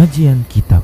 Kajian 0.00 0.48
Kitab. 0.48 0.80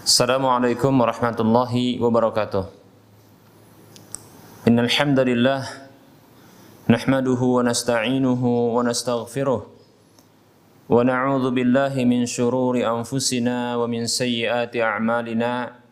Assalamualaikum 0.00 0.96
warahmatullahi 0.96 2.00
wabarakatuh. 2.00 2.72
Innal 4.64 4.88
hamdalillah 4.88 5.68
nahmaduhu 6.88 7.60
wa 7.60 7.68
nasta'inuhu 7.68 8.72
wa 8.72 8.80
nastaghfiruh 8.80 9.68
wa 10.88 10.96
na'udzu 11.04 11.52
billahi 11.52 12.08
min 12.08 12.24
shururi 12.24 12.80
anfusina 12.80 13.76
wa 13.76 13.84
min 13.84 14.08
sayyiati 14.08 14.80
a'malina. 14.80 15.84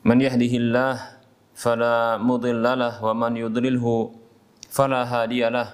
Man 0.00 0.16
yahdihillahu 0.16 1.20
فلا 1.54 2.16
مضل 2.18 2.64
له 2.64 2.94
ومن 3.04 3.32
يضلله 3.36 3.86
فلا 4.70 5.02
هادي 5.04 5.48
له. 5.48 5.68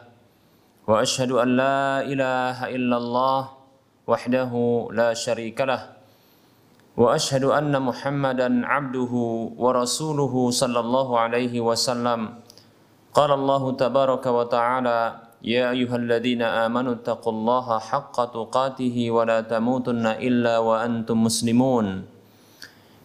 وأشهد 0.88 1.30
أن 1.36 1.48
لا 1.56 2.00
إله 2.00 2.56
إلا 2.74 2.96
الله 2.96 3.40
وحده 4.08 4.52
لا 4.92 5.14
شريك 5.14 5.60
له. 5.60 5.94
وأشهد 6.98 7.44
أن 7.44 7.70
محمدا 7.76 8.48
عبده 8.66 9.12
ورسوله 9.54 10.34
صلى 10.50 10.80
الله 10.80 11.08
عليه 11.20 11.54
وسلم. 11.60 12.20
قال 13.14 13.30
الله 13.30 13.62
تبارك 13.72 14.24
وتعالى 14.26 15.00
يا 15.44 15.70
أيها 15.70 15.96
الذين 15.96 16.42
آمنوا 16.42 16.92
اتقوا 16.98 17.32
الله 17.32 17.66
حق 17.78 18.16
تقاته 18.34 18.96
ولا 19.10 19.38
تموتن 19.46 20.06
إلا 20.18 20.58
وأنتم 20.58 21.16
مسلمون. 21.24 22.17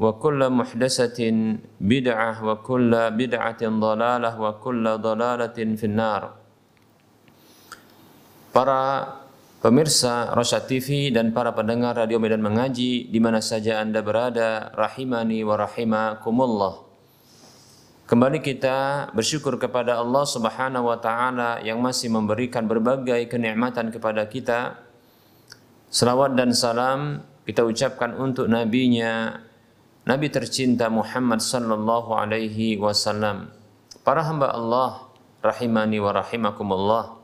وكل 0.00 0.40
محدثة 0.40 1.20
بدعة 1.76 2.30
وكل 2.40 2.92
بدعة 3.20 3.62
ضلالة 3.62 4.30
وكل 4.40 4.84
ضلالة 4.98 5.58
في 5.76 5.86
النار 5.86 6.22
Para 8.50 9.06
pemirsa 9.62 10.34
Rosyad 10.34 10.66
TV 10.66 11.14
dan 11.14 11.30
para 11.30 11.54
pendengar 11.54 11.94
Radio 11.94 12.18
Medan 12.18 12.42
Mengaji 12.42 13.06
di 13.06 13.18
mana 13.22 13.38
saja 13.38 13.78
Anda 13.78 14.02
berada, 14.02 14.74
rahimani 14.74 15.46
wa 15.46 15.54
rahimakumullah. 15.54 16.82
Kembali 18.10 18.42
kita 18.42 19.06
bersyukur 19.14 19.54
kepada 19.54 20.02
Allah 20.02 20.26
Subhanahu 20.26 20.90
wa 20.90 20.98
taala 20.98 21.62
yang 21.62 21.78
masih 21.78 22.10
memberikan 22.10 22.66
berbagai 22.66 23.22
kenikmatan 23.30 23.94
kepada 23.94 24.26
kita. 24.26 24.82
Selawat 25.94 26.34
dan 26.34 26.50
salam 26.50 27.22
kita 27.46 27.62
ucapkan 27.62 28.18
untuk 28.18 28.50
nabinya 28.50 29.43
Nabi 30.05 30.29
tercinta 30.29 30.85
Muhammad 30.85 31.41
sallallahu 31.41 32.13
alaihi 32.13 32.77
wasallam. 32.77 33.49
Para 34.05 34.21
hamba 34.21 34.53
Allah 34.53 35.09
rahimani 35.41 35.97
wa 35.97 36.13
rahimakumullah. 36.13 37.17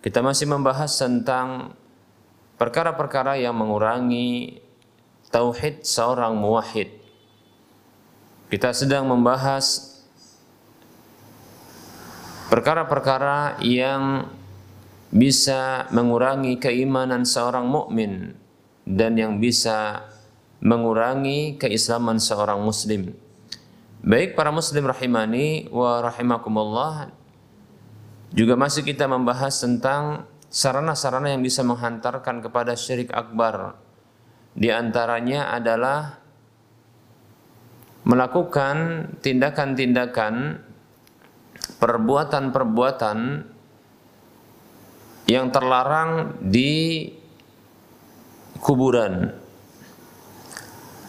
Kita 0.00 0.24
masih 0.24 0.48
membahas 0.48 0.88
tentang 0.96 1.76
perkara-perkara 2.56 3.36
yang 3.36 3.52
mengurangi 3.52 4.56
tauhid 5.28 5.84
seorang 5.84 6.32
muwahhid. 6.32 6.96
Kita 8.48 8.72
sedang 8.72 9.04
membahas 9.04 10.00
perkara-perkara 12.48 13.60
yang 13.60 14.32
bisa 15.12 15.84
mengurangi 15.92 16.56
keimanan 16.56 17.28
seorang 17.28 17.68
mukmin 17.68 18.32
dan 18.88 19.20
yang 19.20 19.36
bisa 19.36 20.08
mengurangi 20.58 21.58
keislaman 21.58 22.18
seorang 22.18 22.58
muslim. 22.62 23.14
Baik 24.02 24.38
para 24.38 24.54
muslim 24.54 24.86
rahimani 24.86 25.66
wa 25.74 26.02
rahimakumullah 26.02 27.10
juga 28.30 28.54
masih 28.54 28.86
kita 28.86 29.08
membahas 29.10 29.58
tentang 29.58 30.28
sarana-sarana 30.52 31.32
yang 31.32 31.42
bisa 31.42 31.64
menghantarkan 31.64 32.44
kepada 32.44 32.76
syirik 32.78 33.10
akbar. 33.10 33.78
Di 34.58 34.70
antaranya 34.74 35.54
adalah 35.54 36.18
melakukan 38.02 39.06
tindakan-tindakan 39.20 40.64
perbuatan-perbuatan 41.78 43.18
yang 45.28 45.52
terlarang 45.52 46.40
di 46.40 47.04
kuburan 48.58 49.28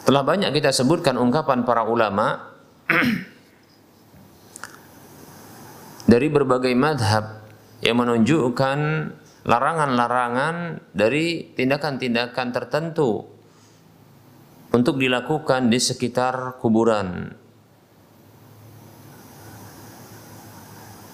telah 0.09 0.25
banyak 0.25 0.49
kita 0.57 0.73
sebutkan 0.73 1.21
ungkapan 1.21 1.69
para 1.69 1.85
ulama 1.85 2.57
dari 6.09 6.27
berbagai 6.33 6.73
madhab 6.73 7.45
yang 7.85 8.01
menunjukkan 8.01 8.79
larangan-larangan 9.45 10.81
dari 10.97 11.53
tindakan-tindakan 11.53 12.47
tertentu 12.49 13.21
untuk 14.73 14.97
dilakukan 14.97 15.69
di 15.69 15.77
sekitar 15.77 16.57
kuburan. 16.57 17.29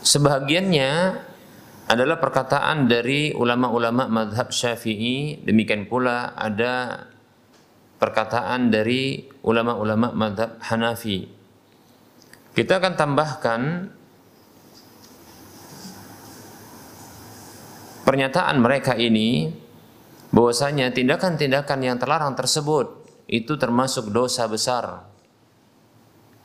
Sebahagiannya 0.07 0.91
adalah 1.91 2.16
perkataan 2.23 2.88
dari 2.88 3.35
ulama-ulama 3.35 4.07
madhab 4.07 4.56
syafi'i, 4.56 5.44
demikian 5.44 5.83
pula 5.83 6.31
ada 6.39 7.12
perkataan 8.00 8.69
dari 8.72 9.23
ulama-ulama 9.44 10.11
madhab 10.11 10.59
Hanafi. 10.59 11.28
Kita 12.56 12.79
akan 12.79 12.94
tambahkan 12.95 13.61
pernyataan 18.07 18.57
mereka 18.63 18.95
ini 18.95 19.51
bahwasanya 20.31 20.91
tindakan-tindakan 20.95 21.79
yang 21.83 21.97
terlarang 22.00 22.35
tersebut 22.35 23.03
itu 23.27 23.59
termasuk 23.59 24.12
dosa 24.12 24.48
besar. 24.48 25.07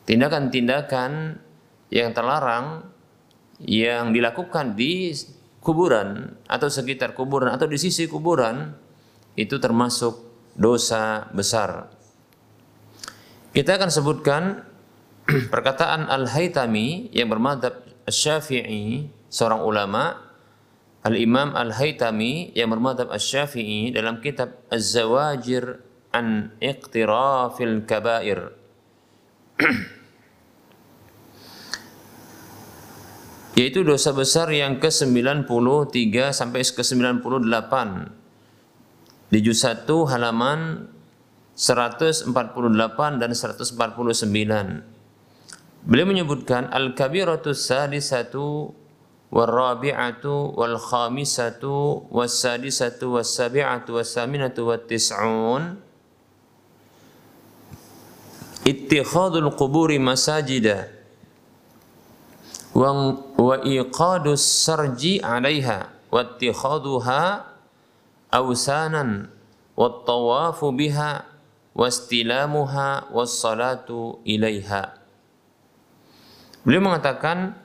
Tindakan-tindakan 0.07 1.39
yang 1.93 2.11
terlarang 2.11 2.87
yang 3.61 4.09
dilakukan 4.09 4.73
di 4.73 5.13
kuburan 5.61 6.33
atau 6.49 6.67
sekitar 6.67 7.13
kuburan 7.13 7.53
atau 7.53 7.69
di 7.69 7.77
sisi 7.77 8.09
kuburan 8.09 8.73
itu 9.37 9.61
termasuk 9.61 10.30
dosa 10.55 11.31
besar. 11.31 11.91
Kita 13.51 13.75
akan 13.75 13.89
sebutkan 13.91 14.43
perkataan 15.53 16.07
Al-Haytami 16.07 17.11
yang 17.11 17.27
bermadhab 17.27 17.83
Syafi'i, 18.07 19.11
seorang 19.27 19.61
ulama, 19.63 20.17
Al-Imam 21.03 21.57
Al-Haytami 21.57 22.55
yang 22.55 22.71
bermadhab 22.71 23.11
Syafi'i 23.15 23.91
dalam 23.91 24.23
kitab 24.23 24.63
Az-Zawajir 24.71 25.83
an 26.15 26.55
Iqtirafil 26.63 27.83
Kabair. 27.83 28.55
yaitu 33.55 33.83
dosa 33.83 34.15
besar 34.15 34.47
yang 34.49 34.79
ke-93 34.79 35.45
sampai 36.31 36.61
ke-98 36.63 37.73
di 39.31 39.39
juz 39.39 39.63
1 39.63 39.87
halaman 40.11 40.91
148 41.55 42.27
dan 43.15 43.31
149. 43.31 43.79
Beliau 45.81 46.05
menyebutkan 46.05 46.69
al-kabiratu 46.69 47.55
sadisatu 47.55 48.75
warabi'atu 49.31 50.59
wal 50.59 50.75
khamisatu 50.75 52.05
was 52.11 52.35
sadisatu 52.35 53.15
was 53.15 53.31
sabi'atu 53.31 53.97
was 53.97 54.11
saminatu 54.11 54.67
wat 54.67 54.91
tis'un 54.91 55.79
ittikhadul 58.67 59.55
quburi 59.55 59.97
masajida 59.97 60.91
wa 62.75 63.55
iqadus 63.63 64.43
sarji 64.43 65.23
'alaiha 65.23 65.87
wa 66.11 66.19
ittikhaduha 66.27 67.50
awsanan 68.31 69.27
wattawafu 69.75 70.71
biha 70.71 71.27
wastilamuha 71.75 73.11
wassalatu 73.11 74.23
ilaiha. 74.23 74.95
Beliau 76.63 76.87
mengatakan 76.87 77.59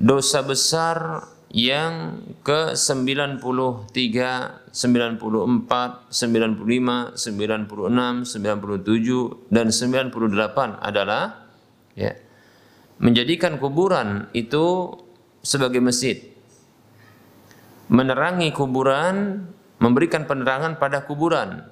dosa 0.00 0.40
besar 0.42 1.28
yang 1.50 2.22
ke 2.46 2.78
93, 2.78 3.42
94, 3.42 4.70
95, 4.70 6.06
96, 6.06 7.18
97 7.18 9.50
dan 9.50 9.66
98 9.74 10.78
adalah 10.78 11.50
ya 11.98 12.14
menjadikan 13.02 13.58
kuburan 13.58 14.30
itu 14.30 14.94
sebagai 15.42 15.82
masjid. 15.82 16.22
Menerangi 17.90 18.54
kuburan 18.54 19.50
memberikan 19.80 20.28
penerangan 20.28 20.76
pada 20.76 21.02
kuburan. 21.08 21.64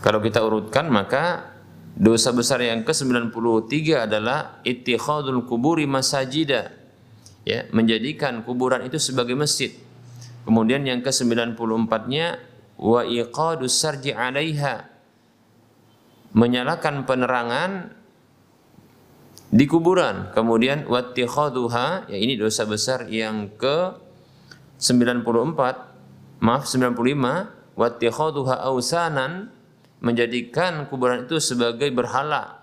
Kalau 0.00 0.20
kita 0.24 0.40
urutkan 0.42 0.88
maka 0.88 1.56
Dosa 1.96 2.28
besar 2.28 2.60
yang 2.60 2.84
ke-93 2.84 4.04
adalah 4.04 4.60
ittikhadul 4.68 5.48
kuburi 5.48 5.88
masajida. 5.88 6.76
Ya, 7.48 7.64
menjadikan 7.72 8.44
kuburan 8.44 8.84
itu 8.84 9.00
sebagai 9.00 9.32
masjid. 9.32 9.72
Kemudian 10.44 10.84
yang 10.84 11.00
ke-94-nya 11.00 12.36
wa 12.76 13.00
iqadus 13.00 13.80
sarji 13.80 14.12
'alaiha. 14.12 14.92
Menyalakan 16.36 17.08
penerangan 17.08 17.96
di 19.48 19.64
kuburan. 19.64 20.36
Kemudian 20.36 20.84
wattikhaduha, 20.84 22.12
ya 22.12 22.18
ini 22.20 22.36
dosa 22.36 22.68
besar 22.68 23.08
yang 23.08 23.56
ke 23.56 23.96
94, 24.78 26.40
maaf 26.42 26.64
95, 26.68 27.76
wattikhaduha 27.76 28.60
ausanan 28.64 29.52
menjadikan 30.00 30.88
kuburan 30.88 31.24
itu 31.24 31.40
sebagai 31.40 31.88
berhala. 31.92 32.60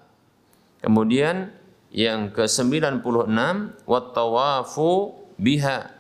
Kemudian 0.83 1.54
yang 1.94 2.33
ke-96 2.33 3.06
wattawafu 3.86 5.15
biha 5.38 5.94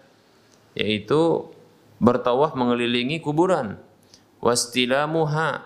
yaitu 0.73 1.53
bertawaf 2.01 2.57
mengelilingi 2.57 3.21
kuburan. 3.21 3.77
Wastilamuha 4.43 5.63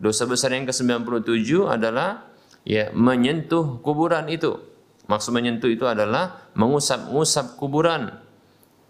dosa 0.00 0.24
besar 0.24 0.56
yang 0.56 0.64
ke-97 0.64 1.68
adalah 1.68 2.24
ya 2.64 2.88
menyentuh 2.96 3.82
kuburan 3.84 4.30
itu. 4.32 4.56
Maksud 5.04 5.36
menyentuh 5.36 5.68
itu 5.68 5.84
adalah 5.84 6.48
mengusap-ngusap 6.56 7.60
kuburan. 7.60 8.16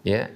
Ya. 0.07 0.31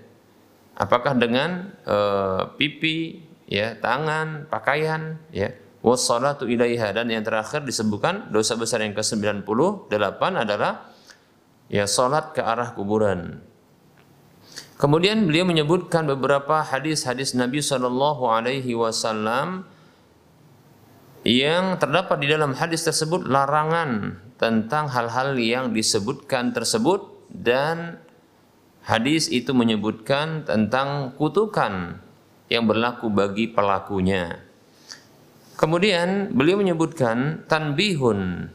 Apakah 0.80 1.12
dengan 1.20 1.76
uh, 1.84 2.56
pipi, 2.56 3.20
ya, 3.52 3.76
tangan, 3.76 4.48
pakaian, 4.48 5.20
ya 5.30 5.52
wassalatu 5.80 6.44
ilaiha 6.48 6.92
dan 6.92 7.08
yang 7.08 7.24
terakhir 7.24 7.64
disebutkan 7.64 8.32
dosa 8.36 8.60
besar 8.60 8.84
yang 8.84 8.92
ke-98 8.92 10.22
adalah 10.36 10.92
ya 11.72 11.88
salat 11.88 12.36
ke 12.36 12.42
arah 12.44 12.76
kuburan. 12.76 13.40
Kemudian 14.80 15.28
beliau 15.28 15.44
menyebutkan 15.44 16.08
beberapa 16.08 16.64
hadis-hadis 16.64 17.36
Nabi 17.36 17.60
Shallallahu 17.60 18.32
alaihi 18.32 18.72
wasallam 18.80 19.68
yang 21.28 21.76
terdapat 21.76 22.24
di 22.24 22.32
dalam 22.32 22.56
hadis 22.56 22.88
tersebut 22.88 23.28
larangan 23.28 24.24
tentang 24.40 24.88
hal-hal 24.88 25.36
yang 25.36 25.76
disebutkan 25.76 26.56
tersebut 26.56 27.28
dan 27.28 28.00
hadis 28.90 29.30
itu 29.30 29.54
menyebutkan 29.54 30.50
tentang 30.50 31.14
kutukan 31.14 32.02
yang 32.50 32.66
berlaku 32.66 33.14
bagi 33.14 33.46
pelakunya. 33.46 34.42
Kemudian 35.54 36.34
beliau 36.34 36.58
menyebutkan 36.58 37.46
tanbihun. 37.46 38.50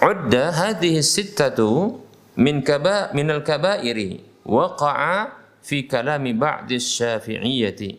Udda 0.00 0.44
hadhihi 0.50 1.04
sittatu 1.04 2.00
min 2.34 2.66
kaba 2.66 3.14
min 3.14 3.30
al-kaba'iri 3.30 4.42
waqa'a 4.42 5.36
fi 5.60 5.84
kalami 5.86 6.34
ba'di 6.34 6.80
syafi'iyyati. 6.80 7.90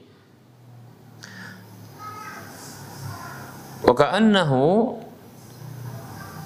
Wa 3.85 3.93
ka'annahu 3.93 4.97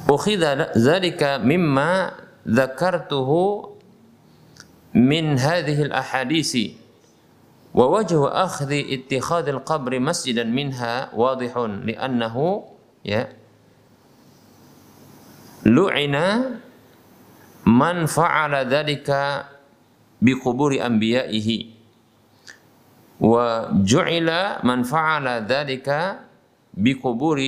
ukhidha 0.09 0.73
dhalika 0.77 1.39
mimma 1.39 2.13
dhakartuhu 2.45 3.73
min 4.93 5.37
hadhihi 5.37 5.91
al-ahadisi 5.91 6.85
ووجه 7.75 8.31
أخذ 8.31 8.71
اتخاذ 8.71 9.45
القبر 9.51 9.99
مسجدا 9.99 10.47
منها 10.47 11.11
واضح 11.11 11.51
لأنه 11.83 12.35
يا 13.05 13.35
لعن 15.67 16.15
من 17.67 17.95
فعل 18.05 18.53
ذلك 18.71 19.09
بقبور 20.21 20.71
أنبيائه. 20.85 21.49
وجعل 23.19 24.29
من 24.63 24.79
فعل 24.87 25.27
ذلك 25.27 25.89
بقبور 26.79 27.39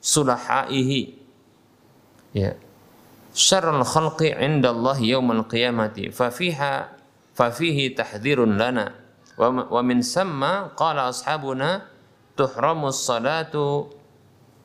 صلحائه. 0.00 0.90
ya. 2.44 2.52
Syarrul 3.34 3.86
khalqi 3.86 4.34
indallahi 4.34 5.14
yaumil 5.14 5.46
qiyamati 5.46 6.10
fa 6.10 6.30
fiha 6.30 6.94
fa 7.34 7.46
fihi 7.50 7.94
tahdhirun 7.94 8.58
lana. 8.58 8.94
Wa 9.38 9.80
min 9.86 10.02
samma 10.02 10.74
qala 10.74 11.14
ashabuna 11.14 11.86
tuhramus 12.34 13.06
salatu 13.06 13.94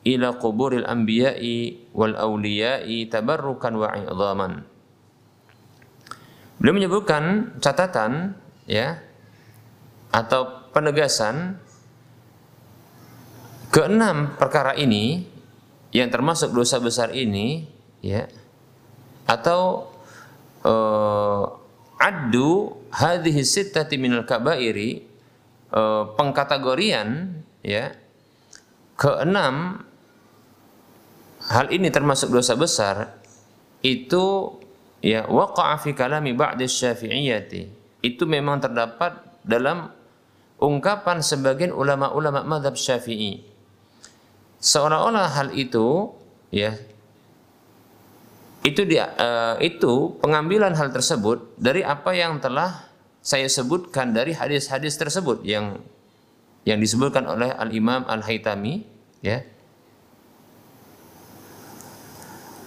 ila 0.02 0.34
quburil 0.38 0.82
anbiya'i 0.82 1.90
wal 1.94 2.18
awliya'i 2.18 3.06
tabarrukan 3.06 3.72
wa 3.78 3.88
idzaman 3.94 4.52
Beliau 6.58 6.74
menyebutkan 6.74 7.54
catatan 7.58 8.38
ya 8.66 9.02
atau 10.14 10.70
penegasan 10.70 11.58
keenam 13.74 14.38
perkara 14.38 14.78
ini 14.78 15.26
yang 15.94 16.10
termasuk 16.10 16.50
dosa 16.50 16.82
besar 16.82 17.14
ini 17.14 17.70
ya 18.02 18.26
atau 19.30 19.94
uh, 20.66 21.54
addu 22.02 22.74
hadhihi 22.90 23.46
sittati 23.46 23.94
minal 23.94 24.26
kabairi 24.26 25.06
uh, 25.70 26.10
pengkategorian 26.18 27.38
ya 27.62 27.94
keenam 28.98 29.86
hal 31.46 31.70
ini 31.70 31.94
termasuk 31.94 32.34
dosa 32.34 32.58
besar 32.58 33.14
itu 33.86 34.58
ya 34.98 35.30
waqa'a 35.30 35.78
fi 35.78 35.92
kalami 35.92 36.32
ba'di 36.32 36.64
syafi'iyati. 36.64 37.62
Itu 38.00 38.24
memang 38.24 38.64
terdapat 38.64 39.44
dalam 39.44 39.92
ungkapan 40.56 41.20
sebagian 41.20 41.70
ulama-ulama 41.70 42.40
madhab 42.44 42.76
syafi'i 42.80 43.53
seolah-olah 44.64 45.28
hal 45.36 45.48
itu 45.52 46.08
ya 46.48 46.72
itu 48.64 48.80
dia 48.88 49.12
uh, 49.20 49.60
itu 49.60 50.16
pengambilan 50.24 50.72
hal 50.72 50.88
tersebut 50.88 51.52
dari 51.60 51.84
apa 51.84 52.16
yang 52.16 52.40
telah 52.40 52.88
saya 53.20 53.44
sebutkan 53.44 54.16
dari 54.16 54.32
hadis-hadis 54.32 54.96
tersebut 54.96 55.44
yang 55.44 55.84
yang 56.64 56.80
disebutkan 56.80 57.28
oleh 57.28 57.52
Al 57.52 57.76
Imam 57.76 58.08
Al 58.08 58.24
Haytami 58.24 58.88
ya. 59.20 59.44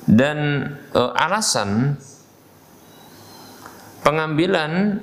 Dan 0.06 0.70
uh, 0.94 1.12
alasan 1.18 1.98
pengambilan 4.06 5.02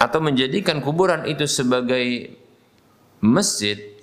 atau 0.00 0.18
menjadikan 0.24 0.80
kuburan 0.80 1.28
itu 1.28 1.44
sebagai 1.44 2.32
masjid 3.20 3.95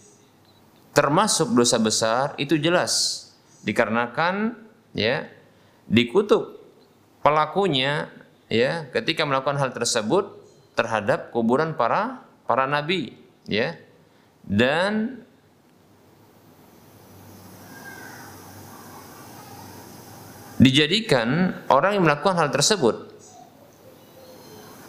termasuk 0.93 1.51
dosa 1.51 1.81
besar 1.81 2.37
itu 2.37 2.55
jelas. 2.55 3.25
Dikarenakan 3.65 4.53
ya 4.93 5.25
dikutuk 5.89 6.61
pelakunya 7.25 8.07
ya 8.47 8.87
ketika 8.93 9.25
melakukan 9.25 9.57
hal 9.57 9.73
tersebut 9.73 10.29
terhadap 10.77 11.33
kuburan 11.33 11.73
para 11.73 12.23
para 12.45 12.69
nabi 12.69 13.17
ya. 13.49 13.75
Dan 14.43 15.23
dijadikan 20.59 21.57
orang 21.71 21.97
yang 21.97 22.03
melakukan 22.03 22.35
hal 22.39 22.51
tersebut 22.51 23.15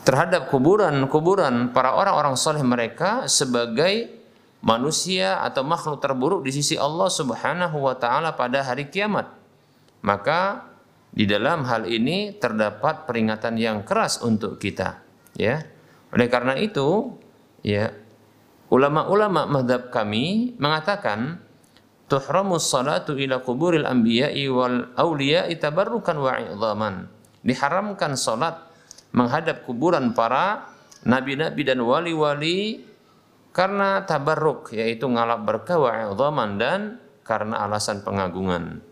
terhadap 0.04 0.52
kuburan-kuburan 0.52 1.72
para 1.72 1.96
orang-orang 1.96 2.36
soleh 2.36 2.60
mereka 2.60 3.24
sebagai 3.30 4.23
manusia 4.64 5.44
atau 5.44 5.60
makhluk 5.60 6.00
terburuk 6.00 6.40
di 6.40 6.50
sisi 6.56 6.80
Allah 6.80 7.12
Subhanahu 7.12 7.84
wa 7.84 7.94
taala 8.00 8.32
pada 8.32 8.64
hari 8.64 8.88
kiamat. 8.88 9.28
Maka 10.00 10.72
di 11.12 11.28
dalam 11.28 11.68
hal 11.68 11.84
ini 11.84 12.34
terdapat 12.34 13.04
peringatan 13.04 13.60
yang 13.60 13.84
keras 13.84 14.24
untuk 14.24 14.56
kita, 14.56 15.04
ya. 15.36 15.62
Oleh 16.10 16.26
karena 16.32 16.56
itu, 16.58 17.14
ya, 17.60 17.92
ulama-ulama 18.72 19.46
madhab 19.46 19.92
kami 19.92 20.56
mengatakan 20.58 21.38
tuhramus 22.08 22.66
salatu 22.66 23.14
ila 23.14 23.44
kuburil 23.44 23.86
anbiya'i 23.86 24.48
wal 24.50 24.90
awliya'i 24.96 25.60
tabarrukan 25.60 26.16
wa 26.18 26.40
idhaman. 26.40 26.94
Diharamkan 27.44 28.16
salat 28.16 28.56
menghadap 29.12 29.68
kuburan 29.68 30.16
para 30.16 30.72
nabi-nabi 31.04 31.62
dan 31.62 31.84
wali-wali 31.84 32.82
karena 33.54 34.02
tabarruk 34.02 34.74
yaitu 34.74 35.06
ngalap 35.06 35.46
berkah 35.46 35.78
wa 35.78 36.10
dan 36.58 36.98
karena 37.22 37.62
alasan 37.62 38.02
pengagungan. 38.02 38.82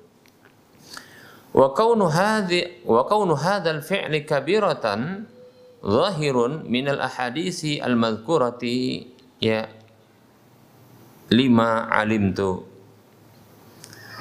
Wa 1.52 1.74
kaunu 1.74 2.08
hadhi 2.08 2.80
wa 2.86 3.04
kaunu 3.04 3.36
hadzal 3.36 3.82
fi'li 3.84 4.24
kabiratan 4.24 5.26
zahirun 5.82 6.64
min 6.70 6.88
al 6.88 7.02
ahadisi 7.04 7.82
al 7.82 7.98
madhkurati 7.98 9.04
ya 9.42 9.66
lima 11.28 11.90
alim 11.90 12.32
tu. 12.32 12.62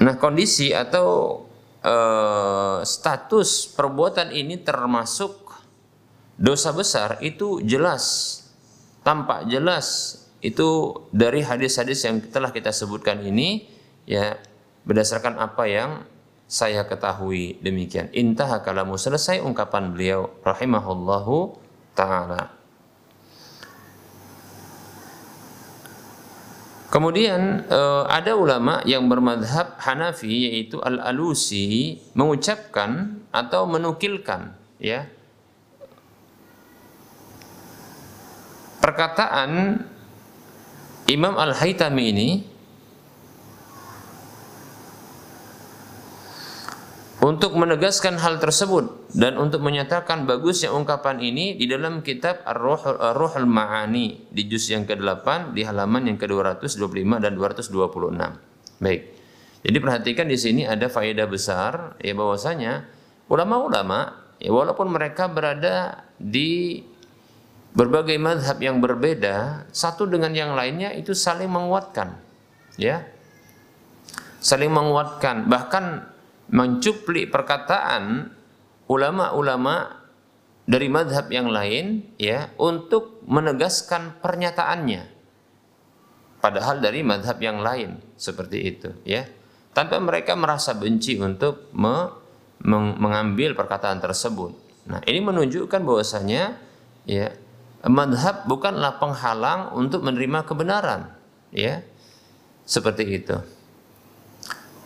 Nah, 0.01 0.17
kondisi 0.17 0.74
atau 0.74 1.39
uh, 1.86 2.81
status 2.81 3.69
perbuatan 3.77 4.33
ini 4.33 4.57
termasuk 4.65 5.53
dosa 6.41 6.74
besar 6.74 7.21
itu 7.21 7.62
jelas 7.62 8.38
tampak 9.05 9.45
jelas 9.45 10.17
itu 10.41 10.98
dari 11.13 11.45
hadis-hadis 11.45 12.01
yang 12.05 12.17
telah 12.33 12.50
kita 12.50 12.74
sebutkan 12.74 13.21
ini 13.21 13.69
ya 14.10 14.38
berdasarkan 14.83 15.38
apa 15.38 15.69
yang 15.69 15.91
saya 16.50 16.83
ketahui 16.83 17.62
demikian. 17.63 18.12
Intaha 18.12 18.60
kalamu 18.60 19.00
selesai 19.00 19.39
ungkapan 19.39 19.93
beliau 19.95 20.33
rahimahullahu 20.43 21.55
taala. 21.95 22.51
Kemudian 26.91 27.63
eh, 27.71 28.03
ada 28.03 28.36
ulama 28.36 28.83
yang 28.83 29.07
bermadhab 29.07 29.79
Hanafi 29.79 30.51
yaitu 30.51 30.83
Al-Alusi 30.83 31.95
mengucapkan 32.19 33.24
atau 33.31 33.63
menukilkan 33.63 34.51
ya 34.75 35.07
perkataan 38.83 39.79
Imam 41.12 41.36
Al-Haytami 41.36 42.03
ini 42.08 42.30
untuk 47.22 47.53
menegaskan 47.53 48.15
hal 48.18 48.39
tersebut 48.39 49.12
dan 49.12 49.36
untuk 49.36 49.60
menyatakan 49.60 50.24
bagusnya 50.24 50.72
ungkapan 50.72 51.20
ini 51.20 51.60
di 51.60 51.68
dalam 51.68 52.00
kitab 52.00 52.39
Ar-Ruhul 52.48 53.46
Ma'ani 53.46 54.32
di 54.32 54.48
juz 54.48 54.72
yang 54.72 54.88
ke-8 54.88 55.51
di 55.51 55.68
halaman 55.68 56.08
yang 56.08 56.18
ke-225 56.18 57.12
dan 57.20 57.32
226. 57.36 58.82
Baik. 58.82 59.01
Jadi 59.62 59.77
perhatikan 59.77 60.25
di 60.25 60.39
sini 60.39 60.65
ada 60.65 60.89
faedah 60.89 61.27
besar 61.30 62.00
ya 62.01 62.18
bahwasanya 62.18 62.88
ulama-ulama 63.30 64.32
ya 64.41 64.50
walaupun 64.50 64.89
mereka 64.89 65.30
berada 65.30 66.08
di 66.18 66.82
berbagai 67.71 68.19
madhab 68.19 68.59
yang 68.59 68.83
berbeda 68.83 69.67
satu 69.71 70.03
dengan 70.07 70.35
yang 70.35 70.55
lainnya 70.55 70.91
itu 70.91 71.15
saling 71.15 71.47
menguatkan 71.47 72.19
ya. 72.75 73.03
Saling 74.41 74.73
menguatkan 74.73 75.45
bahkan 75.45 76.09
mencuplik 76.49 77.29
perkataan 77.29 78.33
ulama-ulama 78.89 80.01
dari 80.65 80.89
madhab 80.91 81.29
yang 81.31 81.47
lain 81.47 82.15
ya 82.17 82.51
untuk 82.57 83.23
menegaskan 83.29 84.19
pernyataannya. 84.19 85.03
Padahal 86.41 86.81
dari 86.81 87.05
madhab 87.05 87.37
yang 87.37 87.61
lain 87.61 88.01
seperti 88.17 88.57
itu 88.65 88.89
ya. 89.05 89.29
Tanpa 89.71 90.01
mereka 90.03 90.35
merasa 90.35 90.75
benci 90.75 91.15
untuk 91.15 91.71
me, 91.71 92.11
meng, 92.59 92.99
mengambil 92.99 93.55
perkataan 93.55 94.03
tersebut. 94.03 94.51
Nah 94.89 94.99
ini 95.07 95.23
menunjukkan 95.23 95.79
bahwasanya 95.79 96.59
ya 97.07 97.31
madhab 97.89 98.45
bukanlah 98.45 99.01
penghalang 99.01 99.73
untuk 99.73 100.05
menerima 100.05 100.45
kebenaran 100.45 101.09
ya. 101.50 101.81
Seperti 102.61 103.03
itu. 103.09 103.35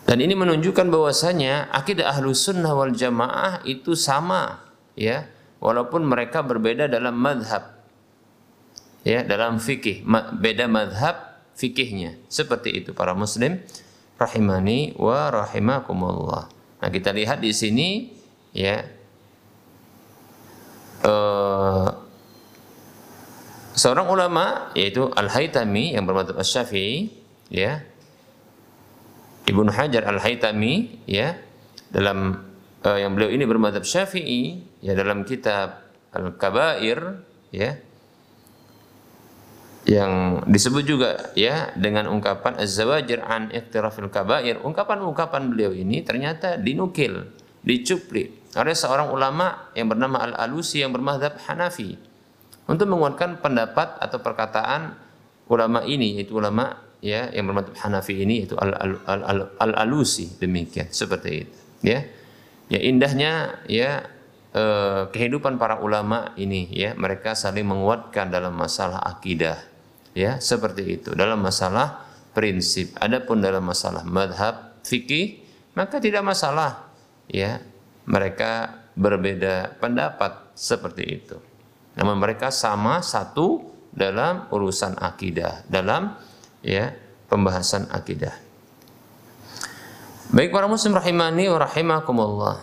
Dan 0.06 0.22
ini 0.22 0.38
menunjukkan 0.38 0.88
bahwasanya 0.88 1.74
akidah 1.74 2.14
ahlu 2.14 2.32
sunnah 2.32 2.72
wal 2.72 2.94
jamaah 2.96 3.60
itu 3.68 3.98
sama 3.98 4.64
ya. 4.96 5.28
Walaupun 5.60 6.06
mereka 6.06 6.46
berbeda 6.46 6.86
dalam 6.86 7.18
madhab 7.18 7.76
ya 9.04 9.26
dalam 9.28 9.60
fikih. 9.60 10.08
Beda 10.40 10.72
madhab 10.72 11.42
fikihnya. 11.58 12.22
Seperti 12.32 12.80
itu 12.80 12.96
para 12.96 13.12
muslim 13.12 13.60
rahimani 14.16 14.96
wa 14.96 15.34
rahimakumullah. 15.34 16.48
Nah 16.80 16.90
kita 16.94 17.12
lihat 17.12 17.44
di 17.44 17.52
sini 17.52 18.14
ya. 18.56 18.88
Uh, 21.06 22.05
seorang 23.76 24.08
ulama 24.08 24.72
yaitu 24.74 25.12
Al-Haytami 25.12 25.94
yang 25.94 26.08
bermadzhab 26.08 26.40
Asy-Syafi'i 26.40 27.12
ya. 27.52 27.84
Ibnu 29.46 29.70
Hajar 29.70 30.08
Al-Haytami 30.10 31.06
ya. 31.06 31.38
Dalam 31.92 32.42
uh, 32.82 32.98
yang 32.98 33.14
beliau 33.14 33.30
ini 33.30 33.44
bermadzhab 33.46 33.86
Syafi'i 33.86 34.64
ya 34.82 34.96
dalam 34.98 35.28
kitab 35.28 35.86
Al-Kabair 36.16 37.22
ya. 37.52 37.78
Yang 39.86 40.42
disebut 40.50 40.84
juga 40.90 41.30
ya 41.38 41.70
dengan 41.78 42.10
ungkapan 42.10 42.58
Az-Zawajir 42.58 43.22
an 43.22 43.54
Iqtirafil 43.54 44.10
Kabair. 44.10 44.58
Ungkapan-ungkapan 44.66 45.54
beliau 45.54 45.70
ini 45.78 46.02
ternyata 46.02 46.58
dinukil 46.58 47.30
dicuplik 47.62 48.50
oleh 48.58 48.74
seorang 48.74 49.14
ulama 49.14 49.70
yang 49.78 49.92
bernama 49.92 50.26
Al-Alusi 50.26 50.82
yang 50.82 50.90
bermadzhab 50.90 51.38
Hanafi 51.46 52.05
untuk 52.66 52.90
menguatkan 52.90 53.42
pendapat 53.42 54.02
atau 54.02 54.18
perkataan 54.22 54.98
ulama 55.50 55.86
ini 55.86 56.18
yaitu 56.18 56.42
ulama 56.42 56.82
ya 57.02 57.30
yang 57.30 57.46
bermadzhab 57.46 57.78
Hanafi 57.78 58.26
ini 58.26 58.42
yaitu 58.42 58.58
al-alusi 59.62 60.34
demikian 60.42 60.90
seperti 60.90 61.46
itu 61.46 61.58
ya. 61.86 62.00
Ya 62.66 62.82
indahnya 62.82 63.62
ya 63.70 64.10
eh, 64.50 65.02
kehidupan 65.14 65.62
para 65.62 65.78
ulama 65.78 66.34
ini 66.34 66.66
ya 66.74 66.98
mereka 66.98 67.38
saling 67.38 67.70
menguatkan 67.70 68.34
dalam 68.34 68.58
masalah 68.58 69.06
akidah 69.06 69.62
ya 70.18 70.42
seperti 70.42 70.98
itu 70.98 71.14
dalam 71.14 71.46
masalah 71.46 72.02
prinsip. 72.34 72.98
Adapun 72.98 73.46
dalam 73.46 73.62
masalah 73.62 74.02
madhab 74.02 74.82
fikih 74.82 75.46
maka 75.78 76.02
tidak 76.02 76.26
masalah 76.26 76.90
ya 77.30 77.62
mereka 78.10 78.82
berbeda 78.98 79.78
pendapat 79.78 80.58
seperti 80.58 81.04
itu 81.06 81.38
namun 81.96 82.20
mereka 82.20 82.52
sama 82.52 83.00
satu 83.00 83.72
dalam 83.96 84.52
urusan 84.52 85.00
akidah, 85.00 85.64
dalam 85.72 86.16
ya 86.60 86.92
pembahasan 87.32 87.88
akidah. 87.88 88.36
Baik 90.36 90.52
para 90.52 90.68
muslim 90.68 90.92
rahimani 90.92 91.48
wa 91.48 91.60
rahimakumullah. 91.64 92.58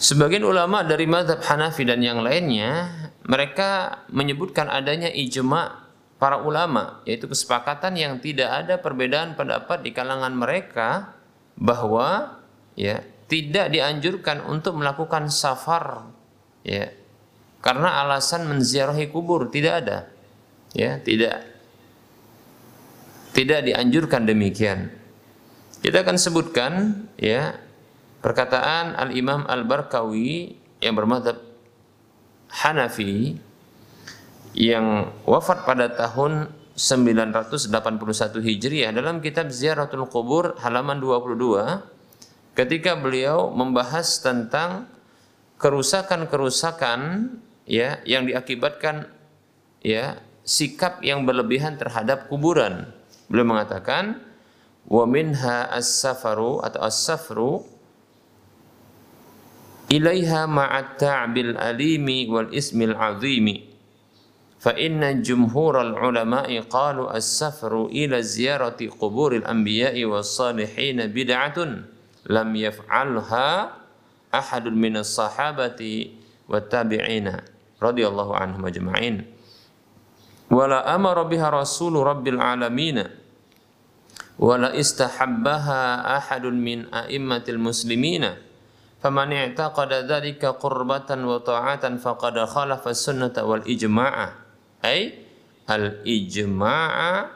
Sebagian 0.00 0.42
ulama 0.42 0.82
dari 0.82 1.06
madhab 1.06 1.38
Hanafi 1.44 1.86
dan 1.86 2.02
yang 2.02 2.24
lainnya, 2.24 2.88
mereka 3.28 4.02
menyebutkan 4.10 4.66
adanya 4.66 5.06
ijma 5.12 5.86
para 6.18 6.40
ulama, 6.40 7.04
yaitu 7.06 7.28
kesepakatan 7.30 7.94
yang 7.94 8.18
tidak 8.18 8.48
ada 8.48 8.80
perbedaan 8.80 9.38
pendapat 9.38 9.84
di 9.84 9.94
kalangan 9.94 10.34
mereka 10.34 11.14
bahwa 11.54 12.40
ya 12.74 13.04
tidak 13.30 13.70
dianjurkan 13.70 14.42
untuk 14.50 14.82
melakukan 14.82 15.30
safar 15.30 16.10
ya. 16.66 16.90
Karena 17.62 18.02
alasan 18.02 18.50
menziarahi 18.50 19.06
kubur 19.06 19.46
tidak 19.54 19.86
ada 19.86 19.98
ya 20.74 20.98
tidak. 20.98 21.46
Tidak 23.30 23.62
dianjurkan 23.62 24.26
demikian. 24.26 24.90
Kita 25.78 26.02
akan 26.02 26.16
sebutkan 26.18 26.72
ya 27.14 27.54
perkataan 28.18 28.98
Al 28.98 29.14
Imam 29.14 29.46
Al 29.46 29.62
Barkawi 29.62 30.58
yang 30.82 30.98
bermadhab 30.98 31.38
Hanafi 32.50 33.38
yang 34.58 35.14
wafat 35.22 35.62
pada 35.62 35.86
tahun 35.94 36.50
981 36.74 37.70
Hijriah 38.42 38.90
dalam 38.90 39.22
kitab 39.22 39.54
Ziaratul 39.54 40.10
Qubur 40.10 40.58
halaman 40.58 40.98
22 40.98 41.99
ketika 42.60 42.92
beliau 42.92 43.48
membahas 43.56 44.20
tentang 44.20 44.84
kerusakan-kerusakan 45.56 47.32
ya 47.64 48.04
yang 48.04 48.28
diakibatkan 48.28 49.08
ya 49.80 50.20
sikap 50.44 51.00
yang 51.00 51.24
berlebihan 51.24 51.80
terhadap 51.80 52.28
kuburan. 52.28 52.92
Beliau 53.32 53.48
mengatakan 53.48 54.20
wa 54.84 55.08
minha 55.08 55.72
as-safaru 55.72 56.60
atau 56.60 56.80
as-safru 56.84 57.50
ilaiha 59.88 60.44
ma'at 60.44 61.00
ta'bil 61.00 61.56
alimi 61.56 62.28
wal 62.28 62.52
ismil 62.52 62.92
azimi. 62.92 63.72
Fa 64.60 64.76
inna 64.76 65.16
jumhural 65.16 65.96
ulama'i 65.96 66.60
qalu 66.68 67.08
as-safru 67.08 67.88
ila 67.88 68.20
ziyarati 68.20 68.92
quburil 68.92 69.48
anbiya'i 69.48 70.04
was 70.04 70.28
salihin 70.36 71.00
bid'atun 71.08 71.99
lam 72.30 72.54
yaf'alha 72.54 73.74
ahadun 74.30 74.78
minas 74.78 75.10
sahabati 75.10 76.14
wa 76.46 76.62
tabi'ina 76.62 77.42
radhiyallahu 77.82 78.32
anhum 78.38 78.62
ajma'in. 78.70 79.26
Wala 80.50 80.86
amara 80.86 81.26
biha 81.26 81.50
rasulu 81.50 82.06
rabbil 82.06 82.38
alamin. 82.38 83.06
Wala 84.38 84.70
istahabbaha 84.72 86.06
ahadun 86.22 86.54
min 86.58 86.78
a'immatil 86.94 87.58
muslimina. 87.58 88.38
Faman 89.02 89.34
i'taqada 89.34 90.06
dhalika 90.06 90.54
qurbatan 90.54 91.26
wa 91.26 91.42
ta'atan 91.42 91.98
faqad 91.98 92.38
khalafa 92.46 92.94
sunnata 92.94 93.42
wal 93.42 93.62
ijma'a. 93.66 94.38
Ay 94.86 95.26
al 95.66 96.02
ijma'a 96.06 97.30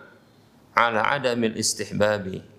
ala 0.74 1.00
adamil 1.14 1.54
istihbabi 1.54 2.53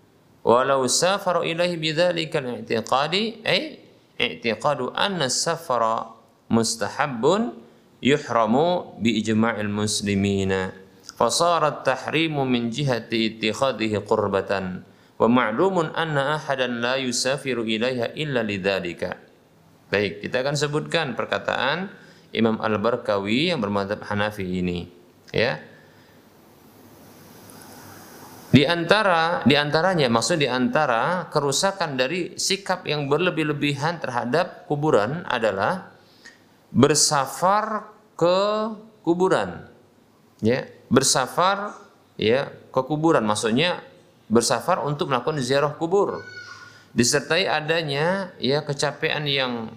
walau 0.46 0.86
safaru 0.86 1.42
ilaihi 1.42 1.82
bidzalika 1.82 2.38
al-i'tiqadi 2.38 3.42
ay 3.42 3.82
i'tiqadu 4.22 4.94
anna 4.94 5.26
safara 5.28 6.14
mustahabbun 6.54 7.58
yuhramu 8.06 8.96
bi 9.02 9.18
ijma'il 9.20 9.74
muslimina. 9.74 10.72
Fasara 11.16 11.82
tahrimu 11.82 12.44
min 12.44 12.70
jihati 12.70 13.34
ittikhadihi 13.34 14.04
qurbatan. 14.04 14.84
Wa 15.16 15.32
ma'lumun 15.32 15.96
anna 15.96 16.36
ahadan 16.36 16.84
la 16.84 17.00
yusafiru 17.00 17.64
ilaiha 17.64 18.14
illa 18.20 18.44
lidzalika. 18.44 19.16
Baik 19.88 20.28
kita 20.28 20.44
akan 20.44 20.56
sebutkan 20.60 21.16
perkataan 21.16 21.88
Imam 22.36 22.60
Al-Barkawi 22.60 23.48
yang 23.48 23.64
bermadhab 23.64 24.04
Hanafi 24.04 24.44
ini 24.44 24.92
ya. 25.32 25.58
Di 28.56 28.64
antara 28.64 29.44
di 29.44 29.60
antaranya 29.60 30.08
maksud 30.08 30.40
di 30.40 30.48
antara 30.48 31.28
kerusakan 31.28 32.00
dari 32.00 32.40
sikap 32.40 32.88
yang 32.88 33.12
berlebih-lebihan 33.12 34.00
terhadap 34.00 34.64
kuburan 34.72 35.28
adalah 35.28 35.92
bersafar 36.72 37.92
ke 38.16 38.40
kuburan. 39.04 39.68
Ya, 40.40 40.72
bersafar 40.88 41.76
ya 42.16 42.48
ke 42.72 42.80
kuburan. 42.80 43.28
Maksudnya 43.28 43.84
bersafar 44.32 44.88
untuk 44.88 45.12
melakukan 45.12 45.44
ziarah 45.44 45.76
kubur. 45.76 46.24
Disertai 46.96 47.52
adanya 47.52 48.32
ya 48.40 48.64
kecapean 48.64 49.28
yang 49.28 49.68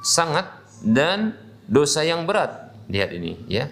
sangat 0.00 0.48
dan 0.80 1.36
dosa 1.68 2.00
yang 2.00 2.24
berat. 2.24 2.72
Lihat 2.88 3.12
ini 3.12 3.44
ya. 3.44 3.68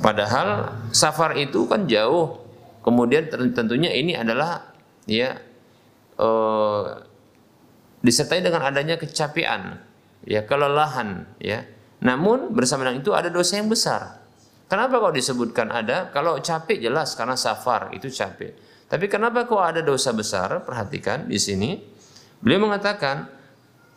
Padahal 0.00 0.72
safar 0.96 1.36
itu 1.36 1.68
kan 1.68 1.84
jauh 1.84 2.48
kemudian 2.80 3.28
tentunya 3.30 3.92
ini 3.92 4.16
adalah 4.16 4.72
ya 5.08 5.36
eh, 6.16 6.86
disertai 8.00 8.40
dengan 8.40 8.64
adanya 8.64 8.96
kecapean 8.96 9.80
ya 10.24 10.44
kelelahan 10.44 11.28
ya. 11.40 11.64
Namun 12.00 12.56
bersama 12.56 12.88
dengan 12.88 13.04
itu 13.04 13.12
ada 13.12 13.28
dosa 13.28 13.60
yang 13.60 13.68
besar. 13.68 14.24
Kenapa 14.70 15.02
kok 15.02 15.12
disebutkan 15.12 15.68
ada? 15.68 16.08
Kalau 16.14 16.40
capek 16.40 16.80
jelas 16.80 17.12
karena 17.12 17.36
safar 17.36 17.92
itu 17.92 18.08
capek. 18.08 18.56
Tapi 18.88 19.06
kenapa 19.10 19.44
kok 19.44 19.60
ada 19.60 19.84
dosa 19.84 20.14
besar? 20.16 20.64
Perhatikan 20.64 21.28
di 21.28 21.36
sini. 21.36 21.76
Beliau 22.40 22.64
mengatakan 22.64 23.28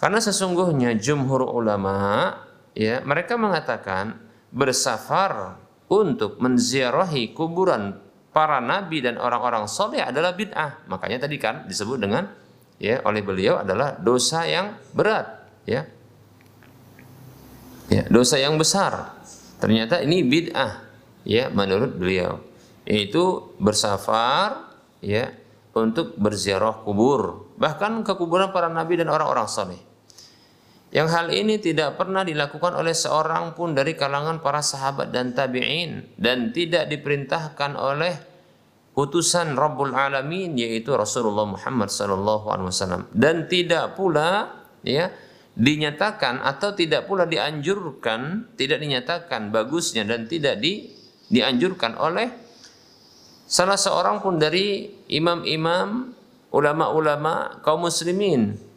karena 0.04 0.20
sesungguhnya 0.20 1.00
jumhur 1.00 1.48
ulama 1.48 2.36
ya 2.76 3.00
mereka 3.08 3.40
mengatakan 3.40 4.20
bersafar 4.52 5.56
untuk 5.88 6.44
menziarahi 6.44 7.32
kuburan 7.32 7.96
para 8.34 8.58
nabi 8.60 9.00
dan 9.00 9.22
orang-orang 9.22 9.70
soleh 9.70 10.02
adalah 10.02 10.34
bid'ah. 10.34 10.90
Makanya 10.90 11.30
tadi 11.30 11.38
kan 11.38 11.70
disebut 11.70 12.02
dengan 12.02 12.28
ya 12.82 13.00
oleh 13.06 13.22
beliau 13.22 13.62
adalah 13.62 13.96
dosa 13.96 14.44
yang 14.50 14.76
berat, 14.92 15.48
ya. 15.70 15.86
Ya, 17.94 18.04
dosa 18.10 18.42
yang 18.42 18.58
besar. 18.58 19.14
Ternyata 19.62 20.02
ini 20.02 20.26
bid'ah, 20.26 20.82
ya 21.24 21.54
menurut 21.54 21.94
beliau. 21.94 22.42
Itu 22.84 23.56
bersafar 23.62 24.74
ya 25.00 25.32
untuk 25.78 26.18
berziarah 26.18 26.84
kubur, 26.84 27.54
bahkan 27.56 28.02
ke 28.02 28.12
kuburan 28.18 28.52
para 28.52 28.68
nabi 28.68 28.98
dan 28.98 29.14
orang-orang 29.14 29.46
soleh. 29.48 29.93
Yang 30.94 31.08
hal 31.10 31.28
ini 31.34 31.58
tidak 31.58 31.98
pernah 31.98 32.22
dilakukan 32.22 32.78
oleh 32.78 32.94
seorang 32.94 33.58
pun 33.58 33.74
dari 33.74 33.98
kalangan 33.98 34.46
para 34.46 34.62
sahabat 34.62 35.10
dan 35.10 35.34
tabi'in 35.34 36.06
dan 36.22 36.54
tidak 36.54 36.86
diperintahkan 36.86 37.74
oleh 37.74 38.14
utusan 38.94 39.58
Rabbul 39.58 39.98
Alamin 39.98 40.54
yaitu 40.54 40.94
Rasulullah 40.94 41.50
Muhammad 41.50 41.90
wasallam. 41.90 43.10
Dan 43.10 43.50
tidak 43.50 43.98
pula 43.98 44.54
ya 44.86 45.10
dinyatakan 45.58 46.46
atau 46.46 46.78
tidak 46.78 47.10
pula 47.10 47.26
dianjurkan, 47.26 48.54
tidak 48.54 48.78
dinyatakan 48.78 49.50
bagusnya 49.50 50.06
dan 50.06 50.30
tidak 50.30 50.62
di, 50.62 50.94
dianjurkan 51.34 51.98
oleh 51.98 52.30
salah 53.50 53.82
seorang 53.82 54.22
pun 54.22 54.38
dari 54.38 54.94
imam-imam 55.10 56.14
ulama-ulama 56.54 57.66
kaum 57.66 57.90
muslimin 57.90 58.73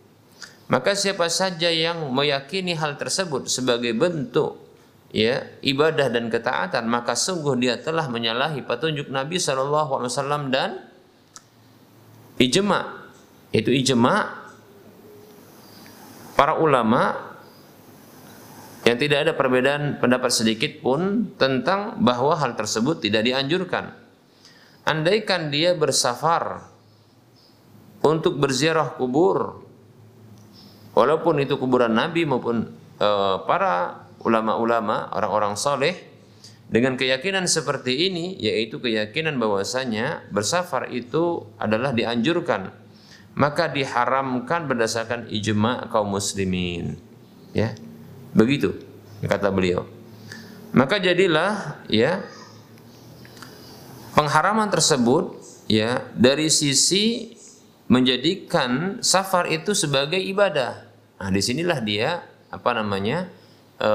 maka 0.67 0.99
siapa 0.99 1.31
saja 1.31 1.71
yang 1.71 2.11
meyakini 2.11 2.75
hal 2.75 2.99
tersebut 2.99 3.47
sebagai 3.47 3.95
bentuk 3.95 4.59
ya 5.15 5.47
ibadah 5.63 6.11
dan 6.11 6.27
ketaatan, 6.27 6.91
maka 6.91 7.15
sungguh 7.15 7.55
dia 7.55 7.79
telah 7.79 8.11
menyalahi 8.11 8.67
petunjuk 8.67 9.07
Nabi 9.07 9.39
Wasallam 9.39 10.51
dan 10.51 10.91
ijma. 12.43 13.07
Itu 13.55 13.71
ijma 13.71 14.15
para 16.35 16.59
ulama 16.59 17.15
yang 18.83 18.99
tidak 18.99 19.19
ada 19.27 19.33
perbedaan 19.39 20.03
pendapat 20.03 20.35
sedikit 20.35 20.83
pun 20.83 21.31
tentang 21.39 22.03
bahwa 22.03 22.35
hal 22.35 22.59
tersebut 22.59 23.07
tidak 23.07 23.23
dianjurkan. 23.23 23.95
Andaikan 24.87 25.51
dia 25.51 25.75
bersafar 25.79 26.71
untuk 28.03 28.39
berziarah 28.39 28.95
kubur 28.95 29.66
walaupun 30.97 31.45
itu 31.45 31.61
kuburan 31.61 31.93
Nabi 31.93 32.25
maupun 32.25 32.73
uh, 32.97 33.45
para 33.45 34.09
ulama-ulama, 34.25 35.13
orang-orang 35.13 35.55
soleh, 35.55 35.95
dengan 36.67 36.99
keyakinan 36.99 37.47
seperti 37.47 38.11
ini, 38.11 38.35
yaitu 38.43 38.83
keyakinan 38.83 39.39
bahwasanya 39.39 40.27
bersafar 40.35 40.91
itu 40.91 41.47
adalah 41.63 41.95
dianjurkan, 41.95 42.75
maka 43.39 43.71
diharamkan 43.71 44.67
berdasarkan 44.67 45.31
ijma 45.31 45.87
kaum 45.95 46.11
muslimin. 46.11 46.99
Ya, 47.55 47.77
begitu 48.35 48.75
kata 49.23 49.53
beliau. 49.55 49.87
Maka 50.75 50.99
jadilah 50.99 51.79
ya 51.87 52.27
pengharaman 54.19 54.69
tersebut 54.69 55.39
ya 55.71 56.03
dari 56.13 56.51
sisi 56.51 57.37
menjadikan 57.87 58.99
safar 59.01 59.47
itu 59.47 59.71
sebagai 59.73 60.19
ibadah 60.19 60.86
Nah, 61.17 61.29
di 61.33 61.41
sinilah 61.41 61.81
dia 61.81 62.21
apa 62.53 62.71
namanya 62.77 63.29
e, 63.81 63.91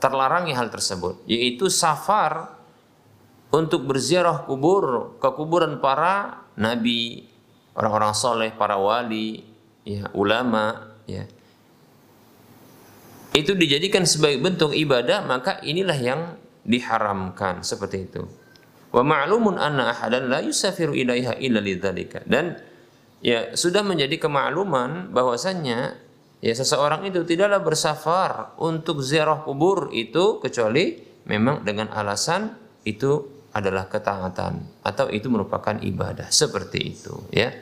terlarangi 0.00 0.56
hal 0.56 0.72
tersebut, 0.72 1.22
yaitu 1.28 1.68
safar 1.68 2.56
untuk 3.52 3.84
berziarah 3.84 4.48
kubur 4.48 5.16
ke 5.20 5.28
kuburan 5.36 5.78
para 5.78 6.44
nabi, 6.56 7.28
orang-orang 7.76 8.12
soleh, 8.16 8.50
para 8.56 8.80
wali, 8.80 9.44
ya 9.84 10.08
ulama, 10.16 10.96
ya 11.04 11.28
itu 13.32 13.56
dijadikan 13.56 14.04
sebagai 14.04 14.44
bentuk 14.44 14.76
ibadah 14.76 15.24
maka 15.24 15.56
inilah 15.64 15.96
yang 15.96 16.20
diharamkan 16.68 17.64
seperti 17.64 18.04
itu. 18.04 18.22
Wa 18.92 19.00
ma'lumun 19.00 19.56
anna 19.56 19.96
ahadan 19.96 20.28
la 20.28 20.44
yusafiru 20.44 20.92
ilaiha 20.92 21.40
illa 21.40 21.64
lidzalika. 21.64 22.20
Dan 22.28 22.60
ya 23.24 23.56
sudah 23.56 23.80
menjadi 23.80 24.20
kemakluman 24.20 25.08
bahwasannya 25.16 25.96
ya 26.42 26.52
seseorang 26.58 27.06
itu 27.06 27.22
tidaklah 27.22 27.62
bersafar 27.62 28.58
untuk 28.58 28.98
ziarah 29.00 29.46
kubur 29.46 29.94
itu 29.94 30.42
kecuali 30.42 30.98
memang 31.30 31.62
dengan 31.62 31.94
alasan 31.94 32.58
itu 32.82 33.46
adalah 33.54 33.86
ketaatan 33.86 34.82
atau 34.82 35.06
itu 35.06 35.30
merupakan 35.30 35.78
ibadah 35.78 36.26
seperti 36.34 36.98
itu 36.98 37.14
ya. 37.30 37.54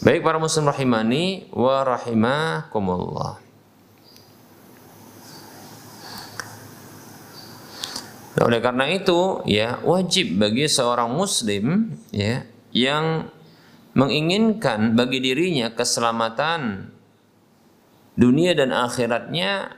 Baik 0.00 0.24
para 0.24 0.40
muslim 0.40 0.68
rahimani 0.68 1.48
wa 1.52 1.84
rahimakumullah. 1.84 3.44
Nah, 8.34 8.42
oleh 8.50 8.58
karena 8.58 8.90
itu 8.90 9.46
ya 9.46 9.78
wajib 9.86 10.42
bagi 10.42 10.66
seorang 10.66 11.08
muslim 11.14 11.94
ya 12.10 12.42
yang 12.74 13.30
menginginkan 13.94 14.98
bagi 14.98 15.22
dirinya 15.22 15.70
keselamatan 15.70 16.90
dunia 18.14 18.54
dan 18.54 18.70
akhiratnya 18.70 19.74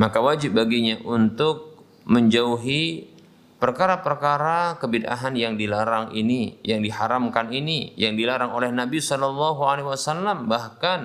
maka 0.00 0.18
wajib 0.24 0.56
baginya 0.56 0.96
untuk 1.04 1.76
menjauhi 2.08 3.12
perkara-perkara 3.60 4.80
kebid'ahan 4.80 5.36
yang 5.36 5.54
dilarang 5.60 6.16
ini, 6.16 6.56
yang 6.64 6.80
diharamkan 6.80 7.52
ini, 7.52 7.92
yang 8.00 8.16
dilarang 8.16 8.56
oleh 8.56 8.72
Nabi 8.72 9.04
Shallallahu 9.04 9.60
Alaihi 9.60 9.86
Wasallam. 9.86 10.48
Bahkan 10.48 11.00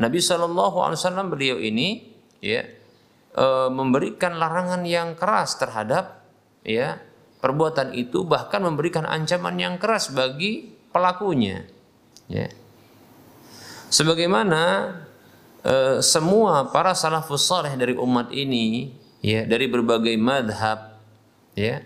Nabi 0.00 0.18
Shallallahu 0.24 0.80
Alaihi 0.80 0.98
Wasallam 1.04 1.28
beliau 1.28 1.60
ini 1.60 2.08
ya 2.40 2.64
e, 3.36 3.46
memberikan 3.68 4.40
larangan 4.40 4.88
yang 4.88 5.12
keras 5.12 5.60
terhadap 5.60 6.24
ya 6.64 6.96
perbuatan 7.44 7.92
itu 7.92 8.24
bahkan 8.24 8.64
memberikan 8.64 9.04
ancaman 9.04 9.60
yang 9.60 9.76
keras 9.76 10.08
bagi 10.08 10.72
pelakunya 10.88 11.68
ya. 12.32 12.48
Sebagaimana 13.92 14.96
e, 15.64 16.04
semua 16.04 16.68
para 16.72 16.92
salafus 16.96 17.46
saleh 17.46 17.72
dari 17.76 17.94
umat 17.96 18.32
ini 18.32 18.94
ya. 19.24 19.46
dari 19.46 19.66
berbagai 19.70 20.16
madhab 20.20 20.96
ya 21.56 21.84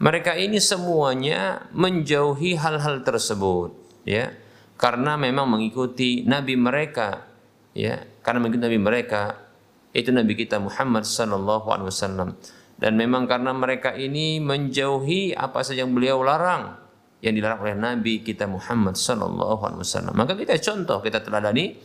mereka 0.00 0.34
ini 0.34 0.58
semuanya 0.58 1.68
menjauhi 1.76 2.56
hal-hal 2.56 3.04
tersebut 3.04 3.74
ya 4.08 4.32
karena 4.80 5.20
memang 5.20 5.46
mengikuti 5.46 6.24
nabi 6.24 6.56
mereka 6.56 7.28
ya 7.76 8.02
karena 8.24 8.38
mengikuti 8.42 8.64
nabi 8.64 8.80
mereka 8.80 9.50
itu 9.90 10.14
nabi 10.14 10.38
kita 10.38 10.62
Muhammad 10.62 11.02
sallallahu 11.02 11.66
alaihi 11.70 11.90
wasallam. 11.90 12.38
Dan 12.80 12.96
memang 12.96 13.28
karena 13.28 13.52
mereka 13.52 13.92
ini 13.92 14.40
menjauhi 14.40 15.36
apa 15.36 15.60
saja 15.60 15.84
yang 15.84 15.92
beliau 15.92 16.24
larang 16.24 16.80
yang 17.20 17.36
dilarang 17.36 17.60
oleh 17.60 17.76
nabi 17.76 18.24
kita 18.24 18.48
Muhammad 18.48 18.96
sallallahu 18.96 19.60
alaihi 19.60 19.84
wasallam. 19.84 20.14
Maka 20.16 20.32
kita 20.38 20.56
contoh 20.56 21.04
kita 21.04 21.20
teladani 21.20 21.76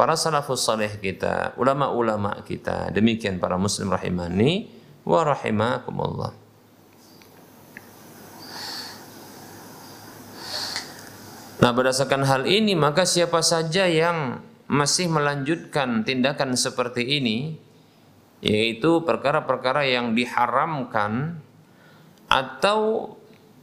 para 0.00 0.16
salafus 0.16 0.64
saleh 0.64 0.96
kita 0.96 1.52
ulama-ulama 1.60 2.40
kita 2.48 2.88
demikian 2.88 3.36
para 3.36 3.60
muslim 3.60 3.92
rahimani 3.92 4.72
wa 5.04 5.20
rahimakumullah 5.28 6.32
Nah, 11.60 11.76
berdasarkan 11.76 12.24
hal 12.24 12.48
ini, 12.48 12.72
maka 12.72 13.04
siapa 13.04 13.44
saja 13.44 13.84
yang 13.84 14.40
masih 14.64 15.12
melanjutkan 15.12 16.08
tindakan 16.08 16.56
seperti 16.56 17.20
ini, 17.20 17.60
yaitu 18.40 19.04
perkara-perkara 19.04 19.84
yang 19.84 20.16
diharamkan 20.16 21.36
atau 22.32 23.12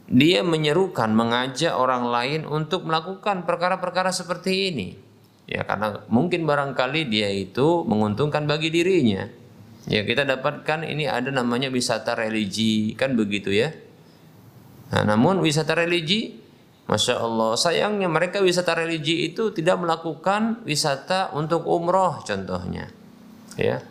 dia 0.06 0.46
menyerukan, 0.46 1.10
mengajak 1.10 1.74
orang 1.74 2.06
lain 2.06 2.40
untuk 2.46 2.86
melakukan 2.86 3.42
perkara-perkara 3.42 4.14
seperti 4.14 4.70
ini. 4.70 5.07
Ya, 5.48 5.64
karena 5.64 6.04
mungkin 6.12 6.44
barangkali 6.44 7.08
dia 7.08 7.32
itu 7.32 7.88
menguntungkan 7.88 8.44
bagi 8.44 8.68
dirinya. 8.68 9.24
Ya, 9.88 10.04
kita 10.04 10.28
dapatkan 10.28 10.84
ini 10.84 11.08
ada 11.08 11.32
namanya 11.32 11.72
wisata 11.72 12.12
religi, 12.12 12.92
kan 12.92 13.16
begitu 13.16 13.48
ya. 13.56 13.72
Nah, 14.92 15.08
namun 15.08 15.40
wisata 15.40 15.72
religi 15.72 16.36
Masya 16.88 17.20
Allah, 17.20 17.52
sayangnya 17.52 18.08
mereka 18.08 18.40
wisata 18.40 18.72
religi 18.72 19.28
itu 19.28 19.52
tidak 19.52 19.76
melakukan 19.76 20.64
wisata 20.64 21.36
untuk 21.36 21.68
umroh 21.68 22.24
contohnya. 22.24 22.88
Ya. 23.60 23.84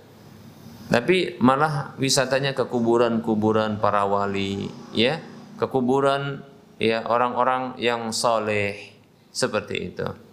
Tapi 0.90 1.38
malah 1.38 1.94
wisatanya 2.02 2.58
ke 2.58 2.66
kuburan-kuburan 2.66 3.78
para 3.78 4.10
wali, 4.10 4.66
ya, 4.98 5.22
ke 5.62 5.70
kuburan 5.70 6.42
ya 6.82 7.06
orang-orang 7.06 7.78
yang 7.78 8.10
soleh 8.10 8.98
seperti 9.30 9.94
itu. 9.94 10.27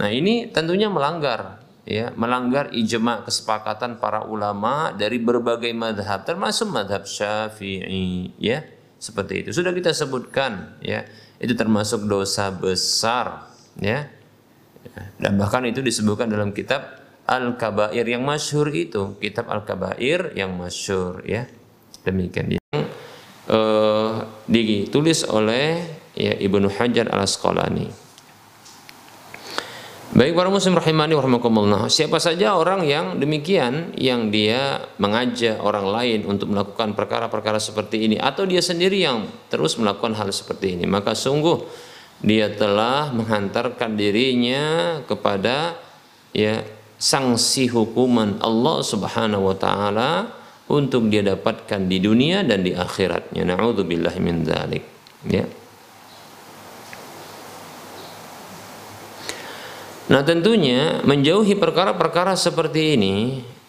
Nah 0.00 0.08
ini 0.08 0.48
tentunya 0.48 0.88
melanggar, 0.88 1.60
ya, 1.84 2.08
melanggar 2.16 2.72
ijma 2.72 3.28
kesepakatan 3.28 4.00
para 4.00 4.24
ulama 4.24 4.96
dari 4.96 5.20
berbagai 5.20 5.76
madhab, 5.76 6.24
termasuk 6.24 6.72
madhab 6.72 7.04
syafi'i, 7.04 8.32
ya, 8.40 8.64
seperti 8.96 9.44
itu. 9.44 9.52
Sudah 9.52 9.76
kita 9.76 9.92
sebutkan, 9.92 10.80
ya 10.80 11.04
itu 11.36 11.52
termasuk 11.52 12.08
dosa 12.08 12.48
besar 12.48 13.52
ya. 13.76 14.08
Dan 15.20 15.36
bahkan 15.36 15.64
itu 15.68 15.84
disebutkan 15.84 16.32
dalam 16.32 16.56
kitab 16.56 16.96
Al-Kabair 17.28 18.08
yang 18.08 18.24
masyhur 18.24 18.72
itu 18.72 19.20
kitab 19.20 19.52
Al-Kabair 19.52 20.32
yang 20.32 20.56
masyhur 20.56 21.20
ya. 21.28 21.44
Demikian. 22.00 22.56
Yang 22.56 22.88
uh, 23.52 24.24
ditulis 24.48 25.28
oleh 25.28 25.84
ya 26.16 26.32
Ibnu 26.40 26.72
Hajar 26.72 27.12
Al-Asqalani 27.12 28.09
Baik 30.10 30.34
para 30.34 30.50
muslim 30.50 30.74
rahimani 30.74 31.14
warahmatullah. 31.14 31.86
Siapa 31.86 32.18
saja 32.18 32.58
orang 32.58 32.82
yang 32.82 33.22
demikian 33.22 33.94
yang 33.94 34.34
dia 34.34 34.82
mengajak 34.98 35.62
orang 35.62 35.86
lain 35.86 36.20
untuk 36.26 36.50
melakukan 36.50 36.98
perkara-perkara 36.98 37.62
seperti 37.62 38.10
ini 38.10 38.16
atau 38.18 38.42
dia 38.42 38.58
sendiri 38.58 38.98
yang 38.98 39.30
terus 39.46 39.78
melakukan 39.78 40.18
hal 40.18 40.34
seperti 40.34 40.74
ini, 40.74 40.90
maka 40.90 41.14
sungguh 41.14 41.62
dia 42.26 42.50
telah 42.50 43.14
menghantarkan 43.14 43.94
dirinya 43.94 44.98
kepada 45.06 45.78
ya 46.34 46.58
sanksi 46.98 47.70
hukuman 47.70 48.42
Allah 48.42 48.82
Subhanahu 48.82 49.46
wa 49.46 49.54
taala 49.54 50.26
untuk 50.66 51.06
dia 51.06 51.22
dapatkan 51.22 51.86
di 51.86 52.02
dunia 52.02 52.42
dan 52.42 52.66
di 52.66 52.74
akhiratnya. 52.74 53.46
Nauzubillahi 53.46 54.18
min 54.18 54.42
dzalik. 54.42 54.82
Ya. 55.30 55.46
Nah 60.10 60.26
tentunya 60.26 60.98
menjauhi 61.06 61.54
perkara-perkara 61.54 62.34
seperti 62.34 62.98
ini 62.98 63.16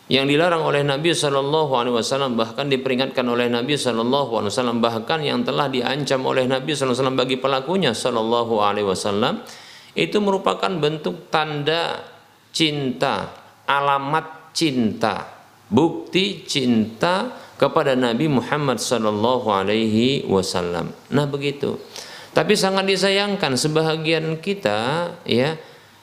yang 0.09 0.25
dilarang 0.25 0.65
oleh 0.65 0.81
Nabi 0.81 1.13
Shallallahu 1.13 1.71
Alaihi 1.77 1.95
Wasallam 2.01 2.33
bahkan 2.33 2.65
diperingatkan 2.65 3.23
oleh 3.29 3.45
Nabi 3.45 3.77
Shallallahu 3.77 4.41
Alaihi 4.41 4.51
Wasallam 4.51 4.81
bahkan 4.81 5.21
yang 5.21 5.45
telah 5.45 5.69
diancam 5.69 6.25
oleh 6.25 6.49
Nabi 6.49 6.73
Shallallahu 6.73 6.97
Alaihi 6.97 6.99
Wasallam 7.05 7.19
bagi 7.21 7.37
pelakunya 7.37 7.91
Shallallahu 7.93 8.53
Alaihi 8.57 8.87
Wasallam 8.89 9.45
itu 9.93 10.17
merupakan 10.17 10.71
bentuk 10.81 11.29
tanda 11.29 12.01
cinta 12.49 13.31
alamat 13.69 14.51
cinta 14.57 15.29
bukti 15.71 16.43
cinta 16.43 17.31
kepada 17.55 17.93
Nabi 17.93 18.27
Muhammad 18.27 18.81
Shallallahu 18.81 19.47
Alaihi 19.47 20.25
Wasallam. 20.25 20.89
Nah 21.13 21.29
begitu. 21.29 21.77
Tapi 22.33 22.57
sangat 22.57 22.87
disayangkan 22.87 23.59
sebahagian 23.59 24.39
kita 24.39 25.11
ya 25.27 25.55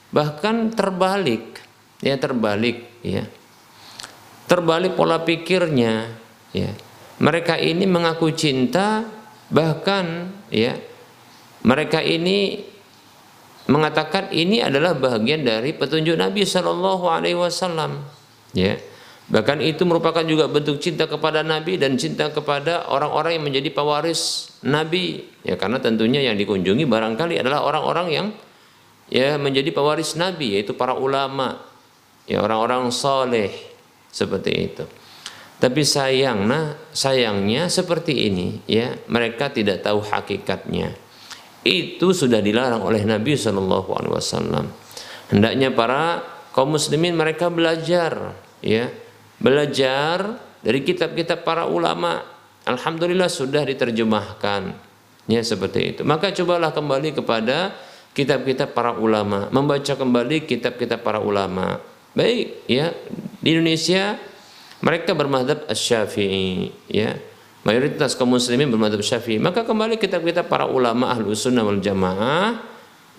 bahkan 0.09 0.73
terbalik 0.73 1.61
ya 2.01 2.15
terbalik 2.17 2.89
ya. 3.05 3.25
Terbalik 4.49 4.97
pola 4.97 5.21
pikirnya 5.21 6.09
ya. 6.55 6.71
Mereka 7.19 7.59
ini 7.59 7.85
mengaku 7.85 8.31
cinta 8.33 9.05
bahkan 9.51 10.31
ya 10.49 10.77
mereka 11.61 11.99
ini 11.99 12.63
mengatakan 13.69 14.33
ini 14.33 14.63
adalah 14.63 14.97
bagian 14.97 15.45
dari 15.45 15.75
petunjuk 15.77 16.17
Nabi 16.17 16.41
Shallallahu 16.47 17.05
Alaihi 17.05 17.37
Wasallam 17.37 18.01
ya. 18.57 18.79
Bahkan 19.29 19.61
itu 19.61 19.85
merupakan 19.85 20.25
juga 20.25 20.49
bentuk 20.49 20.81
cinta 20.81 21.05
kepada 21.05 21.45
Nabi 21.45 21.77
dan 21.77 21.93
cinta 22.01 22.33
kepada 22.33 22.89
orang-orang 22.89 23.37
yang 23.37 23.45
menjadi 23.45 23.69
pewaris 23.69 24.49
Nabi 24.65 25.21
ya. 25.45 25.53
Karena 25.53 25.77
tentunya 25.77 26.25
yang 26.25 26.33
dikunjungi 26.33 26.89
barangkali 26.89 27.37
adalah 27.37 27.61
orang-orang 27.61 28.07
yang 28.09 28.27
ya 29.09 29.35
menjadi 29.41 29.73
pewaris 29.73 30.15
Nabi 30.15 30.57
yaitu 30.57 30.77
para 30.77 30.95
ulama. 30.95 31.65
Ya 32.29 32.45
orang-orang 32.45 32.93
soleh 32.93 33.49
seperti 34.13 34.51
itu. 34.53 34.85
Tapi 35.59 35.83
sayang 35.83 36.47
nah 36.47 36.77
sayangnya 36.95 37.67
seperti 37.67 38.31
ini 38.31 38.63
ya 38.69 38.95
mereka 39.11 39.51
tidak 39.51 39.83
tahu 39.83 39.99
hakikatnya. 39.99 40.95
Itu 41.65 42.15
sudah 42.15 42.39
dilarang 42.39 42.79
oleh 42.79 43.03
Nabi 43.03 43.35
Shallallahu 43.35 43.89
Alaihi 43.91 44.13
Wasallam. 44.15 44.65
Hendaknya 45.33 45.75
para 45.75 46.23
kaum 46.55 46.79
muslimin 46.79 47.17
mereka 47.17 47.51
belajar 47.51 48.39
ya 48.63 48.87
belajar 49.41 50.39
dari 50.63 50.79
kitab-kitab 50.85 51.43
para 51.43 51.67
ulama. 51.67 52.23
Alhamdulillah 52.63 53.27
sudah 53.27 53.65
diterjemahkan 53.65 54.61
ya 55.27 55.41
seperti 55.43 55.97
itu. 55.97 56.01
Maka 56.07 56.31
cobalah 56.31 56.71
kembali 56.71 57.17
kepada 57.17 57.73
kitab-kitab 58.19 58.75
para 58.75 58.91
ulama, 58.99 59.47
membaca 59.55 59.95
kembali 59.95 60.43
kitab-kitab 60.43 60.99
para 60.99 61.23
ulama. 61.23 61.79
Baik, 62.11 62.67
ya. 62.67 62.91
Di 63.39 63.55
Indonesia 63.55 64.19
mereka 64.83 65.15
bermadhab 65.15 65.63
Asy-Syafi'i, 65.71 66.75
ya. 66.91 67.15
mayoritas 67.63 68.15
kaum 68.15 68.35
muslimin 68.35 68.71
bermadhab 68.71 69.03
syafi'i 69.03 69.37
maka 69.37 69.67
kembali 69.67 69.99
kitab-kitab 69.99 70.47
para 70.47 70.65
ulama 70.65 71.11
ahlu 71.11 71.35
sunnah 71.35 71.61
wal 71.67 71.77
jamaah 71.77 72.63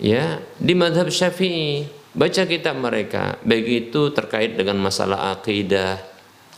ya 0.01 0.41
di 0.57 0.73
madhab 0.73 1.13
syafi'i 1.13 1.85
baca 2.11 2.43
kitab 2.49 2.75
mereka 2.81 3.37
baik 3.45 3.67
itu 3.87 4.11
terkait 4.11 4.57
dengan 4.57 4.81
masalah 4.81 5.31
akidah 5.37 6.01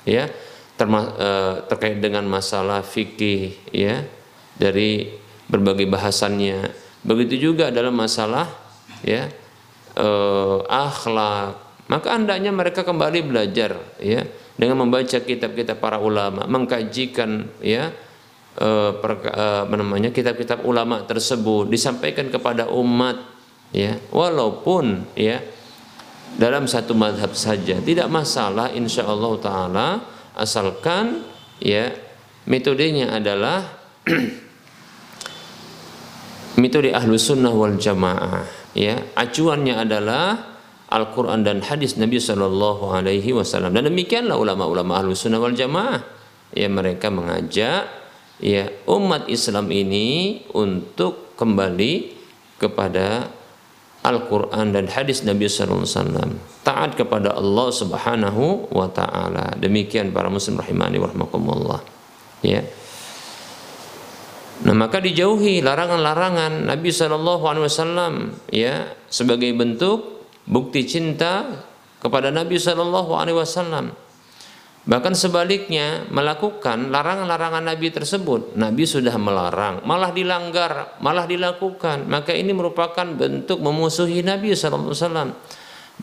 ya 0.08 0.32
terma, 0.80 1.12
uh, 1.14 1.56
terkait 1.70 2.00
dengan 2.02 2.26
masalah 2.26 2.82
fikih 2.82 3.54
ya 3.70 4.08
dari 4.58 5.14
berbagai 5.46 5.86
bahasannya 5.86 6.83
begitu 7.04 7.52
juga 7.52 7.70
dalam 7.70 7.94
masalah 7.94 8.48
ya 9.04 9.30
uh, 10.00 10.64
akhlak. 10.68 11.60
Maka 11.92 12.16
hendaknya 12.16 12.50
mereka 12.56 12.82
kembali 12.88 13.28
belajar 13.28 13.76
ya 14.00 14.24
dengan 14.56 14.88
membaca 14.88 15.20
kitab-kitab 15.20 15.84
para 15.84 16.00
ulama, 16.00 16.48
mengkajikan 16.48 17.52
ya 17.60 17.92
eh, 18.56 18.92
eh, 19.04 19.64
namanya 19.68 20.14
kitab-kitab 20.16 20.64
ulama 20.64 21.04
tersebut 21.04 21.68
disampaikan 21.68 22.32
kepada 22.32 22.72
umat 22.72 23.20
ya. 23.76 24.00
Walaupun 24.16 25.12
ya 25.20 25.44
dalam 26.40 26.66
satu 26.66 26.96
madhab 26.98 27.36
saja 27.36 27.78
tidak 27.84 28.08
masalah 28.10 28.74
insya 28.74 29.06
Allah 29.06 29.34
taala 29.38 29.88
asalkan 30.34 31.22
ya 31.62 31.94
metodenya 32.50 33.14
adalah 33.14 33.70
metode 36.64 36.96
ahlu 36.96 37.20
sunnah 37.20 37.52
wal 37.52 37.76
jamaah 37.76 38.48
ya. 38.72 38.96
Acuannya 39.20 39.76
adalah 39.76 40.56
Al-Quran 40.88 41.44
dan 41.44 41.60
hadis 41.60 42.00
Nabi 42.00 42.24
Shallallahu 42.24 42.96
Alaihi 42.96 43.36
Wasallam. 43.36 43.76
Dan 43.76 43.92
demikianlah 43.92 44.40
ulama-ulama 44.40 45.04
ahlu 45.04 45.12
sunnah 45.12 45.44
wal 45.44 45.52
jamaah 45.52 46.00
ya. 46.56 46.72
Mereka 46.72 47.12
mengajak 47.12 47.92
ya 48.40 48.64
umat 48.88 49.28
Islam 49.28 49.68
ini 49.76 50.48
untuk 50.56 51.36
kembali 51.36 52.16
kepada 52.64 53.28
Al-Quran 54.08 54.72
dan 54.72 54.88
hadis 54.88 55.28
Nabi 55.28 55.52
Wasallam. 55.52 56.40
Taat 56.64 56.96
kepada 56.96 57.36
Allah 57.36 57.68
Subhanahu 57.76 58.72
Wa 58.72 58.88
Taala. 58.88 59.60
Demikian 59.60 60.16
para 60.16 60.32
muslim 60.32 60.56
rahimani 60.56 60.96
warahmatullah 60.96 61.84
ya 62.44 62.62
Nah 64.62 64.76
maka 64.78 65.02
dijauhi 65.02 65.66
larangan-larangan 65.66 66.70
Nabi 66.70 66.94
Wasallam 66.94 68.14
ya 68.54 68.94
sebagai 69.10 69.50
bentuk 69.58 70.30
bukti 70.46 70.86
cinta 70.86 71.66
kepada 71.98 72.30
Nabi 72.30 72.62
Wasallam. 72.62 73.96
Bahkan 74.84 75.16
sebaliknya 75.16 76.04
melakukan 76.12 76.92
larangan-larangan 76.92 77.64
Nabi 77.72 77.88
tersebut, 77.88 78.60
Nabi 78.60 78.84
sudah 78.84 79.16
melarang, 79.16 79.80
malah 79.88 80.12
dilanggar, 80.12 81.00
malah 81.00 81.24
dilakukan. 81.24 82.04
Maka 82.12 82.36
ini 82.36 82.52
merupakan 82.52 83.08
bentuk 83.16 83.64
memusuhi 83.64 84.20
Nabi 84.28 84.52
Wasallam, 84.52 85.40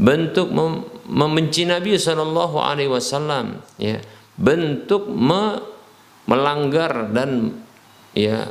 bentuk 0.00 0.48
mem 0.48 0.88
membenci 1.04 1.68
Nabi 1.68 2.00
Wasallam, 2.00 3.60
ya, 3.76 4.00
bentuk 4.40 5.12
me 5.12 5.60
melanggar 6.24 7.12
dan 7.12 7.60
ya 8.16 8.50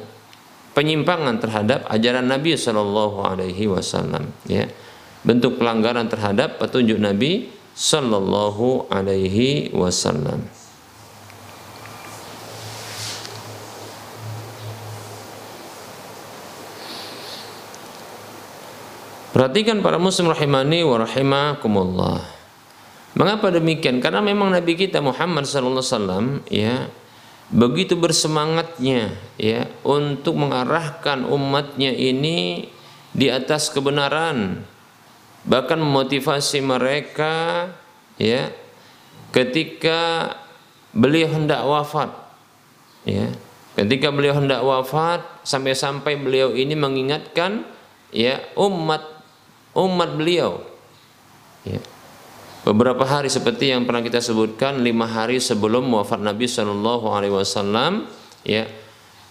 penyimpangan 0.78 1.42
terhadap 1.42 1.90
ajaran 1.90 2.28
Nabi 2.30 2.56
Shallallahu 2.56 3.26
Alaihi 3.26 3.66
Wasallam, 3.68 4.32
ya 4.48 4.70
bentuk 5.24 5.60
pelanggaran 5.60 6.08
terhadap 6.08 6.60
petunjuk 6.62 7.00
Nabi 7.00 7.52
sallallahu 7.80 8.92
alaihi 8.92 9.72
wasallam. 9.72 10.44
Perhatikan 19.32 19.80
para 19.80 19.96
muslim 19.96 20.28
rahimani 20.28 20.84
wa 20.84 21.00
rahimakumullah. 21.00 22.20
Mengapa 23.16 23.48
demikian? 23.56 24.04
Karena 24.04 24.20
memang 24.20 24.52
Nabi 24.52 24.76
kita 24.76 25.00
Muhammad 25.00 25.48
sallallahu 25.48 25.80
alaihi 25.80 25.96
wasallam 25.96 26.26
ya 26.52 26.76
begitu 27.50 27.98
bersemangatnya 27.98 29.18
ya 29.42 29.66
untuk 29.82 30.38
mengarahkan 30.38 31.26
umatnya 31.26 31.90
ini 31.90 32.70
di 33.10 33.28
atas 33.34 33.74
kebenaran 33.74 34.62
bahkan 35.50 35.82
memotivasi 35.82 36.62
mereka 36.62 37.68
ya 38.22 38.54
ketika 39.34 40.34
beliau 40.94 41.30
hendak 41.30 41.62
wafat 41.66 42.10
ya. 43.06 43.30
Ketika 43.78 44.12
beliau 44.12 44.36
hendak 44.36 44.60
wafat 44.60 45.24
sampai-sampai 45.48 46.20
beliau 46.20 46.52
ini 46.52 46.76
mengingatkan 46.76 47.64
ya 48.12 48.44
umat 48.60 49.00
umat 49.72 50.20
beliau 50.20 50.60
ya 51.64 51.80
beberapa 52.68 53.04
hari 53.08 53.32
seperti 53.32 53.72
yang 53.72 53.88
pernah 53.88 54.04
kita 54.04 54.20
sebutkan 54.20 54.84
lima 54.84 55.08
hari 55.08 55.40
sebelum 55.40 55.88
wafat 55.94 56.20
Nabi 56.20 56.46
Shallallahu 56.46 57.06
Alaihi 57.12 57.34
Wasallam 57.36 58.08
ya. 58.44 58.68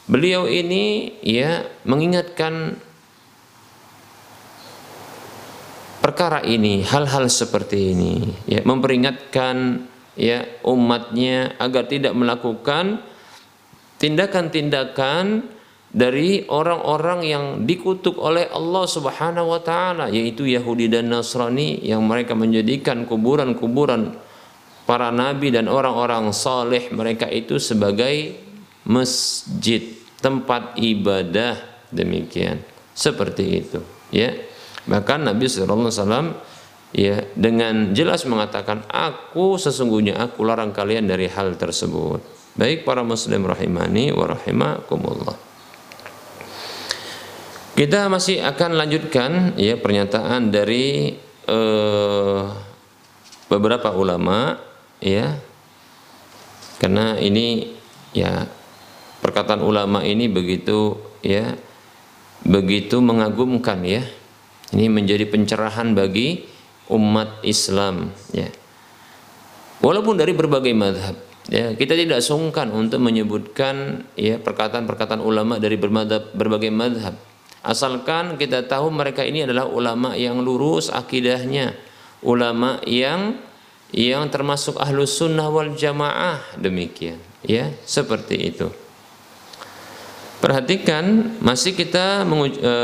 Beliau 0.08 0.48
ini 0.48 1.20
ya 1.20 1.68
mengingatkan 1.84 2.80
perkara 6.00 6.40
ini, 6.40 6.80
hal-hal 6.80 7.28
seperti 7.28 7.92
ini, 7.92 8.14
ya, 8.48 8.64
memperingatkan 8.64 9.84
ya 10.16 10.48
umatnya 10.64 11.60
agar 11.60 11.84
tidak 11.92 12.16
melakukan 12.16 13.04
tindakan-tindakan 14.00 15.44
dari 15.98 16.46
orang-orang 16.46 17.26
yang 17.26 17.44
dikutuk 17.66 18.22
oleh 18.22 18.46
Allah 18.54 18.86
Subhanahu 18.86 19.50
wa 19.50 19.58
taala 19.58 20.06
yaitu 20.14 20.46
Yahudi 20.46 20.86
dan 20.86 21.10
Nasrani 21.10 21.82
yang 21.82 22.06
mereka 22.06 22.38
menjadikan 22.38 23.02
kuburan-kuburan 23.02 24.14
para 24.86 25.10
nabi 25.10 25.50
dan 25.50 25.66
orang-orang 25.66 26.30
saleh 26.30 26.86
mereka 26.94 27.26
itu 27.26 27.58
sebagai 27.58 28.38
masjid, 28.86 29.82
tempat 30.22 30.78
ibadah 30.78 31.58
demikian. 31.90 32.62
Seperti 32.94 33.44
itu, 33.62 33.82
ya. 34.14 34.34
Bahkan 34.88 35.28
Nabi 35.28 35.46
Sallallahu 35.46 35.86
Alaihi 35.86 35.98
Wasallam 36.00 36.26
ya 36.96 37.16
dengan 37.36 37.92
jelas 37.92 38.24
mengatakan 38.24 38.88
aku 38.88 39.60
sesungguhnya 39.60 40.16
aku 40.16 40.42
larang 40.48 40.72
kalian 40.72 41.04
dari 41.04 41.28
hal 41.28 41.54
tersebut. 41.60 42.24
Baik 42.56 42.88
para 42.88 43.04
muslim 43.04 43.44
rahimani 43.44 44.10
wa 44.10 44.34
rahimakumullah. 44.34 45.47
Kita 47.78 48.10
masih 48.10 48.42
akan 48.42 48.74
lanjutkan 48.74 49.54
ya 49.54 49.78
pernyataan 49.78 50.50
dari 50.50 51.14
uh, 51.46 52.50
beberapa 53.46 53.94
ulama 53.94 54.58
ya. 54.98 55.38
Karena 56.82 57.14
ini 57.22 57.70
ya 58.10 58.50
perkataan 59.22 59.62
ulama 59.62 60.02
ini 60.02 60.26
begitu 60.26 60.98
ya 61.22 61.54
begitu 62.42 62.98
mengagumkan 62.98 63.86
ya 63.86 64.02
ini 64.74 64.90
menjadi 64.90 65.30
pencerahan 65.30 65.94
bagi 65.94 66.50
umat 66.90 67.46
Islam 67.46 68.10
ya. 68.34 68.50
Walaupun 69.86 70.18
dari 70.18 70.34
berbagai 70.34 70.74
madhab 70.74 71.14
ya 71.46 71.78
kita 71.78 71.94
tidak 71.94 72.26
sungkan 72.26 72.74
untuk 72.74 72.98
menyebutkan 72.98 74.02
ya 74.18 74.42
perkataan-perkataan 74.42 75.22
ulama 75.22 75.62
dari 75.62 75.78
bermadhab, 75.78 76.34
berbagai 76.34 76.74
madhab 76.74 77.27
asalkan 77.68 78.40
kita 78.40 78.64
tahu 78.64 78.88
mereka 78.88 79.20
ini 79.20 79.44
adalah 79.44 79.68
ulama 79.68 80.16
yang 80.16 80.40
lurus 80.40 80.88
akidahnya. 80.88 81.76
Ulama 82.24 82.80
yang 82.88 83.36
yang 83.92 84.26
termasuk 84.32 84.80
ahlus 84.80 85.20
sunnah 85.20 85.52
wal 85.52 85.76
jamaah. 85.76 86.40
Demikian 86.56 87.20
ya 87.44 87.68
seperti 87.84 88.36
itu. 88.48 88.68
Perhatikan 90.38 91.34
masih 91.42 91.74
kita 91.74 92.22
e, 92.22 92.74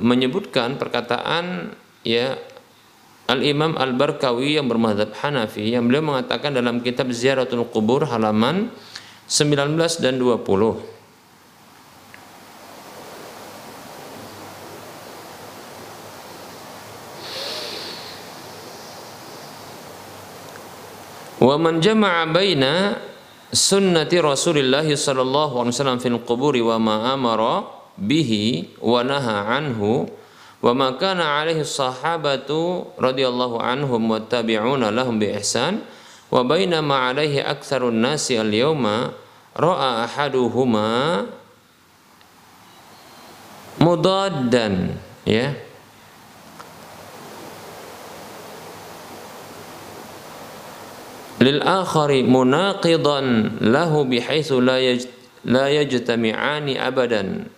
menyebutkan 0.00 0.80
perkataan 0.80 1.76
ya 2.04 2.40
Al-Imam 3.28 3.76
Al-Barkawi 3.76 4.56
yang 4.56 4.66
bermadhab 4.66 5.12
Hanafi 5.20 5.72
yang 5.72 5.86
beliau 5.86 6.04
mengatakan 6.04 6.56
dalam 6.56 6.80
kitab 6.80 7.12
Ziaratul 7.12 7.68
Qubur 7.68 8.08
halaman 8.08 8.72
19 9.28 9.76
dan 10.00 10.16
20 10.16 10.91
Wa 21.42 21.58
man 21.58 21.82
jama'a 21.82 22.30
baina 22.30 22.94
sunnati 23.50 24.22
Rasulillah 24.22 24.86
sallallahu 24.86 25.58
alaihi 25.58 25.74
wasallam 25.74 25.98
fil 25.98 26.22
quburi 26.22 26.62
wa 26.62 26.78
ma 26.78 27.18
amara 27.18 27.66
bihi 27.98 28.78
wa 28.78 29.02
naha 29.02 29.50
anhu 29.58 30.06
wa 30.62 30.70
ma 30.70 30.94
kana 30.94 31.42
alaihi 31.42 31.66
sahabatu 31.66 32.94
radhiyallahu 32.94 33.58
anhum 33.58 34.06
wa 34.06 34.22
tabi'una 34.22 34.94
lahum 34.94 35.18
bi 35.18 35.34
ihsan 35.34 35.82
wa 36.30 36.46
baina 36.46 36.78
ma 36.78 37.10
alaihi 37.10 37.42
aktsarun 37.42 37.98
nasi 37.98 38.38
al 38.38 38.46
yawma 38.46 39.10
ra'a 39.58 40.06
ahaduhuma 40.06 41.26
mudaddan 43.82 44.94
ya. 45.26 45.50
lil 45.58 45.71
akhari 51.62 52.22
munaqidan 52.22 53.58
lahu 53.58 54.06
bihaitsu 54.06 54.62
la 54.62 54.78
yaj 54.78 55.10
la 55.42 55.66
yajtami'ani 55.66 56.78
abadan 56.78 57.50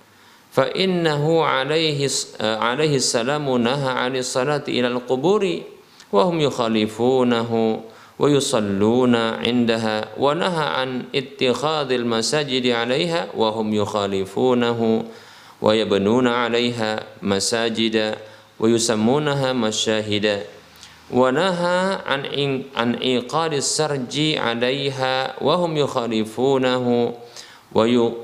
fa 0.49 0.70
innahu 0.73 1.44
alaihi 1.44 2.09
alaihi 2.40 3.03
salamu 3.03 3.61
naha 3.61 4.01
'ani 4.01 4.25
salati 4.25 4.79
ila 4.81 4.88
al-quburi 4.88 5.66
wa 6.09 6.25
hum 6.25 6.40
yukhalifunahu 6.40 7.83
wa 8.16 8.25
yusalluna 8.31 9.42
'indaha 9.44 10.16
wa 10.16 10.33
naha 10.33 10.81
'an 10.81 11.11
ittikhadhil 11.12 12.09
masajidi 12.09 12.73
'alaiha 12.73 13.37
wa 13.37 13.53
hum 13.53 13.68
ونهى 21.11 21.99
عن 22.07 22.23
عن 22.77 22.95
إيقاد 22.95 23.53
السرج 23.53 24.21
عليها 24.37 25.43
وهم 25.45 25.77
يخالفونه 25.77 27.12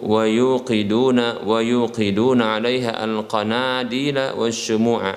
ويوقدون 0.02 1.18
ويوقدون 1.46 2.42
عليها 2.42 3.04
القناديل 3.04 4.18
والشموع 4.18 5.14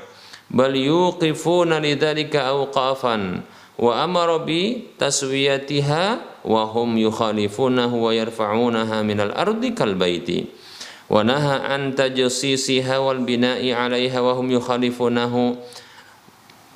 بل 0.51 0.75
يوقفون 0.75 1.73
لذلك 1.73 2.35
أوقافا 2.35 3.41
وأمر 3.79 4.45
بتسويتها 4.47 6.17
وهم 6.45 6.97
يخالفونه 6.97 7.95
ويرفعونها 7.95 9.01
من 9.01 9.19
الأرض 9.21 9.65
كالبيت. 9.65 10.29
ونهى 11.09 11.55
عن 11.59 11.95
تجسيسها 11.95 12.97
والبناء 12.97 13.71
عليها 13.71 14.19
وهم 14.21 14.51
يخالفونه 14.51 15.55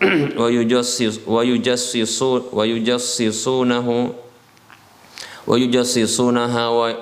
ويجسس 0.41 1.19
ويجسسون 1.27 2.43
ويجسسونه 2.53 4.13
ويجسسونها 5.47 6.93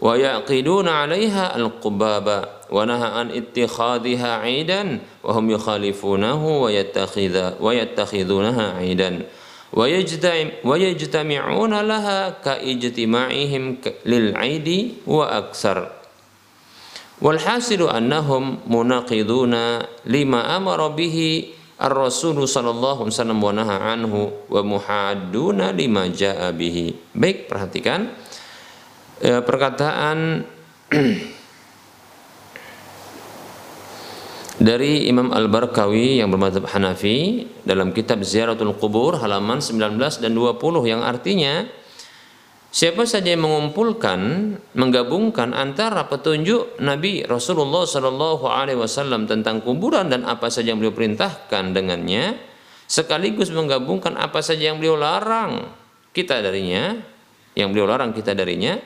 ويعقدون 0.00 0.88
عليها 0.88 1.56
القباب 1.56 2.48
ونهى 2.70 3.08
عن 3.08 3.30
اتخاذها 3.30 4.36
عيدا 4.36 5.00
وهم 5.24 5.50
يخالفونه 5.50 6.60
ويتخذ 6.62 7.50
ويتخذونها 7.60 8.76
عيدا 8.76 9.22
ويجتمعون 10.64 11.80
لها 11.80 12.30
كاجتماعهم 12.30 13.76
للعيد 14.06 14.94
وأكثر. 15.06 15.90
والحاصل 17.22 17.96
أنهم 17.96 18.58
مناقضون 18.66 19.54
لما 20.06 20.56
أمر 20.56 20.88
به 20.88 21.44
Ar-Rasul 21.80 22.36
sallallahu 22.44 23.08
alaihi 23.08 23.16
wasallam 23.16 23.40
anhu 23.40 24.28
wa 24.52 24.60
muhadduna 24.60 25.72
lima 25.72 26.12
jaa 26.12 26.52
bihi. 26.52 27.16
Baik, 27.16 27.48
perhatikan 27.48 28.12
e, 29.16 29.40
perkataan 29.40 30.44
dari 34.68 35.08
Imam 35.08 35.32
Al-Barkawi 35.32 36.20
yang 36.20 36.28
bermadzhab 36.28 36.68
Hanafi 36.68 37.48
dalam 37.64 37.96
kitab 37.96 38.20
Ziyaratul 38.28 38.76
Qubur 38.76 39.16
halaman 39.16 39.64
19 39.64 39.96
dan 40.20 40.36
20 40.36 40.60
yang 40.84 41.00
artinya 41.00 41.64
Siapa 42.70 43.02
saja 43.02 43.34
yang 43.34 43.42
mengumpulkan, 43.42 44.54
menggabungkan 44.78 45.50
antara 45.58 46.06
petunjuk 46.06 46.78
Nabi 46.78 47.26
Rasulullah 47.26 47.82
Shallallahu 47.82 48.46
Alaihi 48.46 48.78
Wasallam 48.78 49.26
tentang 49.26 49.58
kuburan 49.58 50.06
dan 50.06 50.22
apa 50.22 50.46
saja 50.54 50.70
yang 50.70 50.78
beliau 50.78 50.94
perintahkan 50.94 51.74
dengannya, 51.74 52.38
sekaligus 52.86 53.50
menggabungkan 53.50 54.14
apa 54.14 54.38
saja 54.38 54.70
yang 54.70 54.78
beliau 54.78 54.94
larang 54.94 55.66
kita 56.14 56.38
darinya, 56.38 56.94
yang 57.58 57.74
beliau 57.74 57.90
larang 57.90 58.14
kita 58.14 58.38
darinya, 58.38 58.78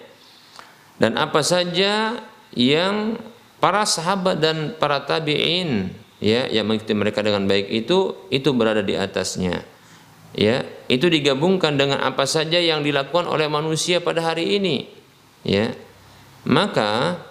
dan 0.97 1.21
apa 1.21 1.45
saja 1.45 2.25
yang 2.57 3.21
para 3.61 3.85
sahabat 3.85 4.41
dan 4.41 4.73
para 4.81 5.05
tabiin 5.05 5.93
ya 6.25 6.49
yang 6.49 6.65
mengikuti 6.65 6.97
mereka 6.97 7.21
dengan 7.21 7.45
baik 7.45 7.69
itu 7.69 8.17
itu 8.33 8.49
berada 8.57 8.81
di 8.81 8.97
atasnya 8.97 9.74
ya 10.35 10.67
itu 10.91 11.07
digabungkan 11.07 11.79
dengan 11.79 12.03
apa 12.03 12.27
saja 12.27 12.59
yang 12.59 12.83
dilakukan 12.83 13.31
oleh 13.31 13.47
manusia 13.47 14.03
pada 14.03 14.21
hari 14.21 14.59
ini. 14.59 14.91
Ya 15.47 15.73
maka 16.45 17.23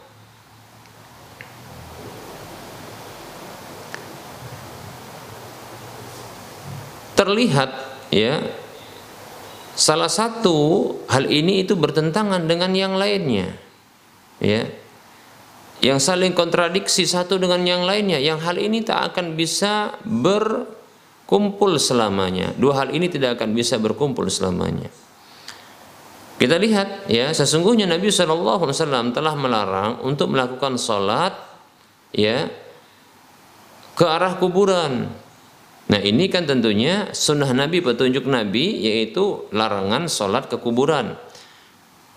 terlihat 7.13 7.69
ya 8.09 8.41
salah 9.77 10.09
satu 10.09 10.97
hal 11.11 11.29
ini 11.29 11.61
itu 11.61 11.77
bertentangan 11.77 12.47
dengan 12.49 12.71
yang 12.73 12.95
lainnya. 12.97 13.53
Ya 14.41 14.71
yang 15.83 15.99
saling 15.99 16.31
kontradiksi 16.31 17.03
satu 17.03 17.35
dengan 17.35 17.59
yang 17.67 17.83
lainnya 17.83 18.15
yang 18.15 18.39
hal 18.39 18.55
ini 18.55 18.87
tak 18.87 19.13
akan 19.13 19.35
bisa 19.35 19.99
ber 20.07 20.63
kumpul 21.25 21.75
selamanya. 21.79 22.51
Dua 22.55 22.83
hal 22.83 22.93
ini 22.93 23.07
tidak 23.07 23.39
akan 23.39 23.55
bisa 23.55 23.79
berkumpul 23.79 24.27
selamanya. 24.27 24.91
Kita 26.38 26.59
lihat 26.59 27.07
ya, 27.07 27.31
sesungguhnya 27.31 27.88
Nabi 27.88 28.12
Wasallam 28.12 29.15
telah 29.15 29.31
melarang 29.38 30.03
untuk 30.03 30.33
melakukan 30.33 30.75
sholat 30.75 31.31
ya 32.12 32.51
ke 33.93 34.05
arah 34.05 34.36
kuburan. 34.41 35.07
Nah 35.83 35.99
ini 35.99 36.27
kan 36.31 36.47
tentunya 36.47 37.12
sunnah 37.12 37.51
Nabi 37.51 37.83
petunjuk 37.83 38.25
Nabi 38.25 38.88
yaitu 38.88 39.45
larangan 39.53 40.09
sholat 40.09 40.49
ke 40.49 40.57
kuburan. 40.57 41.15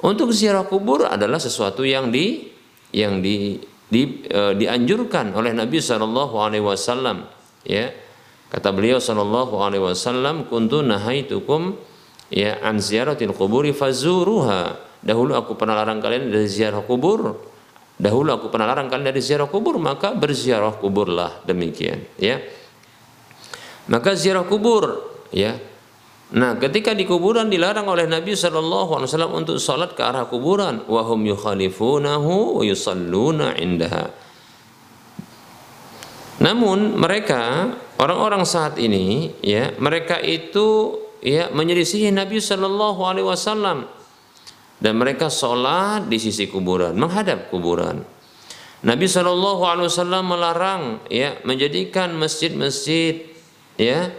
Untuk 0.01 0.31
ziarah 0.33 0.69
kubur 0.69 1.09
adalah 1.09 1.41
sesuatu 1.41 1.81
yang 1.87 2.13
di 2.13 2.53
yang 2.93 3.25
di, 3.25 3.59
di 3.89 4.27
e, 4.29 4.55
dianjurkan 4.55 5.33
oleh 5.35 5.57
Nabi 5.57 5.81
Wasallam 5.81 7.27
ya 7.67 7.91
Kata 8.57 8.73
beliau 8.73 8.97
sallallahu 8.97 9.61
alaihi 9.61 9.85
wasallam, 9.85 10.49
"Kuntu 10.49 10.81
nahaitukum 10.81 11.77
ya 12.33 12.57
an 12.65 12.81
ziyaratil 12.81 13.37
quburi 13.37 13.77
fazuruha." 13.77 14.81
Dahulu 15.05 15.37
aku 15.37 15.61
pernah 15.61 15.77
larang 15.77 16.01
kalian 16.01 16.33
dari 16.33 16.49
ziarah 16.49 16.81
kubur. 16.81 17.37
Dahulu 18.01 18.33
aku 18.33 18.49
pernah 18.49 18.73
larang 18.73 18.89
kalian 18.89 19.13
dari 19.13 19.21
ziarah 19.21 19.45
kubur, 19.45 19.77
maka 19.77 20.17
berziarah 20.17 20.73
kuburlah 20.81 21.45
demikian, 21.45 22.01
ya. 22.17 22.41
Maka 23.93 24.17
ziarah 24.17 24.49
kubur, 24.49 25.05
ya. 25.33 25.57
Nah, 26.35 26.59
ketika 26.59 26.91
di 26.91 27.07
kuburan 27.07 27.47
dilarang 27.47 27.87
oleh 27.87 28.05
Nabi 28.11 28.35
Shallallahu 28.35 28.99
Alaihi 28.99 29.09
Wasallam 29.15 29.33
untuk 29.37 29.57
salat 29.63 29.95
ke 29.95 30.03
arah 30.03 30.27
kuburan, 30.27 30.83
wahum 30.91 31.23
yukhalifunahu 31.23 32.61
wa 32.61 32.63
yusalluna 32.67 33.55
indaha. 33.55 34.11
Namun 36.43 36.99
mereka 36.99 37.73
orang-orang 38.01 38.45
saat 38.49 38.77
ini 38.81 39.33
ya 39.45 39.73
mereka 39.77 40.21
itu 40.21 40.99
ya 41.25 41.51
menyelisihi 41.51 42.13
Nabi 42.13 42.39
Shallallahu 42.39 43.01
Alaihi 43.03 43.27
Wasallam. 43.29 43.79
Dan 44.77 45.01
mereka 45.01 45.33
sholat 45.33 46.05
di 46.05 46.21
sisi 46.21 46.53
kuburan 46.53 46.93
menghadap 47.01 47.49
kuburan. 47.49 48.05
Nabi 48.85 49.09
Shallallahu 49.09 49.65
Alaihi 49.65 49.89
Wasallam 49.89 50.25
melarang 50.29 50.83
ya 51.09 51.41
menjadikan 51.49 52.13
masjid-masjid 52.13 53.25
ya 53.81 54.13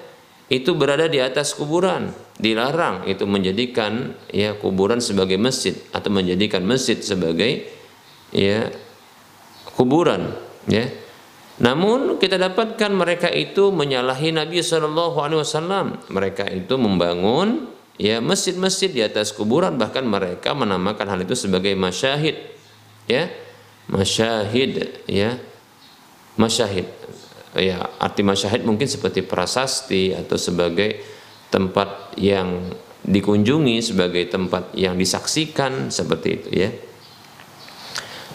itu 0.49 0.73
berada 0.73 1.05
di 1.05 1.21
atas 1.21 1.53
kuburan. 1.53 2.09
Dilarang 2.37 3.05
itu 3.09 3.25
menjadikan 3.25 4.13
ya 4.29 4.53
kuburan 4.57 5.01
sebagai 5.01 5.37
masjid 5.37 5.77
atau 5.93 6.09
menjadikan 6.09 6.61
masjid 6.65 6.97
sebagai 7.01 7.65
ya 8.33 8.69
kuburan 9.77 10.33
ya 10.69 10.89
namun 11.57 12.21
kita 12.21 12.37
dapatkan 12.37 12.93
mereka 12.93 13.33
itu 13.33 13.73
menyalahi 13.73 14.29
Nabi 14.29 14.61
Shallallahu 14.61 15.17
Alaihi 15.17 15.41
Wasallam. 15.41 15.97
Mereka 16.05 16.45
itu 16.53 16.77
membangun 16.77 17.73
ya 17.97 18.21
masjid-masjid 18.21 18.93
di 18.93 19.01
atas 19.01 19.33
kuburan. 19.33 19.73
Bahkan 19.73 20.05
mereka 20.05 20.53
menamakan 20.53 21.17
hal 21.17 21.19
itu 21.25 21.33
sebagai 21.33 21.73
masyahid 21.73 22.37
ya. 23.09 23.25
Masyahid 23.89 25.01
ya. 25.09 25.41
Masyahid 26.37 26.85
ya 27.57 27.89
arti 27.97 28.21
masyahid 28.21 28.61
mungkin 28.61 28.85
seperti 28.85 29.25
prasasti 29.25 30.13
atau 30.13 30.37
sebagai 30.37 31.01
tempat 31.49 32.13
yang 32.21 32.69
dikunjungi 33.01 33.81
sebagai 33.81 34.29
tempat 34.29 34.77
yang 34.77 34.93
disaksikan 34.93 35.89
seperti 35.89 36.29
itu 36.37 36.49
ya. 36.53 36.69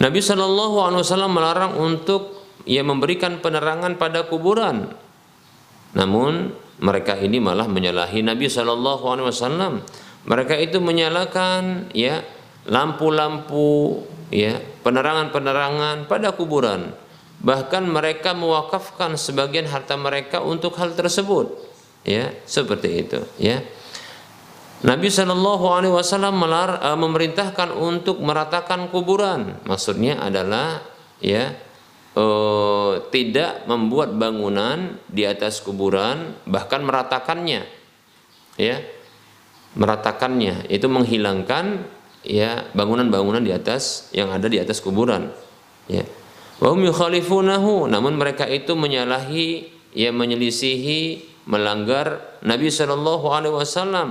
Nabi 0.03 0.19
Shallallahu 0.19 0.83
Alaihi 0.83 1.01
Wasallam 1.07 1.31
melarang 1.31 1.79
untuk 1.79 2.32
ia 2.63 2.81
memberikan 2.81 3.39
penerangan 3.43 3.99
pada 3.99 4.27
kuburan. 4.27 4.91
Namun 5.93 6.55
mereka 6.81 7.15
ini 7.19 7.37
malah 7.37 7.69
menyalahi 7.69 8.25
Nabi 8.25 8.49
Shallallahu 8.49 9.03
Alaihi 9.05 9.27
Wasallam. 9.29 9.73
Mereka 10.23 10.55
itu 10.55 10.79
menyalakan 10.79 11.91
ya 11.91 12.23
lampu-lampu, 12.63 14.03
ya, 14.31 14.59
penerangan-penerangan 14.81 16.07
pada 16.07 16.31
kuburan. 16.31 16.95
Bahkan 17.43 17.83
mereka 17.83 18.31
mewakafkan 18.31 19.19
sebagian 19.19 19.67
harta 19.67 19.99
mereka 19.99 20.39
untuk 20.39 20.79
hal 20.79 20.95
tersebut. 20.95 21.51
Ya, 22.07 22.35
seperti 22.47 23.03
itu, 23.03 23.19
ya. 23.39 23.63
Nabi 24.83 25.07
Shallallahu 25.07 25.65
Alaihi 25.71 25.95
Wasallam 25.95 26.43
uh, 26.43 26.95
memerintahkan 26.99 27.71
untuk 27.71 28.19
meratakan 28.19 28.91
kuburan. 28.91 29.55
Maksudnya 29.63 30.19
adalah 30.19 30.83
ya 31.23 31.55
uh, 32.17 33.03
tidak 33.09 33.65
membuat 33.69 34.15
bangunan 34.17 34.97
di 35.09 35.25
atas 35.25 35.61
kuburan, 35.61 36.37
bahkan 36.45 36.81
meratakannya, 36.85 37.65
ya 38.57 38.77
meratakannya 39.73 40.69
itu 40.69 40.85
menghilangkan 40.85 41.81
ya 42.21 42.69
bangunan-bangunan 42.77 43.41
di 43.41 43.49
atas 43.49 44.13
yang 44.13 44.29
ada 44.29 44.45
di 44.45 44.61
atas 44.61 44.79
kuburan. 44.79 45.33
Ya. 45.89 46.05
Wahum 46.61 46.85
yukhalifunahu, 46.85 47.89
namun 47.91 48.15
mereka 48.15 48.47
itu 48.47 48.77
menyalahi, 48.77 49.67
ya 49.91 50.13
menyelisihi, 50.15 51.33
melanggar 51.43 52.39
Nabi 52.39 52.71
Shallallahu 52.71 53.25
Alaihi 53.33 53.55
Wasallam 53.55 54.09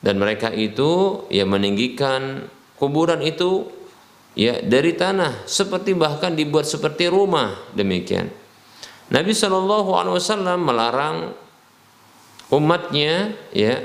dan 0.00 0.14
mereka 0.16 0.48
itu 0.54 1.24
ya 1.28 1.44
meninggikan 1.44 2.46
kuburan 2.78 3.20
itu 3.20 3.66
ya 4.36 4.60
dari 4.60 4.92
tanah 4.96 5.48
seperti 5.48 5.96
bahkan 5.96 6.34
dibuat 6.34 6.68
seperti 6.68 7.08
rumah 7.08 7.56
demikian. 7.72 8.28
Nabi 9.08 9.32
Shallallahu 9.32 9.90
Alaihi 9.96 10.16
Wasallam 10.20 10.58
melarang 10.68 11.16
umatnya 12.52 13.32
ya 13.56 13.80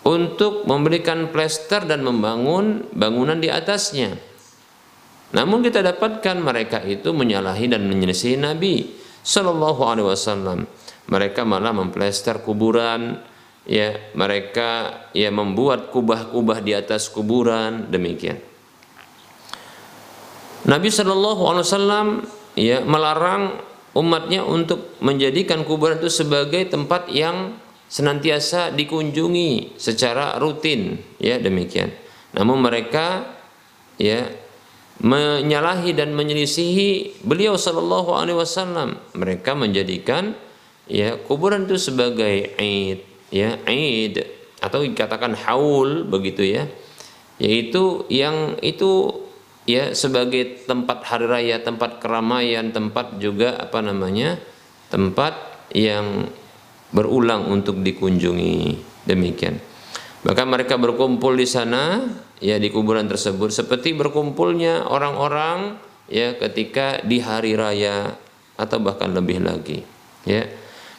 untuk 0.00 0.64
memberikan 0.64 1.28
plester 1.28 1.84
dan 1.84 2.00
membangun 2.00 2.88
bangunan 2.96 3.36
di 3.36 3.52
atasnya. 3.52 4.16
Namun 5.30 5.62
kita 5.62 5.84
dapatkan 5.84 6.40
mereka 6.40 6.82
itu 6.82 7.12
menyalahi 7.12 7.70
dan 7.70 7.86
menyelesaikan 7.86 8.56
Nabi 8.56 8.88
Shallallahu 9.22 9.82
Alaihi 9.84 10.08
Wasallam. 10.08 10.58
Mereka 11.10 11.42
malah 11.42 11.74
memplester 11.74 12.38
kuburan, 12.40 13.18
ya 13.66 13.94
mereka 14.16 15.04
ya 15.12 15.28
membuat 15.30 15.90
kubah-kubah 15.92 16.64
di 16.64 16.72
atas 16.74 17.10
kuburan 17.10 17.90
demikian. 17.92 18.49
Nabi 20.70 20.86
Shallallahu 20.86 21.42
Alaihi 21.50 21.66
Wasallam 21.66 22.08
ya 22.54 22.78
melarang 22.86 23.58
umatnya 23.98 24.46
untuk 24.46 24.94
menjadikan 25.02 25.66
kuburan 25.66 25.98
itu 25.98 26.22
sebagai 26.22 26.62
tempat 26.70 27.10
yang 27.10 27.58
senantiasa 27.90 28.70
dikunjungi 28.70 29.74
secara 29.74 30.38
rutin 30.38 31.02
ya 31.18 31.42
demikian. 31.42 31.90
Namun 32.38 32.62
mereka 32.62 33.26
ya 33.98 34.30
menyalahi 35.02 35.90
dan 35.90 36.14
menyelisihi 36.14 37.18
beliau 37.26 37.58
Shallallahu 37.58 38.14
Alaihi 38.14 38.38
Wasallam. 38.38 38.94
Mereka 39.18 39.58
menjadikan 39.58 40.38
ya 40.86 41.18
kuburan 41.18 41.66
itu 41.66 41.82
sebagai 41.82 42.54
aid 42.62 43.02
ya 43.34 43.58
Eid 43.66 44.22
atau 44.62 44.86
dikatakan 44.86 45.34
haul 45.34 46.06
begitu 46.06 46.46
ya 46.46 46.70
yaitu 47.40 48.04
yang 48.12 48.60
itu 48.60 49.16
ya 49.64 49.92
sebagai 49.92 50.64
tempat 50.64 51.04
hari 51.04 51.26
raya, 51.26 51.56
tempat 51.60 52.00
keramaian, 52.00 52.72
tempat 52.72 53.18
juga 53.20 53.56
apa 53.56 53.80
namanya? 53.84 54.40
tempat 54.90 55.38
yang 55.70 56.26
berulang 56.90 57.46
untuk 57.46 57.78
dikunjungi. 57.78 58.82
Demikian. 59.06 59.62
Maka 60.26 60.42
mereka 60.44 60.76
berkumpul 60.76 61.38
di 61.38 61.48
sana 61.48 62.04
ya 62.42 62.60
di 62.60 62.68
kuburan 62.68 63.08
tersebut 63.08 63.48
seperti 63.48 63.96
berkumpulnya 63.96 64.84
orang-orang 64.84 65.80
ya 66.10 66.36
ketika 66.36 67.00
di 67.06 67.22
hari 67.22 67.56
raya 67.56 68.12
atau 68.60 68.76
bahkan 68.82 69.16
lebih 69.16 69.40
lagi. 69.40 69.80
Ya. 70.28 70.44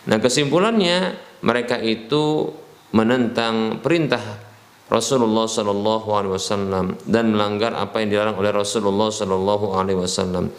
Nah, 0.09 0.18
kesimpulannya 0.18 1.14
mereka 1.45 1.78
itu 1.78 2.49
menentang 2.89 3.78
perintah 3.86 4.24
Rasulullah 4.92 5.48
Shallallahu 5.48 6.08
Alaihi 6.12 6.34
Wasallam 6.36 7.00
dan 7.08 7.32
melanggar 7.32 7.72
apa 7.80 8.04
yang 8.04 8.12
dilarang 8.12 8.36
oleh 8.36 8.52
Rasulullah 8.52 9.08
Shallallahu 9.08 9.72
Alaihi 9.72 9.96
Wasallam. 10.04 10.52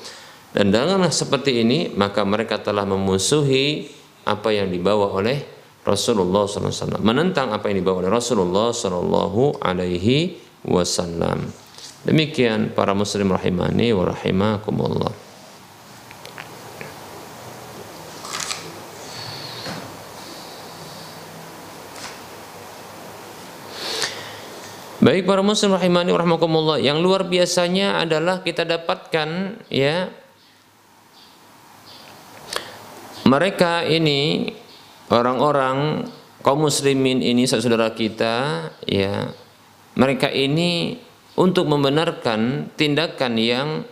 Dan 0.57 0.73
dengan 0.73 1.05
seperti 1.13 1.61
ini 1.61 1.93
maka 1.93 2.25
mereka 2.25 2.57
telah 2.57 2.89
memusuhi 2.89 3.93
apa 4.25 4.49
yang 4.53 4.73
dibawa 4.73 5.13
oleh 5.13 5.45
Rasulullah 5.83 6.47
SAW 6.47 7.03
menentang 7.03 7.51
apa 7.51 7.67
yang 7.67 7.83
dibawa 7.83 8.07
oleh 8.07 8.13
Rasulullah 8.13 8.71
Shallallahu 8.71 9.61
Alaihi 9.61 10.39
Wasallam. 10.65 11.51
Demikian 12.03 12.75
para 12.75 12.95
muslim 12.95 13.31
rahimani 13.31 13.95
wa 13.95 14.11
rahimakumullah. 14.11 15.22
Baik 25.03 25.27
para 25.27 25.43
muslim 25.43 25.75
rahimani 25.75 26.15
rahimakumullah, 26.15 26.79
yang 26.79 27.03
luar 27.03 27.27
biasanya 27.27 27.99
adalah 28.07 28.39
kita 28.47 28.63
dapatkan 28.63 29.59
ya 29.67 30.07
mereka 33.27 33.83
ini 33.83 34.55
orang-orang 35.11 36.07
kaum 36.47 36.71
muslimin 36.71 37.19
ini 37.19 37.51
saudara 37.51 37.91
kita 37.91 38.71
ya 38.87 39.27
mereka 39.99 40.31
ini 40.31 40.95
untuk 41.35 41.67
membenarkan 41.67 42.71
tindakan 42.79 43.43
yang 43.43 43.83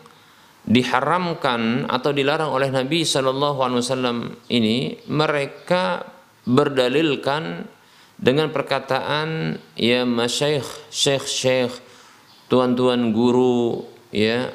diharamkan 0.63 1.91
atau 1.91 2.15
dilarang 2.15 2.55
oleh 2.55 2.71
Nabi 2.71 3.03
Shallallahu 3.03 3.59
Alaihi 3.59 3.83
Wasallam 3.83 4.19
ini 4.47 4.95
mereka 5.11 6.07
berdalilkan 6.47 7.67
dengan 8.21 8.53
perkataan 8.53 9.57
ya 9.81 10.05
masyaikh 10.05 10.69
syekh 10.93 11.25
syekh 11.25 11.73
tuan-tuan 12.53 13.17
guru 13.17 13.89
ya 14.13 14.53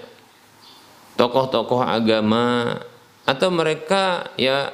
tokoh-tokoh 1.17 1.81
agama 1.81 2.77
atau 3.25 3.49
mereka 3.49 4.29
ya 4.37 4.69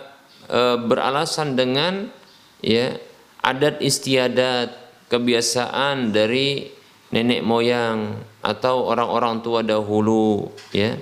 e, 0.51 0.75
beralasan 0.83 1.55
dengan 1.55 2.11
ya 2.59 2.99
adat 3.39 3.79
istiadat 3.79 4.75
kebiasaan 5.07 6.11
dari 6.11 6.67
nenek 7.15 7.47
moyang 7.47 8.19
atau 8.43 8.91
orang-orang 8.91 9.39
tua 9.39 9.63
dahulu 9.63 10.51
ya. 10.75 10.99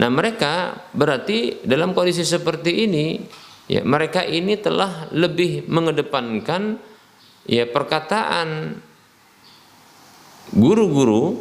Nah 0.00 0.08
mereka 0.08 0.84
berarti 0.92 1.64
dalam 1.64 1.96
kondisi 1.96 2.24
seperti 2.24 2.88
ini 2.88 3.06
ya 3.68 3.84
mereka 3.84 4.24
ini 4.24 4.56
telah 4.56 5.08
lebih 5.12 5.68
mengedepankan 5.68 6.89
ya 7.46 7.64
perkataan 7.68 8.80
guru-guru 10.50 11.40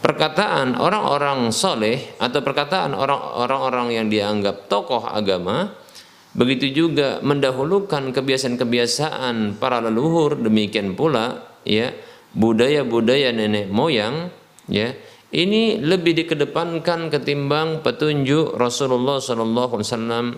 perkataan 0.00 0.80
orang-orang 0.80 1.52
soleh 1.52 2.16
atau 2.16 2.40
perkataan 2.40 2.96
orang-orang 2.96 3.92
yang 3.96 4.06
dianggap 4.08 4.68
tokoh 4.68 5.04
agama 5.04 5.76
begitu 6.30 6.70
juga 6.70 7.18
mendahulukan 7.20 8.14
kebiasaan-kebiasaan 8.14 9.58
para 9.58 9.82
leluhur. 9.82 10.38
Demikian 10.38 10.94
pula 10.94 11.42
ya 11.66 11.90
budaya-budaya 12.32 13.34
nenek 13.34 13.68
moyang 13.68 14.30
ya 14.70 14.94
ini 15.30 15.78
lebih 15.78 16.14
dikedepankan 16.24 17.10
ketimbang 17.10 17.82
petunjuk 17.82 18.54
Rasulullah 18.58 19.22
SAW 19.22 20.34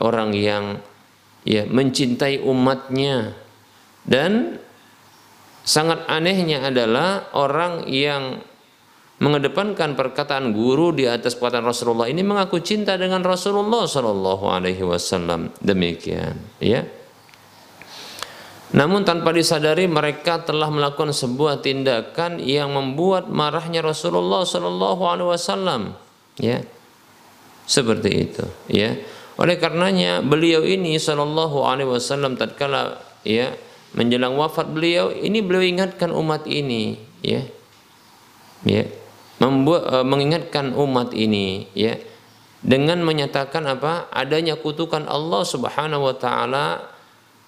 orang 0.00 0.30
yang 0.36 0.80
ya 1.46 1.64
mencintai 1.68 2.42
umatnya 2.42 3.45
dan 4.06 4.62
sangat 5.66 6.06
anehnya 6.06 6.62
adalah 6.70 7.34
orang 7.34 7.90
yang 7.90 8.38
mengedepankan 9.18 9.98
perkataan 9.98 10.54
guru 10.54 10.94
di 10.94 11.10
atas 11.10 11.34
perkataan 11.34 11.66
Rasulullah 11.66 12.06
ini 12.06 12.22
mengaku 12.22 12.62
cinta 12.62 12.94
dengan 12.94 13.24
Rasulullah 13.26 13.88
Shallallahu 13.88 14.44
Alaihi 14.46 14.86
Wasallam. 14.86 15.50
Demikian 15.58 16.38
ya. 16.62 16.86
Namun 18.76 19.08
tanpa 19.08 19.32
disadari 19.32 19.88
mereka 19.88 20.42
telah 20.44 20.68
melakukan 20.68 21.16
sebuah 21.16 21.64
tindakan 21.64 22.42
yang 22.42 22.76
membuat 22.76 23.26
marahnya 23.32 23.82
Rasulullah 23.82 24.44
Shallallahu 24.46 25.02
Alaihi 25.02 25.30
Wasallam 25.34 25.82
ya. 26.38 26.60
Seperti 27.66 28.10
itu 28.12 28.44
ya. 28.70 28.94
Oleh 29.40 29.56
karenanya 29.58 30.20
beliau 30.20 30.60
ini 30.62 30.94
Shallallahu 31.00 31.64
Alaihi 31.64 31.88
Wasallam 31.88 32.36
tatkala 32.36 33.00
ya 33.24 33.50
menjelang 33.96 34.36
wafat 34.36 34.68
beliau 34.68 35.08
ini 35.10 35.40
beliau 35.40 35.64
ingatkan 35.64 36.12
umat 36.12 36.44
ini 36.44 37.00
ya. 37.24 37.42
Ya. 38.62 38.84
Membuat 39.40 39.82
uh, 39.88 40.06
mengingatkan 40.06 40.76
umat 40.76 41.16
ini 41.16 41.66
ya. 41.72 41.96
Dengan 42.60 43.00
menyatakan 43.04 43.64
apa? 43.64 44.08
Adanya 44.12 44.56
kutukan 44.60 45.08
Allah 45.08 45.42
Subhanahu 45.44 46.08
wa 46.08 46.16
taala 46.16 46.92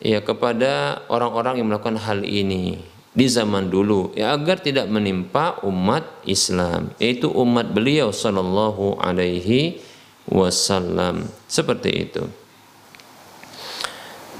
ya 0.01 0.25
kepada 0.25 1.05
orang-orang 1.13 1.61
yang 1.61 1.69
melakukan 1.69 2.01
hal 2.01 2.23
ini 2.25 2.81
di 3.19 3.27
zaman 3.27 3.67
dulu 3.67 4.15
ya 4.15 4.31
agar 4.31 4.63
tidak 4.63 4.87
menimpa 4.87 5.59
umat 5.67 6.07
Islam 6.23 6.95
yaitu 7.03 7.27
umat 7.35 7.67
beliau 7.75 8.15
sallallahu 8.15 9.01
alaihi 9.03 9.83
wasallam. 10.29 11.29
Seperti 11.51 11.91
itu 12.09 12.25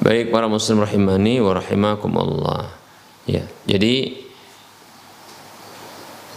baik 0.03 0.31
para 0.31 0.47
muslim 0.47 0.83
rahimani 0.83 1.43
wa 1.43 1.53
rahimakumullah. 1.57 2.75
Ya 3.29 3.45
jadi 3.69 4.25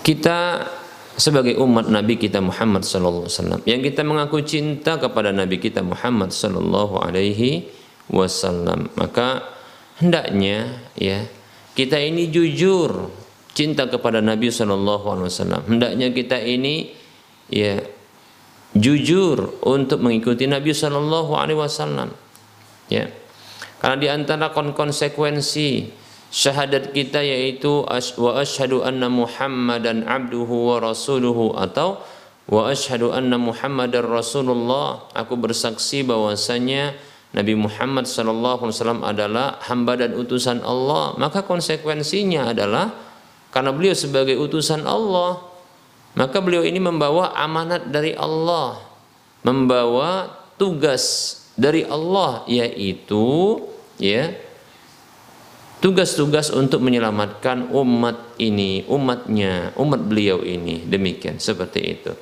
kita 0.01 0.67
sebagai 1.15 1.55
umat 1.61 1.87
Nabi 1.87 2.17
kita 2.17 2.41
Muhammad 2.41 2.81
sallallahu 2.81 3.29
alaihi 3.29 3.37
wasallam 3.37 3.61
yang 3.69 3.81
kita 3.85 4.01
mengaku 4.01 4.41
cinta 4.41 4.97
kepada 4.97 5.29
Nabi 5.29 5.61
kita 5.61 5.85
Muhammad 5.85 6.33
sallallahu 6.33 6.97
alaihi 6.97 7.69
wasallam 8.09 8.89
maka 8.97 9.45
hendaknya 10.01 10.81
ya 10.97 11.29
kita 11.77 12.01
ini 12.01 12.27
jujur 12.27 13.13
cinta 13.51 13.87
kepada 13.87 14.19
Nabi 14.23 14.51
sallallahu 14.51 15.05
alaihi 15.07 15.27
wasallam. 15.27 15.61
Hendaknya 15.67 16.07
kita 16.11 16.39
ini 16.39 16.91
ya 17.51 17.83
jujur 18.75 19.59
untuk 19.63 19.99
mengikuti 19.99 20.47
Nabi 20.47 20.71
sallallahu 20.71 21.31
alaihi 21.35 21.59
wasallam. 21.59 22.09
Ya 22.91 23.11
karena 23.81 23.97
di 23.97 24.07
antara 24.07 24.53
konsekuensi 24.53 25.89
syahadat 26.29 26.93
kita 26.93 27.25
yaitu 27.25 27.81
wa 28.21 28.31
asyhadu 28.37 28.85
anna 28.85 29.09
Muhammadan 29.09 30.05
abduhu 30.05 30.69
wa 30.69 30.77
rasuluhu 30.79 31.57
atau 31.57 31.97
wa 32.45 32.69
asyhadu 32.69 33.09
anna 33.09 33.41
Muhammadar 33.41 34.05
Rasulullah 34.05 35.09
aku 35.17 35.33
bersaksi 35.35 36.05
bahwasanya 36.05 36.93
Nabi 37.33 37.57
Muhammad 37.57 38.05
sallallahu 38.05 38.69
alaihi 38.69 38.75
wasallam 38.75 39.03
adalah 39.07 39.55
hamba 39.63 39.95
dan 39.95 40.19
utusan 40.19 40.59
Allah. 40.67 41.15
Maka 41.15 41.47
konsekuensinya 41.47 42.51
adalah 42.51 42.91
karena 43.51 43.71
beliau 43.75 43.95
sebagai 43.95 44.39
utusan 44.39 44.87
Allah 44.87 45.43
maka 46.15 46.39
beliau 46.43 46.63
ini 46.63 46.79
membawa 46.79 47.35
amanat 47.35 47.87
dari 47.91 48.15
Allah 48.15 48.79
membawa 49.43 50.31
tugas 50.55 51.37
dari 51.55 51.83
Allah 51.87 52.43
yaitu 52.47 53.59
ya 54.01 54.33
tugas-tugas 55.81 56.53
untuk 56.53 56.79
menyelamatkan 56.85 57.73
umat 57.73 58.37
ini, 58.37 58.85
umatnya, 58.85 59.73
umat 59.75 60.01
beliau 60.05 60.45
ini. 60.45 60.85
Demikian, 60.85 61.41
seperti 61.41 61.81
itu. 61.81 62.13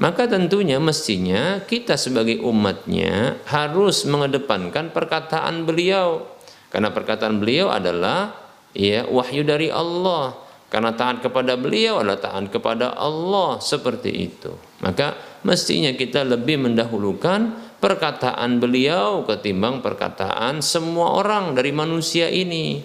Maka 0.00 0.24
tentunya 0.24 0.80
mestinya 0.80 1.60
kita 1.60 2.00
sebagai 2.00 2.40
umatnya 2.40 3.42
harus 3.44 4.08
mengedepankan 4.08 4.88
perkataan 4.94 5.68
beliau. 5.68 6.24
Karena 6.72 6.88
perkataan 6.88 7.36
beliau 7.36 7.68
adalah 7.68 8.32
ya 8.72 9.04
wahyu 9.04 9.44
dari 9.44 9.68
Allah. 9.68 10.32
Karena 10.72 10.96
taat 10.96 11.20
kepada 11.20 11.52
beliau 11.60 12.00
adalah 12.00 12.16
taat 12.16 12.48
kepada 12.48 12.96
Allah 12.96 13.60
seperti 13.60 14.32
itu. 14.32 14.56
Maka 14.80 15.12
mestinya 15.42 15.94
kita 15.94 16.22
lebih 16.26 16.62
mendahulukan 16.62 17.54
perkataan 17.82 18.62
beliau 18.62 19.26
ketimbang 19.26 19.82
perkataan 19.82 20.62
semua 20.62 21.18
orang 21.18 21.54
dari 21.58 21.74
manusia 21.74 22.30
ini 22.30 22.82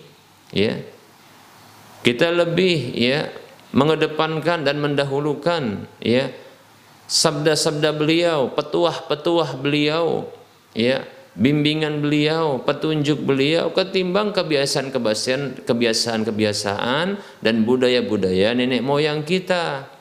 ya 0.50 0.78
kita 2.02 2.34
lebih 2.34 2.98
ya 2.98 3.30
mengedepankan 3.76 4.64
dan 4.64 4.80
mendahulukan 4.80 5.86
ya 6.02 6.32
sabda-sabda 7.08 7.96
beliau, 7.96 8.52
petuah-petuah 8.52 9.56
beliau, 9.58 10.28
ya 10.76 11.08
bimbingan 11.34 12.04
beliau, 12.04 12.60
petunjuk 12.62 13.24
beliau 13.24 13.72
ketimbang 13.72 14.36
kebiasaan-kebiasaan 14.36 15.64
kebiasaan-kebiasaan 15.64 17.08
dan 17.40 17.56
budaya-budaya 17.64 18.54
nenek 18.54 18.84
moyang 18.84 19.24
kita. 19.24 19.97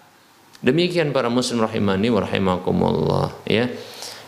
Demikian 0.65 1.13
para 1.13 1.29
muslim 1.29 1.61
rahimani 1.61 2.09
wa 2.09 2.21
rahimakumullah 2.25 3.29
ya. 3.45 3.69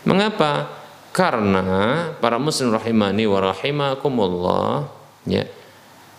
Mengapa? 0.05 0.77
Karena 1.09 2.13
para 2.21 2.37
muslim 2.37 2.69
rahimani 2.69 3.25
wa 3.25 3.41
rahimakumullah 3.41 4.93
ya 5.25 5.43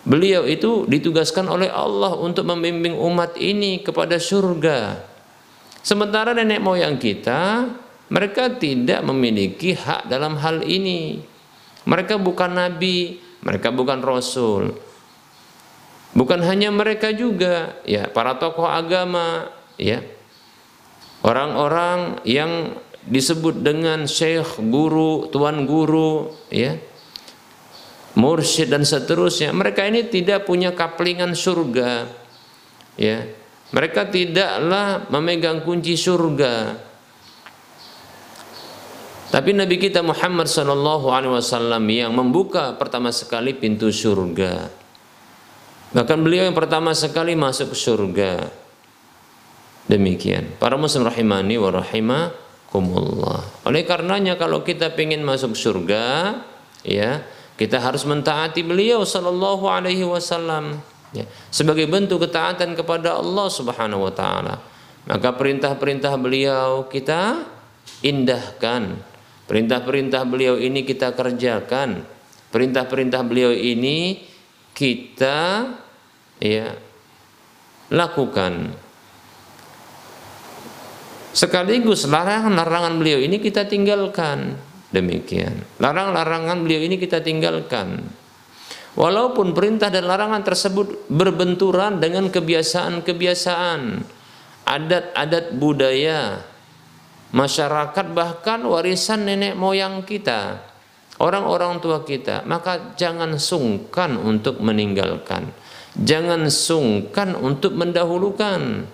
Beliau 0.01 0.49
itu 0.49 0.89
ditugaskan 0.89 1.45
oleh 1.45 1.69
Allah 1.69 2.17
untuk 2.17 2.49
membimbing 2.49 2.97
umat 2.97 3.37
ini 3.37 3.85
kepada 3.85 4.17
surga. 4.17 4.97
Sementara 5.85 6.33
nenek 6.33 6.57
moyang 6.57 6.97
kita, 6.97 7.69
mereka 8.09 8.49
tidak 8.57 9.05
memiliki 9.05 9.77
hak 9.77 10.09
dalam 10.09 10.41
hal 10.41 10.65
ini. 10.65 11.21
Mereka 11.85 12.17
bukan 12.17 12.57
nabi, 12.57 13.21
mereka 13.45 13.69
bukan 13.69 14.01
rasul. 14.01 14.73
Bukan 16.17 16.41
hanya 16.49 16.73
mereka 16.73 17.13
juga, 17.13 17.77
ya 17.85 18.09
para 18.09 18.41
tokoh 18.41 18.65
agama, 18.65 19.53
ya. 19.81 20.05
Orang-orang 21.25 22.21
yang 22.25 22.77
disebut 23.09 23.65
dengan 23.65 24.05
syekh, 24.05 24.61
guru, 24.61 25.25
tuan 25.33 25.65
guru, 25.65 26.29
ya 26.53 26.77
mursyid 28.15 28.67
dan 28.71 28.83
seterusnya 28.83 29.55
mereka 29.55 29.87
ini 29.87 30.03
tidak 30.07 30.43
punya 30.43 30.75
kaplingan 30.75 31.31
surga 31.35 32.07
ya. 32.99 33.27
Mereka 33.71 34.11
tidaklah 34.11 35.07
memegang 35.07 35.63
kunci 35.63 35.95
surga. 35.95 36.75
Tapi 39.31 39.55
Nabi 39.55 39.79
kita 39.79 40.03
Muhammad 40.03 40.51
Sallallahu 40.51 41.07
Alaihi 41.07 41.39
Wasallam 41.39 41.79
yang 41.87 42.11
membuka 42.11 42.75
pertama 42.75 43.15
sekali 43.15 43.55
pintu 43.55 43.87
surga. 43.87 44.67
Bahkan 45.95 46.19
beliau 46.19 46.51
yang 46.51 46.57
pertama 46.57 46.91
sekali 46.91 47.31
masuk 47.31 47.71
surga 47.71 48.51
demikian 49.89 50.57
para 50.61 50.77
muslim 50.77 51.05
rahimani 51.07 51.57
wa 51.57 51.69
rahimakumullah 51.73 53.41
oleh 53.65 53.81
karenanya 53.85 54.37
kalau 54.37 54.61
kita 54.61 54.93
ingin 54.97 55.25
masuk 55.25 55.57
surga 55.57 56.37
ya 56.85 57.25
kita 57.61 57.77
harus 57.77 58.01
mentaati 58.09 58.65
beliau 58.65 59.05
sallallahu 59.05 59.69
alaihi 59.69 60.01
wasallam 60.01 60.81
ya, 61.13 61.27
sebagai 61.51 61.85
bentuk 61.87 62.23
ketaatan 62.25 62.73
kepada 62.73 63.19
Allah 63.19 63.47
Subhanahu 63.51 64.07
wa 64.07 64.13
taala. 64.13 64.55
Maka 65.05 65.33
perintah-perintah 65.35 66.13
beliau 66.17 66.87
kita 66.87 67.41
indahkan. 68.05 68.97
Perintah-perintah 69.49 70.23
beliau 70.23 70.55
ini 70.55 70.87
kita 70.87 71.11
kerjakan. 71.11 72.05
Perintah-perintah 72.51 73.21
beliau 73.25 73.51
ini 73.51 74.21
kita 74.71 75.67
ya 76.39 76.67
lakukan. 77.91 78.71
Sekaligus 81.31 82.07
larangan-larangan 82.07 82.99
beliau 82.99 83.19
ini 83.23 83.39
kita 83.39 83.67
tinggalkan 83.67 84.59
Demikian. 84.91 85.63
Larang-larangan 85.79 86.59
beliau 86.67 86.83
ini 86.83 86.99
kita 86.99 87.23
tinggalkan. 87.23 88.03
Walaupun 88.99 89.55
perintah 89.55 89.87
dan 89.87 90.03
larangan 90.03 90.43
tersebut 90.43 91.07
berbenturan 91.07 92.03
dengan 92.03 92.27
kebiasaan-kebiasaan, 92.27 94.03
adat-adat 94.67 95.55
budaya, 95.55 96.43
masyarakat 97.31 98.05
bahkan 98.11 98.67
warisan 98.67 99.23
nenek 99.23 99.55
moyang 99.55 100.03
kita, 100.03 100.59
orang-orang 101.23 101.79
tua 101.79 102.03
kita, 102.03 102.43
maka 102.43 102.91
jangan 102.99 103.39
sungkan 103.39 104.19
untuk 104.19 104.59
meninggalkan. 104.59 105.55
Jangan 105.95 106.51
sungkan 106.51 107.31
untuk 107.39 107.79
mendahulukan 107.79 108.91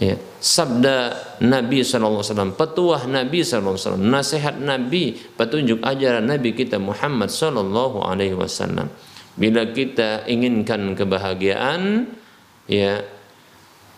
ya, 0.00 0.16
sabda 0.40 1.14
Nabi 1.44 1.84
SAW, 1.84 2.56
petuah 2.56 3.04
Nabi 3.04 3.44
SAW, 3.44 4.00
nasihat 4.00 4.56
Nabi, 4.56 5.14
petunjuk 5.36 5.84
ajaran 5.84 6.24
Nabi 6.24 6.56
kita 6.56 6.80
Muhammad 6.80 7.28
SAW. 7.28 8.88
Bila 9.36 9.62
kita 9.70 10.26
inginkan 10.26 10.96
kebahagiaan, 10.96 12.10
ya 12.66 13.04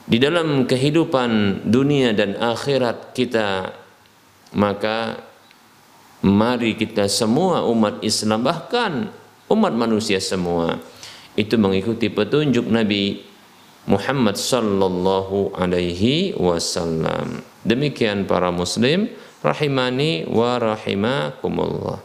di 0.02 0.18
dalam 0.18 0.66
kehidupan 0.66 1.62
dunia 1.70 2.10
dan 2.12 2.34
akhirat 2.36 3.14
kita, 3.14 3.70
maka 4.58 5.22
mari 6.22 6.74
kita 6.74 7.06
semua 7.06 7.64
umat 7.66 8.02
Islam 8.02 8.42
bahkan 8.42 9.10
umat 9.50 9.72
manusia 9.74 10.22
semua 10.22 10.78
itu 11.34 11.56
mengikuti 11.56 12.12
petunjuk 12.12 12.68
Nabi 12.68 13.31
Muhammad 13.86 14.38
sallallahu 14.38 15.58
alaihi 15.58 16.38
wasallam. 16.38 17.42
Demikian 17.66 18.30
para 18.30 18.54
muslim 18.54 19.10
rahimani 19.42 20.26
wa 20.30 20.58
rahimakumullah. 20.58 21.98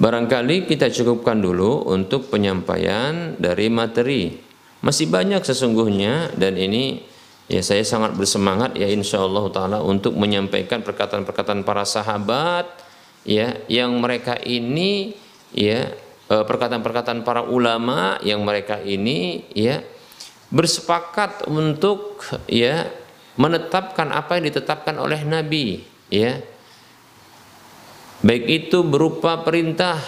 Barangkali 0.00 0.64
kita 0.64 0.88
cukupkan 0.88 1.36
dulu 1.36 1.84
untuk 1.92 2.32
penyampaian 2.32 3.36
dari 3.36 3.68
materi. 3.68 4.40
Masih 4.80 5.06
banyak 5.06 5.44
sesungguhnya 5.44 6.32
dan 6.34 6.56
ini 6.56 7.04
ya 7.46 7.60
saya 7.60 7.84
sangat 7.84 8.16
bersemangat 8.16 8.74
ya 8.74 8.88
insyaallah 8.88 9.52
taala 9.52 9.78
untuk 9.84 10.16
menyampaikan 10.16 10.80
perkataan-perkataan 10.80 11.62
para 11.62 11.84
sahabat 11.84 12.66
ya 13.28 13.62
yang 13.68 13.94
mereka 14.00 14.40
ini 14.42 15.14
ya 15.54 15.92
eh, 16.32 16.44
perkataan-perkataan 16.48 17.22
para 17.22 17.44
ulama 17.46 18.18
yang 18.24 18.42
mereka 18.42 18.80
ini 18.82 19.46
ya 19.54 19.84
bersepakat 20.52 21.48
untuk 21.48 22.20
ya 22.44 22.84
menetapkan 23.40 24.12
apa 24.12 24.36
yang 24.36 24.52
ditetapkan 24.52 25.00
oleh 25.00 25.24
Nabi 25.24 25.80
ya. 26.12 26.38
Baik 28.22 28.44
itu 28.46 28.86
berupa 28.86 29.42
perintah 29.42 29.98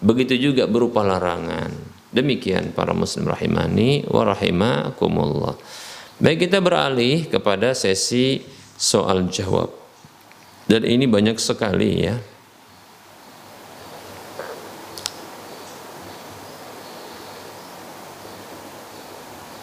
begitu 0.00 0.38
juga 0.38 0.64
berupa 0.70 1.04
larangan. 1.04 1.68
Demikian 2.14 2.72
para 2.72 2.96
muslim 2.96 3.28
rahimani 3.28 4.08
wa 4.08 4.22
rahimakumullah. 4.24 5.58
Baik 6.22 6.48
kita 6.48 6.62
beralih 6.62 7.28
kepada 7.28 7.74
sesi 7.76 8.40
soal 8.78 9.28
jawab. 9.28 9.68
Dan 10.70 10.86
ini 10.86 11.10
banyak 11.10 11.36
sekali 11.42 12.06
ya 12.06 12.16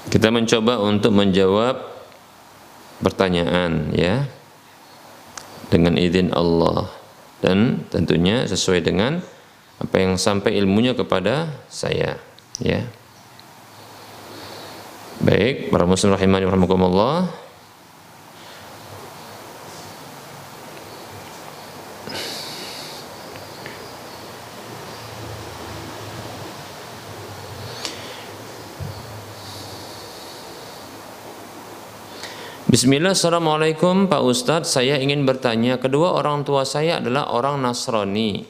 Kita 0.10 0.34
mencoba 0.34 0.82
untuk 0.82 1.14
menjawab 1.14 1.86
pertanyaan 3.00 3.94
ya 3.94 4.26
dengan 5.70 5.96
izin 5.96 6.34
Allah 6.34 6.90
dan 7.40 7.86
tentunya 7.94 8.44
sesuai 8.50 8.84
dengan 8.84 9.22
apa 9.80 9.96
yang 9.96 10.20
sampai 10.20 10.60
ilmunya 10.60 10.98
kepada 10.98 11.54
saya 11.72 12.20
ya. 12.60 12.84
Baik, 15.20 15.70
para 15.72 15.84
muslim 15.84 16.16
rahimani 16.16 16.48
rahimakumullah. 16.48 17.28
Bismillah, 32.70 33.18
Assalamualaikum 33.18 34.06
Pak 34.06 34.22
Ustadz. 34.22 34.70
Saya 34.70 35.02
ingin 35.02 35.26
bertanya 35.26 35.82
Kedua 35.82 36.14
orang 36.14 36.46
tua 36.46 36.70
saya 36.70 37.02
adalah 37.02 37.34
orang 37.34 37.66
Nasrani. 37.66 38.46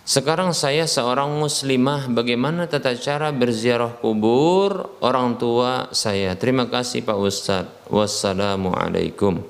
Sekarang 0.00 0.56
saya 0.56 0.88
seorang 0.88 1.28
muslimah. 1.36 2.08
Bagaimana 2.08 2.64
tata 2.64 2.96
cara 2.96 3.28
berziarah 3.28 4.00
kubur 4.00 4.96
orang 5.04 5.36
tua 5.36 5.92
saya? 5.92 6.40
Terima 6.40 6.72
kasih 6.72 7.04
Pak 7.04 7.18
Ustadz. 7.20 7.92
Wassalamualaikum. 7.92 9.44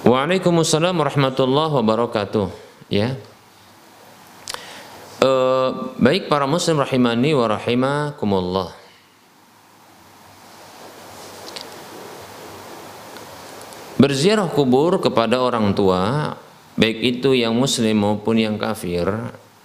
Waalaikumsalam 0.00 0.96
warahmatullahi 0.96 1.76
wabarakatuh. 1.76 2.48
Ya 2.88 3.20
Uh, 5.20 5.92
baik 6.00 6.32
para 6.32 6.48
muslim 6.48 6.80
rahimani 6.80 7.36
wa 7.36 7.44
rahimakumullah. 7.44 8.72
Berziarah 14.00 14.48
kubur 14.48 14.96
kepada 14.96 15.44
orang 15.44 15.76
tua, 15.76 16.32
baik 16.80 17.20
itu 17.20 17.36
yang 17.36 17.52
muslim 17.52 18.00
maupun 18.00 18.40
yang 18.40 18.56
kafir, 18.56 19.04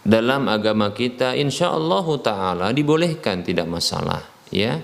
dalam 0.03 0.51
agama 0.51 0.91
kita 0.91 1.39
insya 1.39 1.72
Allah 1.72 2.03
taala 2.20 2.68
dibolehkan 2.76 3.39
tidak 3.39 3.72
masalah, 3.72 4.28
ya. 4.51 4.84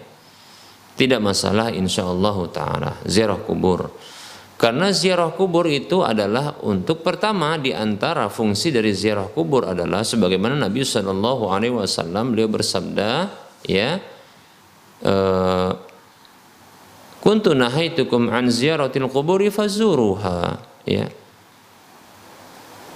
Tidak 0.95 1.19
masalah 1.19 1.67
insya 1.75 2.07
Allah 2.07 2.37
taala 2.47 2.91
ziarah 3.03 3.43
kubur. 3.43 3.91
Karena 4.61 4.93
ziarah 4.93 5.33
kubur 5.33 5.65
itu 5.65 6.05
adalah 6.05 6.53
untuk 6.61 7.01
pertama 7.01 7.57
di 7.57 7.73
antara 7.73 8.29
fungsi 8.29 8.69
dari 8.69 8.93
ziarah 8.93 9.25
kubur 9.25 9.65
adalah 9.65 10.05
sebagaimana 10.05 10.53
Nabi 10.53 10.85
Shallallahu 10.85 11.49
Alaihi 11.49 11.73
Wasallam 11.73 12.37
beliau 12.37 12.45
bersabda 12.45 13.25
ya 13.65 13.97
eh, 15.01 15.71
kuntu 17.25 17.57
nahaitukum 17.57 18.29
an 18.29 18.53
ziyaratil 18.53 19.09
kuburi 19.09 19.49
fazuruha 19.49 20.61
ya 20.85 21.09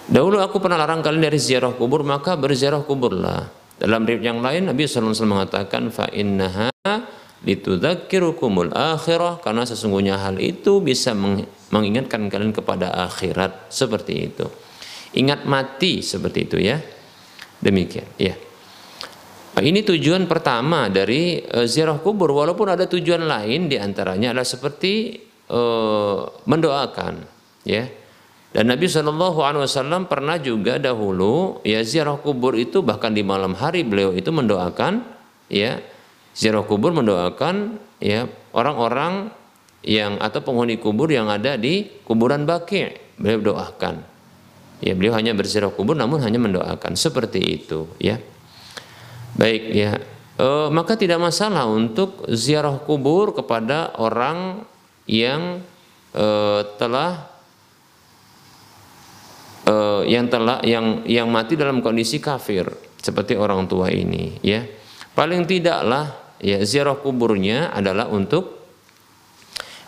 Dahulu 0.06 0.38
aku 0.38 0.62
pernah 0.62 0.78
larang 0.78 1.02
kalian 1.02 1.34
dari 1.34 1.42
ziarah 1.42 1.74
kubur 1.74 2.06
maka 2.06 2.38
berziarah 2.38 2.86
kuburlah. 2.86 3.50
Dalam 3.82 4.06
riwayat 4.06 4.22
yang 4.22 4.38
lain 4.38 4.70
Nabi 4.70 4.86
Shallallahu 4.86 5.02
Alaihi 5.02 5.18
Wasallam 5.18 5.34
mengatakan 5.34 5.84
fa 5.90 6.06
innaha 6.14 6.75
litudzakirukumul 7.46 8.74
akhirah 8.74 9.40
karena 9.40 9.64
sesungguhnya 9.64 10.18
hal 10.18 10.42
itu 10.42 10.82
bisa 10.82 11.14
mengingatkan 11.70 12.26
kalian 12.28 12.52
kepada 12.52 12.90
akhirat 13.06 13.70
seperti 13.70 14.34
itu. 14.34 14.50
Ingat 15.16 15.48
mati 15.48 16.02
seperti 16.02 16.40
itu 16.50 16.58
ya. 16.60 16.82
Demikian 17.62 18.10
ya. 18.20 18.36
Nah, 19.56 19.64
ini 19.64 19.88
tujuan 19.88 20.28
pertama 20.28 20.92
dari 20.92 21.40
uh, 21.40 21.64
ziarah 21.64 21.96
kubur 22.04 22.36
walaupun 22.36 22.68
ada 22.68 22.92
tujuan 22.92 23.24
lain 23.24 23.72
di 23.72 23.80
antaranya 23.80 24.36
adalah 24.36 24.44
seperti 24.44 25.16
uh, 25.48 26.28
mendoakan 26.44 27.24
ya. 27.64 27.88
Dan 28.52 28.72
Nabi 28.72 28.88
Shallallahu 28.88 29.40
Alaihi 29.44 29.64
Wasallam 29.68 30.08
pernah 30.12 30.40
juga 30.40 30.80
dahulu 30.80 31.64
ya 31.64 31.84
ziarah 31.84 32.20
kubur 32.20 32.56
itu 32.56 32.84
bahkan 32.84 33.16
di 33.16 33.24
malam 33.24 33.56
hari 33.56 33.84
beliau 33.84 34.12
itu 34.16 34.32
mendoakan 34.32 35.04
ya 35.48 35.80
ziarah 36.36 36.68
kubur 36.68 36.92
mendoakan 36.92 37.80
ya 38.04 38.28
orang-orang 38.52 39.32
yang 39.86 40.20
atau 40.20 40.44
penghuni 40.44 40.76
kubur 40.76 41.08
yang 41.08 41.32
ada 41.32 41.56
di 41.56 41.88
kuburan 42.04 42.44
Baqi 42.44 42.92
beliau 43.16 43.56
doakan. 43.56 44.04
Ya 44.84 44.92
beliau 44.92 45.16
hanya 45.16 45.32
berziarah 45.32 45.72
kubur 45.72 45.96
namun 45.96 46.20
hanya 46.20 46.36
mendoakan. 46.42 47.00
Seperti 47.00 47.40
itu 47.40 47.88
ya. 48.02 48.20
Baik 49.40 49.64
ya. 49.72 49.96
E, 50.36 50.48
maka 50.74 51.00
tidak 51.00 51.22
masalah 51.24 51.70
untuk 51.70 52.28
ziarah 52.28 52.76
kubur 52.84 53.32
kepada 53.32 53.96
orang 53.96 54.68
yang 55.08 55.64
e, 56.12 56.28
telah 56.76 57.32
e, 59.64 59.76
yang 60.12 60.28
telah 60.28 60.60
yang 60.66 61.08
yang 61.08 61.32
mati 61.32 61.56
dalam 61.56 61.80
kondisi 61.80 62.20
kafir 62.20 62.68
seperti 63.00 63.40
orang 63.40 63.70
tua 63.70 63.94
ini 63.94 64.42
ya. 64.44 64.66
Paling 65.16 65.48
tidaklah 65.48 66.25
ya 66.40 66.62
ziarah 66.64 66.98
kuburnya 67.00 67.72
adalah 67.72 68.12
untuk 68.12 68.56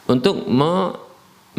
untuk 0.07 0.47
me, 0.47 0.95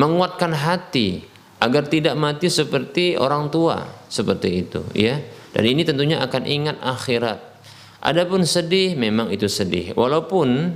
menguatkan 0.01 0.57
hati 0.57 1.24
agar 1.61 1.91
tidak 1.91 2.14
mati 2.16 2.49
seperti 2.49 3.18
orang 3.18 3.53
tua 3.53 3.84
seperti 4.09 4.49
itu 4.64 4.80
ya. 4.97 5.20
Dan 5.53 5.64
ini 5.64 5.82
tentunya 5.82 6.20
akan 6.20 6.45
ingat 6.45 6.76
akhirat. 6.80 7.41
Adapun 8.05 8.47
sedih 8.47 8.95
memang 8.95 9.32
itu 9.32 9.51
sedih. 9.51 9.97
Walaupun 9.97 10.70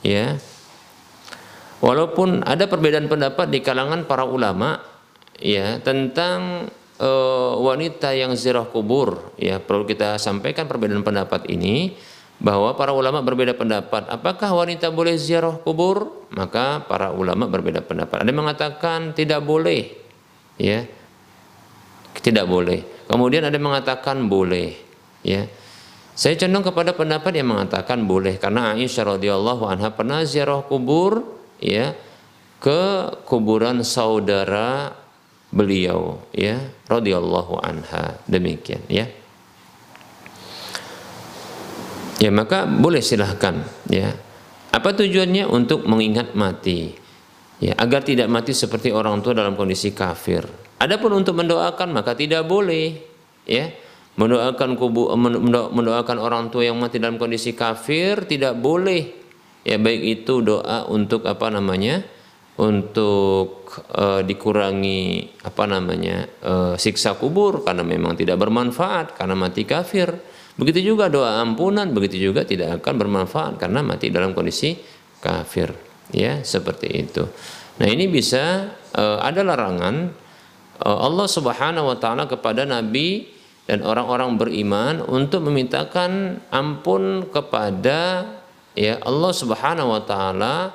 ya 0.00 0.40
walaupun 1.84 2.40
ada 2.46 2.64
perbedaan 2.64 3.10
pendapat 3.10 3.52
di 3.52 3.60
kalangan 3.60 4.08
para 4.08 4.24
ulama 4.24 4.80
ya 5.36 5.80
tentang 5.84 6.68
uh, 7.00 7.52
wanita 7.60 8.12
yang 8.16 8.36
ziarah 8.36 8.68
kubur 8.68 9.36
ya 9.40 9.60
perlu 9.60 9.88
kita 9.88 10.20
sampaikan 10.20 10.68
perbedaan 10.68 11.04
pendapat 11.04 11.48
ini 11.48 11.96
bahwa 12.40 12.72
para 12.72 12.96
ulama 12.96 13.20
berbeda 13.20 13.52
pendapat. 13.52 14.08
Apakah 14.08 14.56
wanita 14.56 14.88
boleh 14.88 15.14
ziarah 15.20 15.60
kubur? 15.60 16.24
Maka 16.32 16.80
para 16.88 17.12
ulama 17.12 17.44
berbeda 17.44 17.84
pendapat. 17.84 18.24
Ada 18.24 18.28
yang 18.32 18.40
mengatakan 18.40 19.12
tidak 19.12 19.44
boleh 19.44 19.92
ya. 20.56 20.88
Tidak 22.16 22.48
boleh. 22.48 23.06
Kemudian 23.06 23.44
ada 23.44 23.54
yang 23.54 23.68
mengatakan 23.68 24.24
boleh 24.26 24.72
ya. 25.20 25.44
Saya 26.16 26.36
cenderung 26.36 26.64
kepada 26.64 26.96
pendapat 26.96 27.32
yang 27.36 27.52
mengatakan 27.52 28.08
boleh. 28.08 28.40
Karena 28.40 28.72
Aisyah 28.72 29.20
radhiyallahu 29.20 29.68
anha 29.68 29.92
pernah 29.92 30.24
ziarah 30.24 30.64
kubur 30.64 31.22
ya 31.60 31.92
ke 32.60 32.82
kuburan 33.28 33.84
saudara 33.84 34.96
beliau 35.52 36.24
ya 36.32 36.56
radhiyallahu 36.88 37.60
anha. 37.60 38.16
Demikian 38.24 38.80
ya 38.88 39.19
ya 42.20 42.30
maka 42.30 42.68
boleh 42.68 43.00
silahkan 43.00 43.64
ya. 43.88 44.12
Apa 44.70 44.94
tujuannya? 44.94 45.50
Untuk 45.50 45.88
mengingat 45.88 46.38
mati. 46.38 46.94
Ya 47.58 47.74
agar 47.76 48.06
tidak 48.06 48.30
mati 48.30 48.54
seperti 48.54 48.94
orang 48.94 49.18
tua 49.24 49.34
dalam 49.34 49.58
kondisi 49.58 49.90
kafir. 49.90 50.46
Adapun 50.80 51.12
untuk 51.20 51.36
mendoakan 51.36 51.90
maka 51.90 52.14
tidak 52.14 52.46
boleh 52.46 52.94
ya. 53.48 53.72
Mendoakan 54.20 54.76
kubu 54.76 55.08
mendoakan 55.72 56.16
orang 56.20 56.52
tua 56.52 56.68
yang 56.68 56.76
mati 56.76 57.00
dalam 57.00 57.16
kondisi 57.16 57.56
kafir 57.56 58.28
tidak 58.28 58.54
boleh. 58.60 59.16
Ya 59.64 59.76
baik 59.76 60.24
itu 60.24 60.40
doa 60.44 60.88
untuk 60.88 61.24
apa 61.24 61.52
namanya 61.52 62.04
untuk 62.60 63.72
uh, 63.96 64.20
dikurangi 64.20 65.32
apa 65.40 65.64
namanya 65.64 66.28
uh, 66.44 66.74
siksa 66.76 67.16
kubur 67.16 67.64
karena 67.64 67.80
memang 67.80 68.12
tidak 68.20 68.36
bermanfaat 68.36 69.16
karena 69.16 69.32
mati 69.32 69.64
kafir 69.64 70.12
Begitu 70.60 70.92
juga 70.92 71.08
doa 71.08 71.40
ampunan, 71.40 71.88
begitu 71.88 72.20
juga 72.20 72.44
tidak 72.44 72.84
akan 72.84 72.94
bermanfaat 73.00 73.56
karena 73.56 73.80
mati 73.80 74.12
dalam 74.12 74.36
kondisi 74.36 74.76
kafir. 75.24 75.72
Ya, 76.12 76.44
seperti 76.44 77.08
itu. 77.08 77.24
Nah, 77.80 77.88
ini 77.88 78.04
bisa 78.12 78.68
uh, 78.92 79.24
ada 79.24 79.40
larangan 79.40 80.12
uh, 80.84 80.98
Allah 81.00 81.24
Subhanahu 81.24 81.88
wa 81.88 81.96
taala 81.96 82.28
kepada 82.28 82.68
nabi 82.68 83.24
dan 83.64 83.80
orang-orang 83.80 84.36
beriman 84.36 85.00
untuk 85.00 85.48
memintakan 85.48 86.42
ampun 86.52 87.24
kepada 87.32 88.26
ya 88.76 89.00
Allah 89.00 89.32
Subhanahu 89.32 89.96
wa 89.96 90.02
taala 90.04 90.74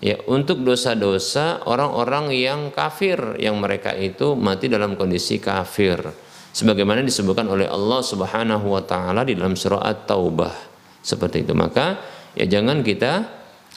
ya 0.00 0.16
untuk 0.30 0.62
dosa-dosa 0.62 1.66
orang-orang 1.66 2.32
yang 2.32 2.60
kafir 2.70 3.36
yang 3.36 3.58
mereka 3.58 3.92
itu 3.92 4.32
mati 4.32 4.70
dalam 4.70 4.94
kondisi 4.94 5.42
kafir 5.42 5.98
sebagaimana 6.56 7.04
disebutkan 7.04 7.44
oleh 7.52 7.68
Allah 7.68 8.00
Subhanahu 8.00 8.72
wa 8.72 8.80
taala 8.80 9.28
di 9.28 9.36
dalam 9.36 9.52
surah 9.52 9.84
At-Taubah. 9.84 10.72
Seperti 11.04 11.44
itu. 11.44 11.52
Maka 11.52 12.00
ya 12.32 12.48
jangan 12.48 12.80
kita 12.80 13.12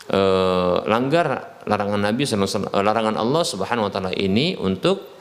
eh, 0.08 0.78
langgar 0.88 1.60
larangan 1.68 2.00
Nabi 2.00 2.24
eh, 2.24 2.40
larangan 2.80 3.20
Allah 3.20 3.44
Subhanahu 3.44 3.92
wa 3.92 3.92
taala 3.92 4.16
ini 4.16 4.56
untuk 4.56 5.20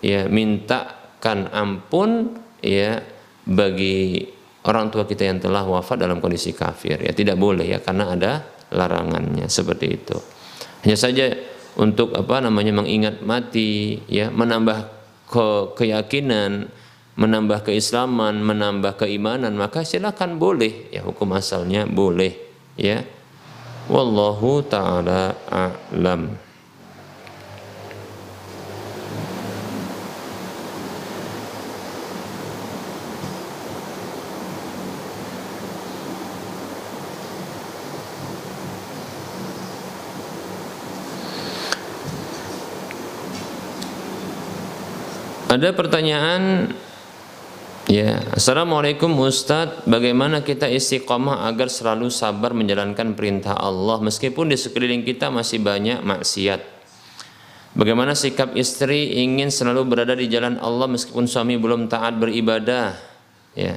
ya 0.00 0.24
mintakan 0.32 1.52
ampun 1.52 2.40
ya 2.64 3.04
bagi 3.44 4.24
orang 4.64 4.88
tua 4.88 5.04
kita 5.04 5.28
yang 5.28 5.36
telah 5.44 5.68
wafat 5.68 6.00
dalam 6.00 6.24
kondisi 6.24 6.56
kafir. 6.56 7.04
Ya 7.04 7.12
tidak 7.12 7.36
boleh 7.36 7.68
ya 7.68 7.84
karena 7.84 8.16
ada 8.16 8.32
larangannya. 8.72 9.44
Seperti 9.52 9.86
itu. 9.92 10.16
Hanya 10.88 10.96
saja 10.96 11.36
untuk 11.76 12.16
apa 12.16 12.40
namanya 12.40 12.72
mengingat 12.72 13.20
mati 13.20 14.00
ya 14.08 14.32
menambah 14.32 14.88
ke 15.28 15.46
keyakinan 15.76 16.70
menambah 17.14 17.62
keislaman 17.70 18.42
menambah 18.42 18.98
keimanan 18.98 19.54
maka 19.54 19.86
silakan 19.86 20.38
boleh. 20.38 20.90
Ya 20.90 21.06
hukum 21.06 21.30
asalnya 21.34 21.86
boleh 21.86 22.34
ya. 22.74 23.06
Wallahu 23.86 24.64
taala 24.64 25.36
a'lam. 25.46 26.44
Ada 45.54 45.70
pertanyaan 45.70 46.74
Ya, 47.84 48.24
Assalamualaikum 48.32 49.12
Ustadz, 49.20 49.84
bagaimana 49.84 50.40
kita 50.40 50.64
istiqomah 50.72 51.44
agar 51.44 51.68
selalu 51.68 52.08
sabar 52.08 52.56
menjalankan 52.56 53.12
perintah 53.12 53.60
Allah 53.60 54.00
meskipun 54.00 54.48
di 54.48 54.56
sekeliling 54.56 55.04
kita 55.04 55.28
masih 55.28 55.60
banyak 55.60 56.00
maksiat? 56.00 56.64
Bagaimana 57.76 58.16
sikap 58.16 58.56
istri 58.56 59.20
ingin 59.20 59.52
selalu 59.52 59.84
berada 59.84 60.16
di 60.16 60.32
jalan 60.32 60.56
Allah 60.64 60.88
meskipun 60.88 61.28
suami 61.28 61.60
belum 61.60 61.92
taat 61.92 62.16
beribadah? 62.16 62.96
Ya. 63.52 63.76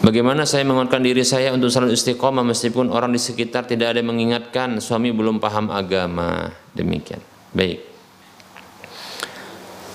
Bagaimana 0.00 0.48
saya 0.48 0.64
menguatkan 0.64 1.04
diri 1.04 1.28
saya 1.28 1.52
untuk 1.52 1.68
selalu 1.68 1.92
istiqomah 1.92 2.42
meskipun 2.56 2.88
orang 2.88 3.12
di 3.12 3.20
sekitar 3.20 3.68
tidak 3.68 3.92
ada 3.92 4.00
yang 4.00 4.16
mengingatkan 4.16 4.80
suami 4.80 5.12
belum 5.12 5.44
paham 5.44 5.68
agama? 5.68 6.48
Demikian. 6.72 7.20
Baik. 7.52 7.91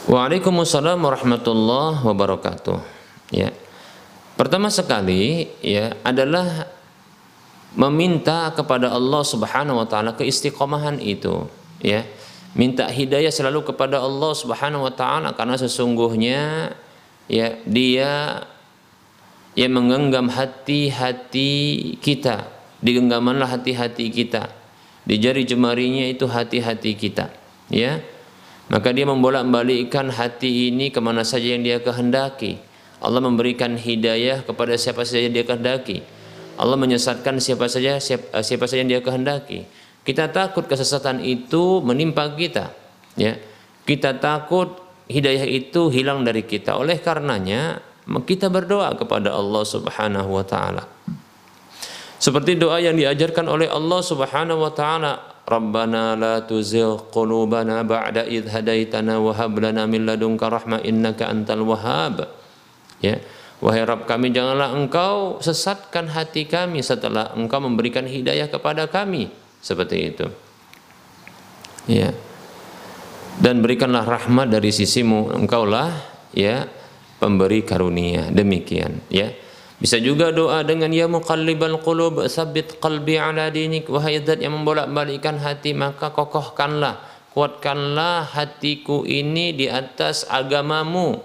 Waalaikumsalam 0.08 1.04
warahmatullahi 1.04 2.00
wabarakatuh. 2.00 2.80
Ya. 3.36 3.52
Pertama 4.40 4.72
sekali 4.72 5.52
ya 5.60 6.00
adalah 6.00 6.72
meminta 7.76 8.48
kepada 8.56 8.88
Allah 8.88 9.20
Subhanahu 9.28 9.84
wa 9.84 9.84
taala 9.84 10.16
keistiqomahan 10.16 11.04
itu, 11.04 11.52
ya. 11.84 12.08
Minta 12.56 12.88
hidayah 12.88 13.36
selalu 13.36 13.68
kepada 13.68 14.00
Allah 14.00 14.32
Subhanahu 14.32 14.88
wa 14.88 14.94
taala 14.96 15.36
karena 15.36 15.60
sesungguhnya 15.60 16.72
ya 17.28 17.60
dia 17.68 18.48
yang 19.60 19.76
menggenggam 19.76 20.32
hati-hati 20.32 21.52
kita, 22.00 22.48
digenggamanlah 22.80 23.60
hati-hati 23.60 24.08
kita. 24.08 24.56
Di 25.04 25.20
jari 25.20 25.44
jemarinya 25.44 26.08
itu 26.08 26.32
hati-hati 26.32 26.96
kita, 26.96 27.28
ya 27.68 28.00
maka 28.68 28.92
dia 28.92 29.08
membolak-balikkan 29.08 30.12
hati 30.12 30.72
ini 30.72 30.92
ke 30.92 31.00
mana 31.00 31.24
saja 31.24 31.56
yang 31.56 31.64
dia 31.64 31.80
kehendaki. 31.80 32.60
Allah 33.00 33.22
memberikan 33.24 33.78
hidayah 33.80 34.44
kepada 34.44 34.76
siapa 34.76 35.08
saja 35.08 35.24
yang 35.24 35.36
dia 35.36 35.46
kehendaki. 35.48 36.04
Allah 36.58 36.76
menyesatkan 36.76 37.38
siapa 37.38 37.70
saja 37.70 38.02
siapa, 38.02 38.28
eh, 38.34 38.44
siapa 38.44 38.66
saja 38.66 38.84
yang 38.84 39.00
dia 39.00 39.02
kehendaki. 39.06 39.64
Kita 40.04 40.32
takut 40.34 40.66
kesesatan 40.66 41.24
itu 41.24 41.80
menimpa 41.84 42.32
kita, 42.34 42.74
ya. 43.16 43.38
Kita 43.88 44.18
takut 44.20 44.76
hidayah 45.08 45.48
itu 45.48 45.88
hilang 45.88 46.28
dari 46.28 46.44
kita. 46.44 46.76
Oleh 46.76 47.00
karenanya 47.00 47.80
kita 48.24 48.52
berdoa 48.52 48.92
kepada 48.96 49.36
Allah 49.36 49.64
Subhanahu 49.64 50.30
wa 50.32 50.44
taala. 50.44 50.84
Seperti 52.18 52.58
doa 52.58 52.82
yang 52.82 52.98
diajarkan 52.98 53.46
oleh 53.48 53.70
Allah 53.70 54.02
Subhanahu 54.02 54.64
wa 54.64 54.72
taala 54.74 55.37
La 55.48 56.44
tuzigh 56.44 57.08
qulubana 57.08 57.80
ba'da 57.88 58.28
idh 58.28 58.52
hadaitana 58.52 59.16
wa 59.16 59.32
hab 59.32 59.56
lana 59.56 59.88
min 59.88 60.04
ladunka 60.04 60.52
rahmah 60.52 60.84
innaka 60.84 61.32
antal 61.32 61.64
wahhab. 61.64 62.28
Ya. 63.00 63.24
Wahai 63.64 63.88
Rabb 63.88 64.06
kami 64.06 64.36
janganlah 64.36 64.76
engkau 64.76 65.40
sesatkan 65.40 66.12
hati 66.12 66.46
kami 66.46 66.84
setelah 66.84 67.32
engkau 67.34 67.64
memberikan 67.64 68.04
hidayah 68.04 68.52
kepada 68.52 68.92
kami. 68.92 69.32
Seperti 69.64 69.98
itu. 70.14 70.28
Ya. 71.88 72.12
Dan 73.40 73.64
berikanlah 73.64 74.04
rahmat 74.04 74.52
dari 74.52 74.76
sisimu 74.76 75.32
engkaulah 75.32 75.96
ya 76.36 76.68
pemberi 77.24 77.64
karunia. 77.64 78.28
Demikian 78.36 79.00
ya. 79.08 79.32
Bisa 79.78 80.02
juga 80.02 80.34
doa 80.34 80.66
dengan 80.66 80.90
ya 80.90 81.06
muqallibal 81.06 81.78
qulub 81.86 82.26
sabit 82.26 82.82
qalbi 82.82 83.22
ala 83.22 83.54
dinik. 83.54 83.86
Wahai 83.86 84.18
zat 84.26 84.42
yang 84.42 84.58
membolak-balikkan 84.58 85.38
hati 85.38 85.78
maka 85.78 86.10
kokohkanlah 86.10 86.98
kuatkanlah 87.38 88.26
hatiku 88.26 89.06
ini 89.06 89.54
di 89.54 89.70
atas 89.70 90.26
agamamu. 90.26 91.22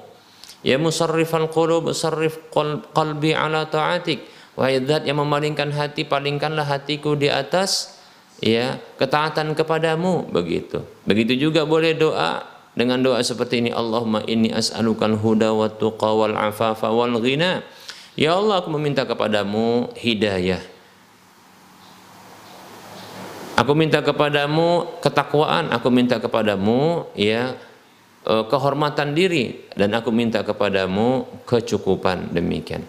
Ya 0.60 0.76
musarrifal 0.76 1.48
qulub 1.48 1.96
sarrif 1.96 2.52
qalbi 2.92 3.32
ala 3.32 3.64
taatik. 3.72 4.20
Wahai 4.52 4.84
zat 4.84 5.08
yang 5.08 5.24
memalingkan 5.24 5.72
hati 5.72 6.04
palingkanlah 6.04 6.68
hatiku 6.68 7.16
di 7.16 7.32
atas 7.32 7.96
ya 8.44 8.76
ketaatan 9.00 9.56
kepadamu. 9.56 10.28
Begitu. 10.28 10.84
Begitu 11.08 11.48
juga 11.48 11.64
boleh 11.64 11.96
doa 11.96 12.44
dengan 12.76 13.00
doa 13.00 13.24
seperti 13.24 13.64
ini. 13.64 13.72
Allahumma 13.72 14.20
inni 14.28 14.52
as'alukal 14.52 15.16
huda 15.16 15.56
wa 15.56 15.72
tuqa 15.72 16.12
wal 16.12 16.36
afafa 16.36 16.92
wal 16.92 17.16
ghina 17.16 17.64
Ya 18.12 18.36
Allah 18.36 18.60
aku 18.60 18.68
meminta 18.76 19.08
kepadamu 19.08 19.88
hidayah. 19.96 20.60
Aku 23.56 23.72
minta 23.76 24.00
kepadamu 24.00 25.00
ketakwaan, 25.04 25.68
aku 25.72 25.92
minta 25.92 26.16
kepadamu 26.16 27.08
ya 27.12 27.56
eh, 28.24 28.44
kehormatan 28.48 29.12
diri 29.12 29.68
dan 29.76 29.92
aku 29.96 30.08
minta 30.08 30.40
kepadamu 30.40 31.28
kecukupan 31.44 32.32
demikian. 32.32 32.84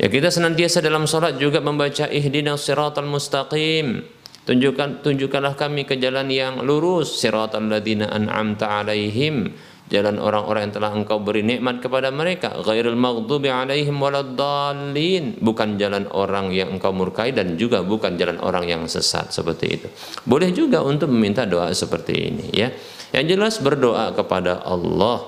Ya 0.00 0.08
kita 0.08 0.32
senantiasa 0.32 0.80
dalam 0.80 1.04
salat 1.04 1.36
juga 1.36 1.60
membaca 1.60 2.08
ihdinas 2.08 2.64
siratal 2.64 3.08
mustaqim. 3.08 4.04
Tunjukkan 4.42 5.06
tunjukkanlah 5.06 5.54
kami 5.54 5.86
ke 5.86 5.94
jalan 6.00 6.26
yang 6.26 6.64
lurus 6.64 7.20
siratal 7.20 7.62
ladzina 7.68 8.10
an'amta 8.10 8.82
alaihim 8.82 9.54
jalan 9.92 10.16
orang-orang 10.16 10.66
yang 10.66 10.74
telah 10.80 10.90
engkau 10.96 11.20
beri 11.20 11.44
nikmat 11.44 11.84
kepada 11.84 12.08
mereka. 12.08 12.56
Ghairul 12.64 12.96
maghdubi 12.96 13.52
alaihim 13.52 14.00
waladdallin. 14.00 15.36
Bukan 15.36 15.76
jalan 15.76 16.08
orang 16.08 16.48
yang 16.48 16.72
engkau 16.72 16.96
murkai 16.96 17.36
dan 17.36 17.60
juga 17.60 17.84
bukan 17.84 18.16
jalan 18.16 18.40
orang 18.40 18.64
yang 18.64 18.82
sesat 18.88 19.28
seperti 19.28 19.66
itu. 19.68 19.88
Boleh 20.24 20.48
juga 20.56 20.80
untuk 20.80 21.12
meminta 21.12 21.44
doa 21.44 21.68
seperti 21.76 22.32
ini 22.32 22.46
ya. 22.56 22.72
Yang 23.12 23.36
jelas 23.36 23.54
berdoa 23.60 24.16
kepada 24.16 24.64
Allah. 24.64 25.20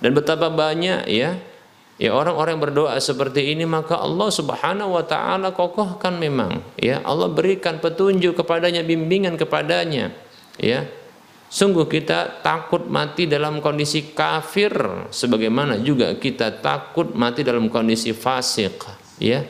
Dan 0.00 0.16
betapa 0.16 0.48
banyak 0.48 1.04
ya 1.12 1.36
ya 2.00 2.10
orang-orang 2.16 2.56
yang 2.56 2.64
berdoa 2.64 2.96
seperti 2.96 3.52
ini 3.52 3.68
maka 3.68 4.00
Allah 4.00 4.32
Subhanahu 4.32 4.96
wa 4.96 5.04
taala 5.04 5.52
kokohkan 5.52 6.16
memang 6.16 6.64
ya. 6.80 7.04
Allah 7.04 7.28
berikan 7.28 7.76
petunjuk 7.76 8.40
kepadanya 8.40 8.80
bimbingan 8.80 9.36
kepadanya 9.36 10.16
ya 10.56 10.88
Sungguh 11.50 11.90
kita 11.90 12.46
takut 12.46 12.86
mati 12.86 13.26
dalam 13.26 13.58
kondisi 13.58 14.14
kafir 14.14 14.70
sebagaimana 15.10 15.82
juga 15.82 16.14
kita 16.14 16.62
takut 16.62 17.10
mati 17.18 17.42
dalam 17.42 17.66
kondisi 17.66 18.14
fasik 18.14 18.86
ya. 19.18 19.42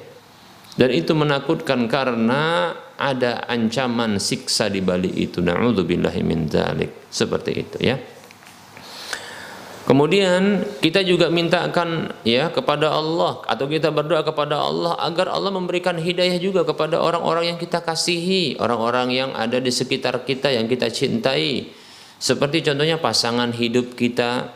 Dan 0.81 0.97
itu 0.97 1.13
menakutkan 1.13 1.85
karena 1.93 2.73
ada 2.97 3.45
ancaman 3.45 4.17
siksa 4.17 4.73
di 4.73 4.81
balik 4.81 5.13
itu. 5.13 5.45
Nauzubillahi 5.45 6.25
min 6.25 6.49
dzalik. 6.49 7.13
Seperti 7.13 7.51
itu 7.53 7.77
ya. 7.85 8.01
Kemudian 9.85 10.63
kita 10.79 11.03
juga 11.03 11.29
mintakan 11.29 12.15
ya 12.23 12.49
kepada 12.49 12.95
Allah 12.95 13.43
atau 13.45 13.67
kita 13.67 13.91
berdoa 13.91 14.23
kepada 14.23 14.57
Allah 14.63 14.95
agar 15.03 15.35
Allah 15.35 15.51
memberikan 15.51 15.99
hidayah 15.99 16.39
juga 16.39 16.63
kepada 16.63 17.03
orang-orang 17.03 17.53
yang 17.53 17.59
kita 17.59 17.83
kasihi, 17.83 18.55
orang-orang 18.57 19.11
yang 19.11 19.31
ada 19.35 19.59
di 19.59 19.69
sekitar 19.69 20.23
kita 20.23 20.49
yang 20.55 20.71
kita 20.71 20.89
cintai. 20.89 21.80
Seperti 22.21 22.61
contohnya 22.61 23.01
pasangan 23.01 23.49
hidup 23.57 23.97
kita, 23.97 24.53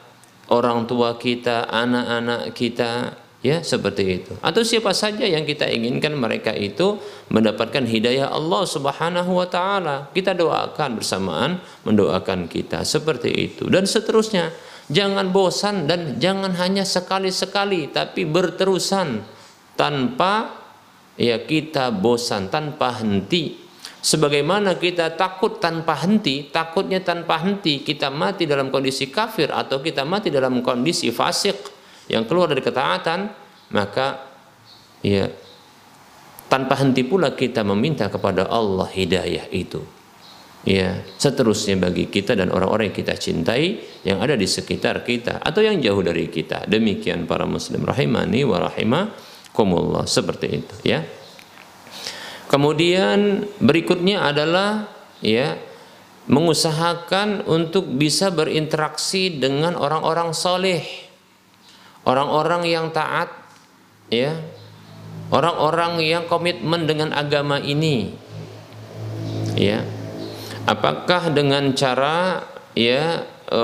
orang 0.53 0.85
tua 0.85 1.17
kita, 1.17 1.65
anak-anak 1.73 2.53
kita, 2.53 3.17
ya 3.45 3.61
seperti 3.61 4.05
itu. 4.21 4.33
Atau 4.41 4.65
siapa 4.65 4.97
saja 4.97 5.29
yang 5.29 5.45
kita 5.45 5.69
inginkan 5.69 6.17
mereka 6.17 6.53
itu 6.57 6.97
mendapatkan 7.29 7.85
hidayah 7.85 8.33
Allah 8.33 8.65
Subhanahu 8.65 9.37
wa 9.37 9.49
taala. 9.49 10.09
Kita 10.12 10.33
doakan 10.33 11.01
bersamaan 11.01 11.61
mendoakan 11.85 12.49
kita 12.49 12.85
seperti 12.89 13.33
itu 13.33 13.69
dan 13.69 13.85
seterusnya. 13.85 14.49
Jangan 14.89 15.33
bosan 15.33 15.89
dan 15.89 16.21
jangan 16.21 16.53
hanya 16.61 16.85
sekali-sekali 16.85 17.89
tapi 17.89 18.29
berterusan 18.29 19.25
tanpa 19.81 20.61
ya 21.17 21.41
kita 21.41 21.89
bosan 21.89 22.53
tanpa 22.53 23.01
henti. 23.01 23.64
Sebagaimana 24.05 24.76
kita 24.76 25.16
takut 25.16 25.64
tanpa 25.64 25.96
henti, 26.05 26.52
takutnya 26.52 27.00
tanpa 27.00 27.40
henti 27.40 27.80
kita 27.80 28.12
mati 28.12 28.44
dalam 28.44 28.68
kondisi 28.68 29.09
kafir 29.09 29.48
atau 29.48 29.80
kita 29.80 30.05
mati 30.05 30.28
dalam 30.28 30.61
kondisi 30.61 31.09
fasik 31.09 31.57
yang 32.12 32.28
keluar 32.28 32.52
dari 32.52 32.61
ketaatan, 32.61 33.32
maka 33.72 34.28
ya 35.00 35.24
tanpa 36.52 36.84
henti 36.84 37.00
pula 37.00 37.32
kita 37.32 37.64
meminta 37.64 38.12
kepada 38.12 38.44
Allah 38.44 38.84
hidayah 38.92 39.48
itu. 39.48 39.80
Ya 40.68 41.00
seterusnya 41.16 41.80
bagi 41.80 42.05
kita 42.12 42.36
dan 42.36 42.52
orang-orang 42.52 42.92
yang 42.92 42.98
kita 43.00 43.16
cintai 43.16 43.80
yang 44.05 44.20
ada 44.20 44.36
di 44.36 44.44
sekitar 44.44 45.00
kita 45.00 45.40
atau 45.40 45.64
yang 45.64 45.80
jauh 45.80 46.05
dari 46.05 46.28
kita. 46.28 46.68
Demikian 46.68 47.24
para 47.24 47.48
muslim 47.48 47.88
rahimani 47.88 48.44
wa 48.44 48.68
rahimakumullah. 48.68 50.05
Seperti 50.05 50.46
itu 50.61 50.76
ya 50.84 51.24
kemudian 52.55 53.50
berikutnya 53.59 54.30
adalah 54.30 54.86
ya 55.18 55.59
mengusahakan 56.30 57.42
untuk 57.50 57.90
bisa 57.98 58.30
berinteraksi 58.30 59.42
dengan 59.42 59.74
orang-orang 59.74 60.30
soleh. 60.30 60.86
Orang-orang 62.07 62.62
yang 62.70 62.94
taat 62.94 63.32
ya. 64.07 64.38
Orang-orang 65.34 65.98
yang 66.05 66.30
komitmen 66.30 66.86
dengan 66.86 67.11
agama 67.11 67.59
ini 67.59 68.14
ya. 69.59 69.82
Apakah 70.64 71.32
dengan 71.34 71.74
cara 71.74 72.44
ya 72.76 73.24
e, 73.48 73.62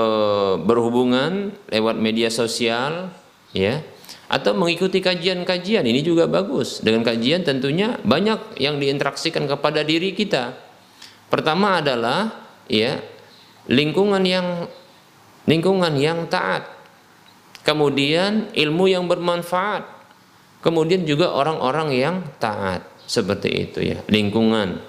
berhubungan 0.61 1.53
lewat 1.69 1.95
media 1.97 2.29
sosial 2.29 3.13
ya 3.53 3.81
atau 4.31 4.55
mengikuti 4.55 5.03
kajian-kajian 5.03 5.83
ini 5.83 5.99
juga 5.99 6.23
bagus. 6.23 6.79
Dengan 6.79 7.03
kajian 7.03 7.43
tentunya 7.43 7.99
banyak 7.99 8.55
yang 8.63 8.79
diinteraksikan 8.79 9.43
kepada 9.43 9.83
diri 9.83 10.15
kita. 10.15 10.55
Pertama 11.27 11.83
adalah 11.83 12.47
ya 12.71 12.95
lingkungan 13.67 14.23
yang 14.23 14.71
lingkungan 15.43 15.99
yang 15.99 16.31
taat. 16.31 16.63
Kemudian 17.67 18.55
ilmu 18.55 18.87
yang 18.87 19.11
bermanfaat. 19.11 19.99
Kemudian 20.63 21.03
juga 21.03 21.35
orang-orang 21.35 21.91
yang 21.91 22.15
taat. 22.39 22.87
Seperti 23.03 23.49
itu 23.51 23.83
ya 23.83 23.99
lingkungan. 24.07 24.79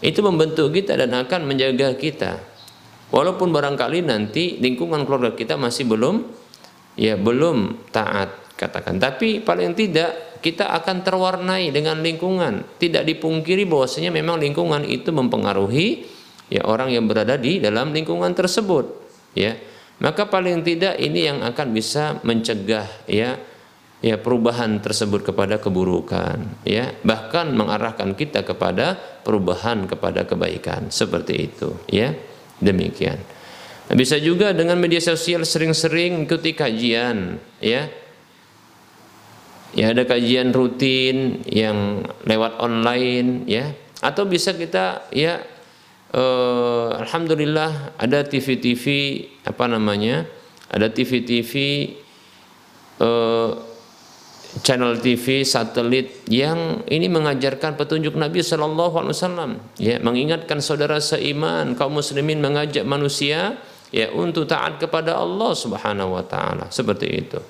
Itu 0.00 0.24
membentuk 0.24 0.72
kita 0.72 0.96
dan 0.96 1.12
akan 1.12 1.44
menjaga 1.44 1.92
kita. 1.92 2.40
Walaupun 3.12 3.52
barangkali 3.52 4.00
nanti 4.00 4.56
lingkungan 4.56 5.04
keluarga 5.04 5.36
kita 5.36 5.60
masih 5.60 5.84
belum 5.84 6.24
ya 6.96 7.20
belum 7.20 7.88
taat 7.92 8.47
katakan. 8.58 8.98
Tapi 8.98 9.40
paling 9.40 9.78
tidak 9.78 10.42
kita 10.42 10.74
akan 10.74 11.06
terwarnai 11.06 11.70
dengan 11.70 12.02
lingkungan. 12.02 12.76
Tidak 12.78 13.06
dipungkiri 13.06 13.62
bahwasanya 13.64 14.10
memang 14.10 14.42
lingkungan 14.42 14.82
itu 14.82 15.14
mempengaruhi 15.14 16.04
ya 16.50 16.66
orang 16.66 16.90
yang 16.90 17.06
berada 17.06 17.38
di 17.38 17.62
dalam 17.62 17.94
lingkungan 17.94 18.34
tersebut 18.34 18.84
ya. 19.38 19.54
Maka 19.98 20.26
paling 20.30 20.62
tidak 20.62 20.98
ini 20.98 21.26
yang 21.26 21.42
akan 21.42 21.74
bisa 21.74 22.22
mencegah 22.22 22.86
ya 23.10 23.38
ya 23.98 24.14
perubahan 24.18 24.78
tersebut 24.78 25.26
kepada 25.26 25.58
keburukan 25.58 26.62
ya 26.62 26.94
bahkan 27.02 27.50
mengarahkan 27.50 28.14
kita 28.14 28.46
kepada 28.46 28.94
perubahan 29.26 29.90
kepada 29.90 30.22
kebaikan 30.22 30.94
seperti 30.94 31.50
itu 31.50 31.74
ya 31.90 32.14
demikian 32.62 33.18
bisa 33.98 34.20
juga 34.22 34.54
dengan 34.54 34.78
media 34.78 35.02
sosial 35.02 35.42
sering-sering 35.42 36.30
ikuti 36.30 36.54
kajian 36.54 37.42
ya 37.58 37.90
ya 39.76 39.92
ada 39.92 40.04
kajian 40.08 40.54
rutin 40.54 41.42
yang 41.48 42.04
lewat 42.24 42.60
online 42.60 43.44
ya. 43.48 43.72
Atau 43.98 44.30
bisa 44.30 44.54
kita 44.54 45.10
ya 45.10 45.42
eh, 46.14 46.88
alhamdulillah 47.02 47.98
ada 47.98 48.22
TV-TV 48.22 48.84
apa 49.42 49.64
namanya 49.66 50.24
ada 50.70 50.86
TV-TV 50.86 51.52
eh, 53.02 53.50
channel 54.64 54.96
TV 54.98 55.44
satelit 55.44 56.24
yang 56.32 56.82
ini 56.88 57.06
mengajarkan 57.12 57.76
petunjuk 57.76 58.16
Nabi 58.16 58.40
Shallallahu 58.40 58.94
Alaihi 59.04 59.14
Wasallam 59.14 59.50
ya. 59.76 59.96
Mengingatkan 60.00 60.64
saudara 60.64 61.02
seiman 61.02 61.76
kaum 61.76 61.98
muslimin 61.98 62.40
mengajak 62.40 62.86
manusia 62.88 63.60
ya 63.92 64.08
untuk 64.12 64.48
taat 64.48 64.80
kepada 64.80 65.16
Allah 65.20 65.52
Subhanahu 65.52 66.16
Wa 66.16 66.24
Taala. 66.24 66.66
Seperti 66.72 67.06
itu. 67.08 67.40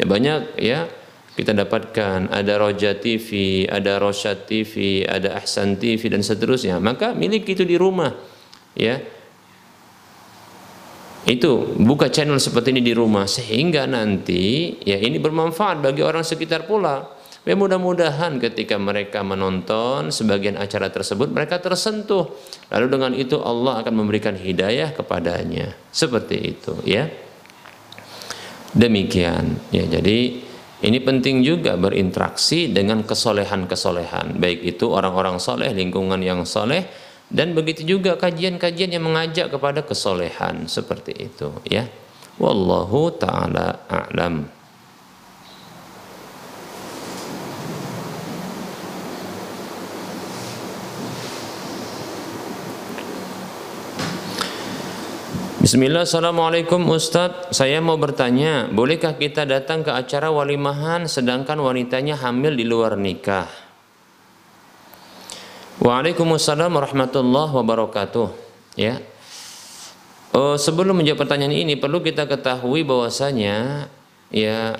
Ya 0.00 0.04
banyak 0.08 0.40
ya 0.58 0.88
kita 1.32 1.56
dapatkan 1.56 2.28
ada 2.28 2.54
Roja 2.60 2.96
TV, 2.96 3.62
ada 3.64 3.96
Rosyad 3.96 4.44
TV, 4.44 5.04
ada 5.08 5.40
Ahsan 5.40 5.80
TV 5.80 6.12
dan 6.12 6.20
seterusnya 6.20 6.76
maka 6.78 7.16
milik 7.16 7.48
itu 7.48 7.64
di 7.64 7.80
rumah 7.80 8.12
ya 8.76 9.00
itu 11.22 11.78
buka 11.78 12.10
channel 12.10 12.42
seperti 12.42 12.74
ini 12.74 12.82
di 12.82 12.90
rumah 12.98 13.30
sehingga 13.30 13.86
nanti 13.86 14.74
ya 14.82 14.98
ini 14.98 15.22
bermanfaat 15.22 15.78
bagi 15.78 16.02
orang 16.02 16.26
sekitar 16.26 16.66
pula. 16.66 17.22
Ya 17.42 17.58
mudah-mudahan 17.58 18.38
ketika 18.38 18.78
mereka 18.78 19.26
menonton 19.26 20.14
sebagian 20.14 20.54
acara 20.54 20.94
tersebut 20.94 21.26
mereka 21.30 21.58
tersentuh. 21.58 22.30
Lalu 22.70 22.86
dengan 22.86 23.12
itu 23.18 23.38
Allah 23.38 23.82
akan 23.82 23.94
memberikan 23.98 24.38
hidayah 24.38 24.94
kepadanya. 24.94 25.74
Seperti 25.90 26.36
itu 26.38 26.74
ya. 26.86 27.10
Demikian 28.74 29.58
ya. 29.74 29.86
Jadi 29.86 30.51
ini 30.82 30.98
penting 30.98 31.46
juga 31.46 31.78
berinteraksi 31.78 32.70
dengan 32.74 33.06
kesolehan-kesolehan. 33.06 34.42
Baik 34.42 34.76
itu 34.76 34.90
orang-orang 34.90 35.38
soleh, 35.38 35.70
lingkungan 35.70 36.18
yang 36.18 36.42
soleh 36.42 36.84
dan 37.32 37.56
begitu 37.56 37.96
juga 37.96 38.20
kajian-kajian 38.20 38.92
yang 38.92 39.08
mengajak 39.08 39.48
kepada 39.48 39.80
kesolehan 39.80 40.68
seperti 40.68 41.32
itu 41.32 41.48
ya 41.64 41.88
wallahu 42.36 43.08
taala 43.16 43.88
a'lam 43.88 44.44
Bismillah, 55.62 56.02
Assalamualaikum 56.02 56.90
Ustadz 56.90 57.54
Saya 57.54 57.78
mau 57.78 57.94
bertanya 57.94 58.66
Bolehkah 58.66 59.14
kita 59.14 59.46
datang 59.46 59.86
ke 59.86 59.94
acara 59.94 60.26
walimahan 60.34 61.06
Sedangkan 61.06 61.54
wanitanya 61.62 62.18
hamil 62.18 62.58
di 62.58 62.66
luar 62.66 62.98
nikah 62.98 63.46
Waalaikumsalam 65.78 66.78
warahmatullahi 66.78 67.54
wabarakatuh. 67.58 68.28
Ya. 68.74 69.02
Oh, 70.30 70.54
sebelum 70.54 70.98
menjawab 70.98 71.26
pertanyaan 71.26 71.54
ini 71.54 71.74
perlu 71.74 71.98
kita 71.98 72.30
ketahui 72.30 72.86
bahwasanya 72.86 73.90
ya 74.30 74.78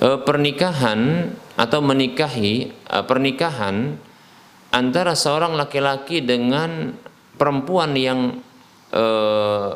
eh, 0.00 0.18
pernikahan 0.24 1.28
atau 1.60 1.80
menikahi 1.84 2.72
eh, 2.72 3.04
pernikahan 3.04 4.00
antara 4.72 5.12
seorang 5.12 5.60
laki-laki 5.60 6.24
dengan 6.24 6.96
perempuan 7.34 7.94
yang 7.98 8.40
e, 8.90 9.04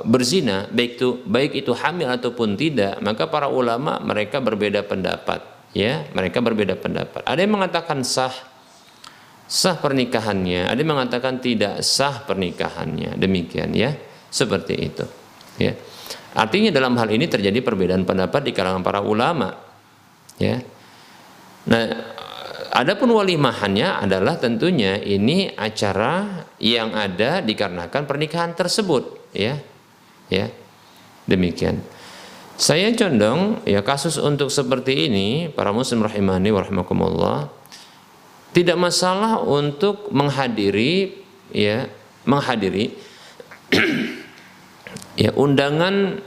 berzina 0.06 0.70
baik 0.70 0.90
itu 0.98 1.08
baik 1.26 1.52
itu 1.58 1.72
hamil 1.74 2.08
ataupun 2.14 2.54
tidak 2.54 3.02
maka 3.02 3.26
para 3.26 3.50
ulama 3.50 3.98
mereka 4.02 4.38
berbeda 4.38 4.86
pendapat 4.86 5.44
ya 5.74 6.06
mereka 6.14 6.38
berbeda 6.40 6.78
pendapat 6.78 7.22
ada 7.26 7.40
yang 7.40 7.54
mengatakan 7.54 8.00
sah 8.06 8.32
sah 9.48 9.80
pernikahannya, 9.80 10.68
ada 10.68 10.76
yang 10.76 10.92
mengatakan 10.92 11.40
tidak 11.40 11.80
sah 11.80 12.20
pernikahannya. 12.28 13.16
Demikian 13.16 13.72
ya, 13.72 13.96
seperti 14.28 14.76
itu. 14.76 15.08
Ya. 15.56 15.72
Artinya 16.36 16.68
dalam 16.68 16.94
hal 17.00 17.08
ini 17.08 17.24
terjadi 17.26 17.64
perbedaan 17.64 18.04
pendapat 18.04 18.44
di 18.44 18.52
kalangan 18.52 18.84
para 18.84 19.00
ulama. 19.00 19.56
Ya. 20.36 20.60
Nah, 21.64 21.86
adapun 22.72 23.12
walimahannya 23.12 24.04
adalah 24.04 24.36
tentunya 24.36 24.96
ini 25.00 25.52
acara 25.52 26.46
yang 26.60 26.92
ada 26.92 27.40
dikarenakan 27.40 28.04
pernikahan 28.04 28.52
tersebut, 28.56 29.32
ya. 29.32 29.60
Ya. 30.28 30.52
Demikian. 31.28 31.84
Saya 32.58 32.90
condong 32.96 33.62
ya 33.62 33.86
kasus 33.86 34.18
untuk 34.18 34.50
seperti 34.50 35.06
ini 35.06 35.46
para 35.46 35.70
muslim 35.70 36.02
rahimani 36.02 36.50
warahmatullah 36.50 37.54
tidak 38.50 38.74
masalah 38.74 39.38
untuk 39.46 40.10
menghadiri 40.10 41.22
ya 41.54 41.86
menghadiri 42.26 42.98
ya 45.22 45.30
undangan 45.38 46.18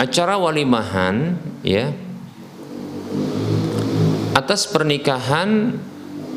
acara 0.00 0.40
walimahan 0.40 1.36
ya 1.60 1.92
atas 4.32 4.68
pernikahan 4.68 5.76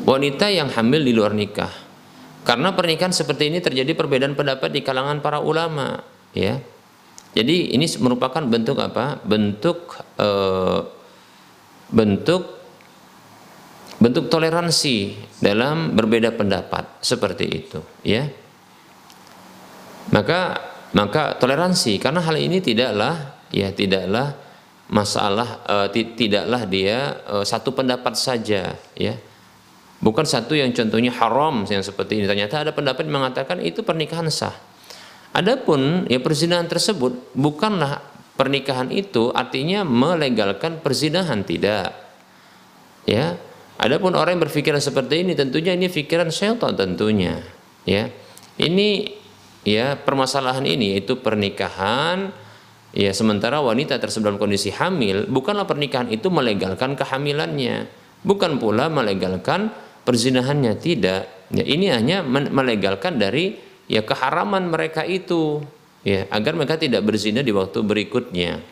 wanita 0.04 0.52
yang 0.52 0.68
hamil 0.70 1.02
di 1.02 1.12
luar 1.16 1.32
nikah. 1.32 1.72
Karena 2.46 2.70
pernikahan 2.78 3.10
seperti 3.10 3.50
ini 3.50 3.58
terjadi 3.58 3.90
perbedaan 3.98 4.38
pendapat 4.38 4.70
di 4.70 4.80
kalangan 4.86 5.18
para 5.18 5.42
ulama, 5.42 5.98
ya. 6.30 6.62
Jadi 7.34 7.74
ini 7.74 7.84
merupakan 7.98 8.40
bentuk 8.46 8.78
apa? 8.78 9.18
Bentuk 9.26 9.98
eh, 10.16 10.80
bentuk 11.90 12.42
bentuk 13.98 14.30
toleransi 14.30 15.18
dalam 15.42 15.98
berbeda 15.98 16.38
pendapat 16.38 17.02
seperti 17.02 17.44
itu, 17.50 17.82
ya. 18.06 18.30
Maka 20.14 20.54
maka 20.94 21.34
toleransi 21.34 21.98
karena 21.98 22.22
hal 22.22 22.38
ini 22.38 22.62
tidaklah 22.62 23.42
ya 23.50 23.74
tidaklah 23.74 24.45
masalah 24.86 25.66
uh, 25.66 25.88
tidaklah 25.90 26.62
dia 26.66 27.18
uh, 27.26 27.42
satu 27.42 27.74
pendapat 27.74 28.14
saja 28.14 28.78
ya. 28.94 29.14
Bukan 29.96 30.28
satu 30.28 30.52
yang 30.52 30.70
contohnya 30.76 31.08
haram 31.08 31.64
yang 31.66 31.80
seperti 31.80 32.20
ini. 32.20 32.28
Ternyata 32.28 32.62
ada 32.62 32.72
pendapat 32.76 33.08
yang 33.08 33.16
mengatakan 33.24 33.58
itu 33.64 33.80
pernikahan 33.80 34.28
sah. 34.28 34.54
Adapun 35.32 36.06
ya 36.06 36.20
perzinahan 36.20 36.68
tersebut 36.68 37.32
bukanlah 37.32 38.00
pernikahan 38.36 38.92
itu 38.92 39.32
artinya 39.32 39.82
melegalkan 39.82 40.78
perzinahan 40.84 41.42
tidak. 41.42 41.96
Ya 43.08 43.40
adapun 43.80 44.14
orang 44.14 44.38
yang 44.38 44.44
berpikiran 44.48 44.80
seperti 44.80 45.24
ini 45.24 45.32
tentunya 45.34 45.72
ini 45.74 45.88
pikiran 45.88 46.30
syaitan 46.30 46.76
tentunya 46.76 47.42
ya. 47.88 48.12
Ini 48.56 49.12
ya 49.66 49.98
permasalahan 49.98 50.64
ini 50.64 50.96
yaitu 50.96 51.20
pernikahan 51.20 52.32
Ya, 52.96 53.12
sementara 53.12 53.60
wanita 53.60 54.00
tersebut 54.00 54.24
dalam 54.24 54.40
kondisi 54.40 54.72
hamil, 54.72 55.28
bukanlah 55.28 55.68
pernikahan 55.68 56.08
itu 56.08 56.32
melegalkan 56.32 56.96
kehamilannya, 56.96 57.92
bukan 58.24 58.56
pula 58.56 58.88
melegalkan 58.88 59.68
perzinahannya, 60.08 60.80
tidak. 60.80 61.28
Ya, 61.52 61.60
ini 61.60 61.92
hanya 61.92 62.24
melegalkan 62.24 63.20
dari 63.20 63.60
ya 63.84 64.00
keharaman 64.00 64.72
mereka 64.72 65.04
itu, 65.04 65.60
ya, 66.08 66.24
agar 66.32 66.56
mereka 66.56 66.80
tidak 66.80 67.04
berzina 67.04 67.44
di 67.44 67.52
waktu 67.52 67.84
berikutnya. 67.84 68.64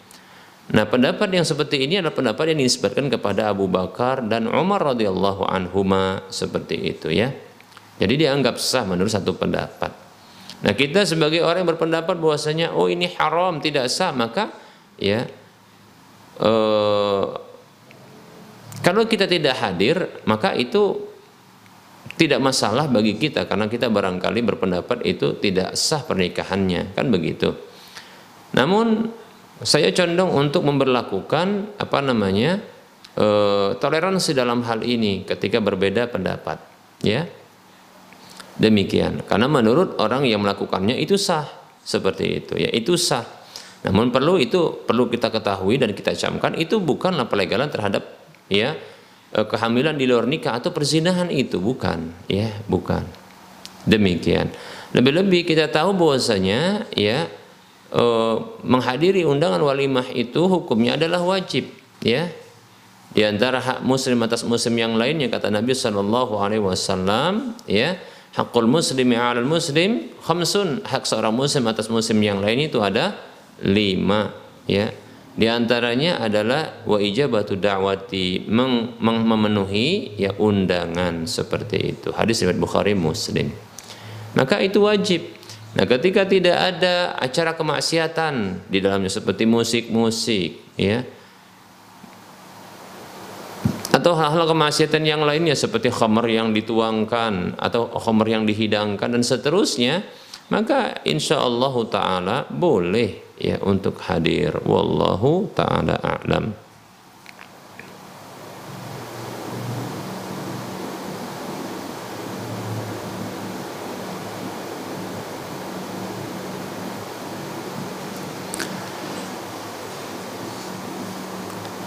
Nah, 0.73 0.89
pendapat 0.89 1.29
yang 1.29 1.45
seperti 1.45 1.85
ini 1.85 2.01
adalah 2.01 2.17
pendapat 2.17 2.57
yang 2.57 2.65
dinisbatkan 2.65 3.13
kepada 3.13 3.53
Abu 3.53 3.69
Bakar 3.69 4.25
dan 4.25 4.49
Umar 4.49 4.81
radhiyallahu 4.97 5.45
anhuma 5.45 6.25
seperti 6.33 6.81
itu 6.81 7.13
ya. 7.13 7.29
Jadi 8.01 8.25
dianggap 8.25 8.57
sah 8.57 8.89
menurut 8.89 9.13
satu 9.13 9.37
pendapat. 9.37 10.04
Nah 10.65 10.73
kita 10.73 11.05
sebagai 11.05 11.45
orang 11.45 11.63
yang 11.63 11.71
berpendapat 11.77 12.17
bahwasanya 12.17 12.73
oh 12.73 12.89
ini 12.89 13.13
haram 13.21 13.61
tidak 13.61 13.93
sah 13.93 14.17
maka 14.17 14.49
ya 14.97 15.29
eh, 16.41 17.25
kalau 18.81 19.03
kita 19.05 19.29
tidak 19.29 19.61
hadir 19.61 20.25
maka 20.25 20.57
itu 20.57 21.13
tidak 22.17 22.41
masalah 22.41 22.89
bagi 22.89 23.21
kita 23.21 23.45
karena 23.45 23.69
kita 23.69 23.93
barangkali 23.93 24.41
berpendapat 24.41 25.05
itu 25.05 25.37
tidak 25.37 25.77
sah 25.77 26.01
pernikahannya 26.01 26.97
kan 26.97 27.13
begitu. 27.13 27.53
Namun 28.57 29.13
saya 29.61 29.93
condong 29.93 30.33
untuk 30.33 30.65
memperlakukan 30.65 31.77
apa 31.77 31.99
namanya 32.01 32.65
eh, 33.21 33.69
toleransi 33.77 34.33
dalam 34.33 34.65
hal 34.65 34.81
ini 34.81 35.29
ketika 35.29 35.61
berbeda 35.61 36.09
pendapat 36.09 36.57
ya 37.05 37.29
demikian. 38.59 39.23
Karena 39.27 39.51
menurut 39.51 39.99
orang 39.99 40.27
yang 40.27 40.43
melakukannya 40.43 40.99
itu 40.99 41.19
sah 41.19 41.47
seperti 41.85 42.25
itu 42.45 42.55
ya 42.57 42.71
itu 42.73 42.97
sah. 42.97 43.25
Namun 43.85 44.09
perlu 44.09 44.41
itu 44.41 44.85
perlu 44.89 45.13
kita 45.13 45.29
ketahui 45.29 45.77
dan 45.77 45.93
kita 45.93 46.17
camkan 46.17 46.57
itu 46.57 46.81
bukanlah 46.81 47.29
pelegalan 47.29 47.69
terhadap 47.69 48.17
ya 48.49 48.73
e, 49.29 49.39
kehamilan 49.45 49.93
di 50.01 50.09
luar 50.09 50.25
nikah 50.25 50.57
atau 50.57 50.73
perzinahan 50.73 51.29
itu 51.29 51.61
bukan 51.61 52.09
ya 52.25 52.49
bukan. 52.65 53.05
Demikian. 53.85 54.49
Lebih-lebih 54.97 55.45
kita 55.45 55.69
tahu 55.69 55.93
bahwasanya 55.93 56.89
ya 56.97 57.29
eh, 57.93 58.37
menghadiri 58.65 59.29
undangan 59.29 59.61
walimah 59.61 60.09
itu 60.15 60.49
hukumnya 60.49 60.97
adalah 60.97 61.21
wajib 61.21 61.69
ya. 62.01 62.33
Di 63.15 63.23
antara 63.23 63.61
hak 63.63 63.79
muslim 63.87 64.19
atas 64.25 64.43
muslim 64.43 64.75
yang 64.75 64.97
lainnya 64.97 65.29
kata 65.31 65.53
Nabi 65.53 65.71
Shallallahu 65.77 66.35
Alaihi 66.35 66.65
Wasallam 66.65 67.55
ya 67.69 67.95
Hakul 68.35 68.67
muslimi 68.67 69.15
alal 69.15 69.47
muslim 69.47 70.11
khamsun. 70.27 70.83
Hak 70.83 71.07
seorang 71.07 71.31
muslim 71.31 71.71
atas 71.71 71.87
muslim 71.87 72.19
yang 72.19 72.43
lain 72.43 72.67
itu 72.67 72.83
ada 72.83 73.15
lima. 73.63 74.35
Ya. 74.67 74.91
Di 75.35 75.51
antaranya 75.51 76.23
adalah 76.23 76.87
wa 76.87 76.99
ijabatu 77.03 77.59
da'wati 77.59 78.47
meng, 78.47 78.95
meng, 79.03 79.27
memenuhi 79.27 80.15
ya 80.15 80.31
undangan 80.39 81.27
seperti 81.27 81.95
itu. 81.95 82.15
Hadis 82.15 82.43
riwayat 82.47 82.59
Bukhari 82.59 82.95
Muslim. 82.95 83.51
Maka 84.39 84.63
itu 84.63 84.83
wajib. 84.83 85.27
Nah, 85.75 85.91
ketika 85.91 86.23
tidak 86.23 86.55
ada 86.55 87.19
acara 87.19 87.59
kemaksiatan 87.59 88.63
di 88.71 88.79
dalamnya 88.79 89.11
seperti 89.11 89.43
musik-musik, 89.43 90.79
ya, 90.79 91.03
atau 94.05 94.21
hal-hal 94.21 94.45
kemaksiatan 94.53 95.01
yang 95.01 95.25
lainnya 95.25 95.57
seperti 95.57 95.89
khamar 95.89 96.29
yang 96.29 96.53
dituangkan 96.53 97.57
atau 97.57 97.89
khamar 97.89 98.29
yang 98.29 98.45
dihidangkan 98.45 99.09
dan 99.09 99.25
seterusnya 99.25 100.05
maka 100.53 101.01
insya 101.09 101.41
Allah 101.41 101.73
taala 101.89 102.37
boleh 102.53 103.33
ya 103.41 103.57
untuk 103.65 103.97
hadir. 104.05 104.61
Wallahu 104.69 105.49
taala 105.57 105.97
a'lam 106.05 106.64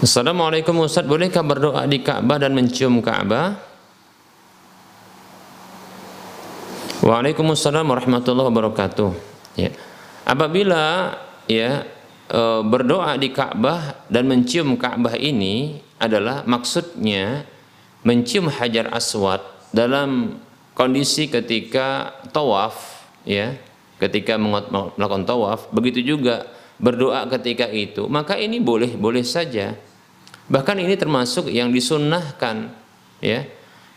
Assalamualaikum 0.08 0.88
Ustaz, 0.88 1.04
bolehkah 1.04 1.44
berdoa 1.44 1.84
di 1.84 2.00
Ka'bah 2.00 2.40
dan 2.40 2.56
mencium 2.56 3.04
Ka'bah? 3.04 3.60
Waalaikumsalam 7.04 7.84
warahmatullahi 7.84 8.48
wabarakatuh. 8.48 9.12
Ya. 9.60 9.76
Apabila 10.24 11.12
ya 11.52 11.84
e, 12.32 12.42
berdoa 12.64 13.20
di 13.20 13.36
Ka'bah 13.36 14.08
dan 14.08 14.32
mencium 14.32 14.80
Ka'bah 14.80 15.20
ini 15.20 15.84
adalah 16.00 16.48
maksudnya 16.48 17.44
mencium 18.08 18.48
Hajar 18.48 18.88
Aswad 18.96 19.44
dalam 19.76 20.40
kondisi 20.72 21.28
ketika 21.28 22.16
tawaf 22.32 23.04
ya, 23.28 23.60
ketika 24.00 24.40
melakukan 24.40 25.28
tawaf, 25.28 25.68
begitu 25.76 26.00
juga 26.00 26.48
berdoa 26.80 27.28
ketika 27.28 27.68
itu, 27.68 28.08
maka 28.08 28.40
ini 28.40 28.64
boleh-boleh 28.64 29.28
saja 29.28 29.76
Bahkan 30.48 30.78
ini 30.80 30.96
termasuk 30.96 31.52
yang 31.52 31.76
disunnahkan 31.76 32.72
ya. 33.20 33.44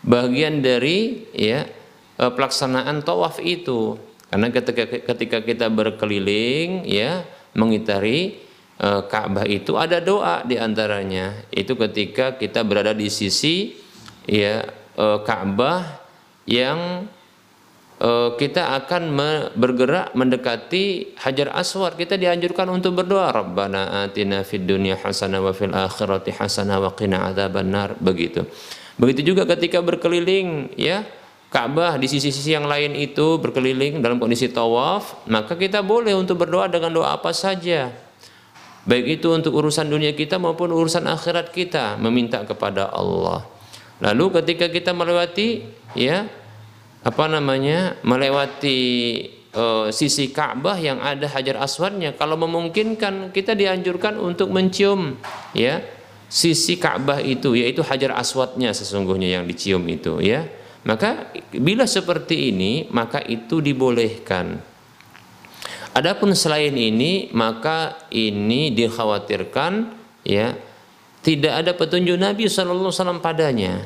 Bagian 0.01 0.65
dari 0.65 1.29
ya 1.31 1.69
e, 2.17 2.23
pelaksanaan 2.27 3.05
tawaf 3.05 3.39
itu. 3.39 3.95
Karena 4.31 4.47
ketika 4.49 4.83
ketika 4.87 5.37
kita 5.43 5.67
berkeliling 5.69 6.87
ya 6.89 7.23
mengitari 7.55 8.41
e, 8.81 8.87
Ka'bah 9.07 9.45
itu 9.47 9.77
ada 9.77 10.01
doa 10.03 10.43
di 10.43 10.57
antaranya. 10.57 11.47
Itu 11.53 11.77
ketika 11.77 12.35
kita 12.35 12.65
berada 12.65 12.91
di 12.97 13.07
sisi 13.07 13.77
ya 14.25 14.65
e, 14.97 15.05
Ka'bah 15.21 16.01
yang 16.49 17.05
kita 18.41 18.73
akan 18.81 19.13
bergerak 19.53 20.17
mendekati 20.17 21.13
Hajar 21.21 21.53
Aswad. 21.53 21.93
Kita 21.93 22.17
dianjurkan 22.17 22.65
untuk 22.73 22.97
berdoa, 22.97 23.29
Rabbana 23.29 24.09
atina 24.09 24.41
fid 24.41 24.65
dunya 24.65 24.97
hasanah 24.97 25.37
wa 25.37 25.53
fil 25.53 25.69
akhirati 25.69 26.33
hasanah 26.33 26.81
wa 26.81 26.89
qina 26.97 27.29
adzabannar. 27.29 27.93
Begitu. 28.01 28.41
Begitu 28.97 29.33
juga 29.33 29.45
ketika 29.45 29.85
berkeliling 29.85 30.73
ya 30.77 31.05
Ka'bah 31.51 31.99
di 31.99 32.07
sisi-sisi 32.07 32.55
yang 32.55 32.63
lain 32.63 32.95
itu 32.95 33.35
berkeliling 33.35 33.99
dalam 33.99 34.17
kondisi 34.23 34.47
tawaf, 34.47 35.27
maka 35.27 35.59
kita 35.59 35.83
boleh 35.83 36.15
untuk 36.15 36.39
berdoa 36.41 36.71
dengan 36.71 36.95
doa 36.95 37.13
apa 37.13 37.35
saja. 37.35 37.91
Baik 38.87 39.21
itu 39.21 39.29
untuk 39.29 39.59
urusan 39.59 39.85
dunia 39.85 40.15
kita 40.17 40.41
maupun 40.41 40.73
urusan 40.73 41.05
akhirat 41.05 41.53
kita, 41.53 42.01
meminta 42.01 42.41
kepada 42.47 42.89
Allah. 42.89 43.45
Lalu 44.01 44.41
ketika 44.41 44.71
kita 44.71 44.89
melewati 44.95 45.69
ya 45.93 46.25
apa 47.01 47.25
namanya 47.25 47.97
melewati 48.05 48.79
uh, 49.57 49.87
sisi 49.89 50.29
Ka'bah 50.29 50.77
yang 50.77 51.01
ada 51.01 51.25
Hajar 51.25 51.57
Aswadnya. 51.61 52.13
Kalau 52.13 52.37
memungkinkan 52.37 53.33
kita 53.33 53.57
dianjurkan 53.57 54.21
untuk 54.21 54.53
mencium 54.53 55.17
ya 55.57 55.81
sisi 56.31 56.77
Ka'bah 56.77 57.19
itu 57.19 57.57
yaitu 57.57 57.81
Hajar 57.81 58.15
Aswadnya 58.15 58.71
sesungguhnya 58.71 59.41
yang 59.41 59.43
dicium 59.49 59.83
itu 59.89 60.21
ya. 60.21 60.45
Maka 60.81 61.29
bila 61.53 61.85
seperti 61.85 62.49
ini 62.49 62.89
maka 62.89 63.21
itu 63.21 63.61
dibolehkan. 63.61 64.57
Adapun 65.91 66.31
selain 66.33 66.73
ini 66.73 67.29
maka 67.35 68.07
ini 68.09 68.71
dikhawatirkan 68.71 69.91
ya 70.23 70.55
tidak 71.21 71.53
ada 71.65 71.71
petunjuk 71.77 72.17
Nabi 72.17 72.49
Wasallam 72.49 73.21
padanya 73.21 73.85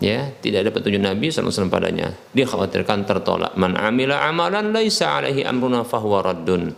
ya 0.00 0.28
tidak 0.40 0.66
ada 0.66 0.70
petunjuk 0.72 1.02
Nabi 1.02 1.32
SAW 1.32 1.68
padanya. 1.72 2.12
Dia 2.32 2.46
khawatirkan 2.48 3.04
tertolak. 3.08 3.56
Man 3.56 3.76
amila 3.76 4.24
amalan 4.24 4.72
laisa 4.72 5.20
alaihi 5.20 5.44
amruna 5.44 5.84
fahuwa 5.84 6.32
raddun. 6.32 6.76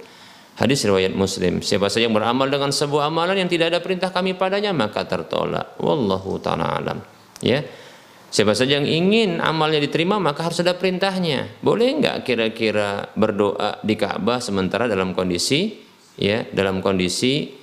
Hadis 0.58 0.82
riwayat 0.82 1.14
muslim. 1.14 1.62
Siapa 1.62 1.86
saja 1.86 2.10
yang 2.10 2.16
beramal 2.18 2.50
dengan 2.50 2.74
sebuah 2.74 3.06
amalan 3.06 3.46
yang 3.46 3.50
tidak 3.50 3.70
ada 3.70 3.78
perintah 3.78 4.10
kami 4.10 4.34
padanya 4.34 4.74
maka 4.74 5.06
tertolak. 5.06 5.78
Wallahu 5.78 6.42
ta'ala 6.42 6.82
alam. 6.82 6.98
Ya. 7.38 7.62
Siapa 8.28 8.52
saja 8.52 8.76
yang 8.76 8.84
ingin 8.84 9.40
amalnya 9.40 9.80
diterima 9.80 10.20
maka 10.20 10.44
harus 10.44 10.60
ada 10.60 10.74
perintahnya. 10.76 11.62
Boleh 11.62 11.96
nggak 12.02 12.26
kira-kira 12.26 13.08
berdoa 13.16 13.80
di 13.86 13.94
Ka'bah 13.96 14.42
sementara 14.42 14.84
dalam 14.84 15.16
kondisi 15.16 15.88
ya 16.18 16.44
dalam 16.50 16.82
kondisi 16.84 17.54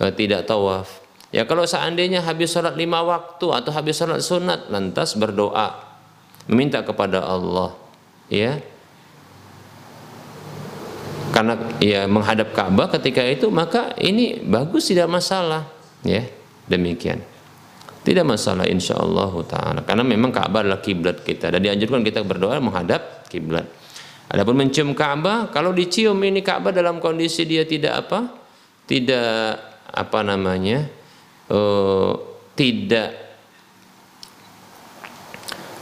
uh, 0.00 0.14
tidak 0.14 0.48
tawaf 0.48 1.03
Ya 1.34 1.42
kalau 1.50 1.66
seandainya 1.66 2.22
habis 2.22 2.54
sholat 2.54 2.78
lima 2.78 3.02
waktu 3.02 3.50
atau 3.50 3.74
habis 3.74 3.98
sholat 3.98 4.22
sunat 4.22 4.70
lantas 4.70 5.18
berdoa. 5.18 5.82
Meminta 6.46 6.86
kepada 6.86 7.26
Allah 7.26 7.74
ya. 8.30 8.62
Karena 11.34 11.58
ya 11.82 12.06
menghadap 12.06 12.54
Ka'bah 12.54 12.86
ketika 12.94 13.26
itu 13.26 13.50
maka 13.50 13.98
ini 13.98 14.46
bagus 14.46 14.86
tidak 14.86 15.10
masalah 15.10 15.66
ya. 16.06 16.22
Demikian. 16.70 17.18
Tidak 18.06 18.22
masalah 18.22 18.70
insya 18.70 18.94
Allah 18.94 19.34
taala. 19.42 19.82
Karena 19.82 20.06
memang 20.06 20.30
Ka'bah 20.30 20.62
adalah 20.62 20.78
kiblat 20.78 21.26
kita. 21.26 21.50
Dan 21.50 21.66
dianjurkan 21.66 22.06
kita 22.06 22.22
berdoa 22.22 22.62
menghadap 22.62 23.26
kiblat. 23.26 23.66
Adapun 24.30 24.54
mencium 24.54 24.94
Ka'bah 24.94 25.50
kalau 25.50 25.74
dicium 25.74 26.14
ini 26.22 26.46
Ka'bah 26.46 26.70
dalam 26.70 27.02
kondisi 27.02 27.42
dia 27.42 27.66
tidak 27.66 28.06
apa? 28.06 28.30
Tidak 28.86 29.74
apa 29.90 30.20
namanya 30.22 31.02
uh, 31.50 32.12
tidak. 32.54 33.10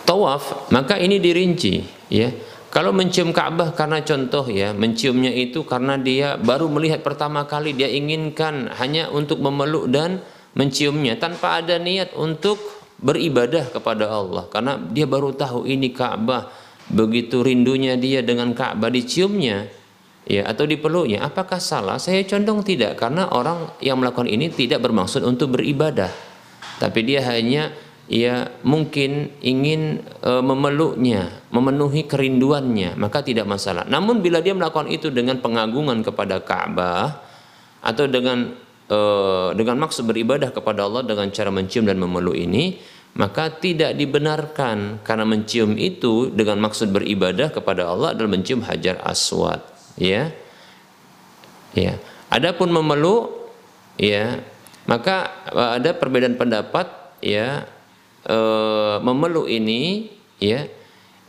Tawaf 0.03 0.73
maka 0.75 0.99
ini 0.99 1.23
dirinci 1.23 1.83
ya. 2.11 2.31
Kalau 2.73 2.89
mencium 2.89 3.37
Ka'bah 3.37 3.77
karena 3.77 4.01
contoh 4.01 4.49
ya. 4.49 4.73
Menciumnya 4.73 5.29
itu 5.29 5.61
karena 5.69 6.01
dia 6.01 6.41
baru 6.41 6.73
melihat 6.73 7.05
pertama 7.05 7.45
kali 7.45 7.77
dia 7.77 7.85
inginkan 7.85 8.73
hanya 8.81 9.13
untuk 9.13 9.45
memeluk 9.45 9.93
dan 9.93 10.25
menciumnya 10.57 11.21
tanpa 11.21 11.61
ada 11.61 11.77
niat 11.77 12.17
untuk 12.17 12.57
beribadah 12.97 13.69
kepada 13.69 14.09
Allah. 14.09 14.49
Karena 14.49 14.81
dia 14.81 15.05
baru 15.05 15.37
tahu 15.37 15.69
ini 15.69 15.93
Ka'bah. 15.93 16.49
Begitu 16.89 17.45
rindunya 17.45 18.01
dia 18.01 18.25
dengan 18.25 18.57
Ka'bah 18.57 18.89
diciumnya 18.89 19.82
ya 20.27 20.47
atau 20.47 20.65
dipeluknya 20.67 21.23
apakah 21.27 21.59
salah? 21.59 21.99
Saya 21.99 22.23
condong 22.27 22.63
tidak 22.63 22.99
karena 22.99 23.31
orang 23.31 23.75
yang 23.83 23.99
melakukan 23.99 24.31
ini 24.31 24.51
tidak 24.53 24.83
bermaksud 24.83 25.23
untuk 25.27 25.59
beribadah. 25.59 26.11
Tapi 26.79 27.01
dia 27.07 27.23
hanya 27.27 27.71
ya 28.11 28.51
mungkin 28.67 29.31
ingin 29.39 30.03
e, 30.21 30.33
memeluknya 30.43 31.47
memenuhi 31.55 32.07
kerinduannya 32.07 32.99
maka 32.99 33.23
tidak 33.23 33.47
masalah. 33.47 33.87
Namun 33.87 34.23
bila 34.23 34.43
dia 34.43 34.55
melakukan 34.55 34.91
itu 34.91 35.11
dengan 35.11 35.39
pengagungan 35.39 36.03
kepada 36.03 36.43
Ka'bah 36.43 37.23
atau 37.83 38.05
dengan 38.11 38.55
e, 38.91 38.99
dengan 39.55 39.77
maksud 39.79 40.07
beribadah 40.07 40.51
kepada 40.51 40.87
Allah 40.87 41.03
dengan 41.07 41.31
cara 41.31 41.51
mencium 41.55 41.87
dan 41.87 41.99
memeluk 41.99 42.35
ini 42.35 42.79
maka 43.13 43.53
tidak 43.53 43.95
dibenarkan. 43.95 45.05
Karena 45.07 45.27
mencium 45.29 45.79
itu 45.79 46.33
dengan 46.33 46.63
maksud 46.63 46.91
beribadah 46.91 47.53
kepada 47.53 47.91
Allah 47.91 48.17
adalah 48.17 48.31
mencium 48.33 48.65
hajar 48.67 48.99
aswad 49.05 49.72
ya. 49.99 50.33
Ya. 51.73 51.97
Adapun 52.33 52.73
memeluk 52.73 53.43
ya 54.01 54.41
maka 54.89 55.47
eh, 55.53 55.71
ada 55.81 55.95
perbedaan 55.95 56.35
pendapat 56.35 56.89
ya 57.23 57.65
e, 58.27 58.39
memeluk 58.99 59.47
ini 59.47 60.11
ya 60.43 60.67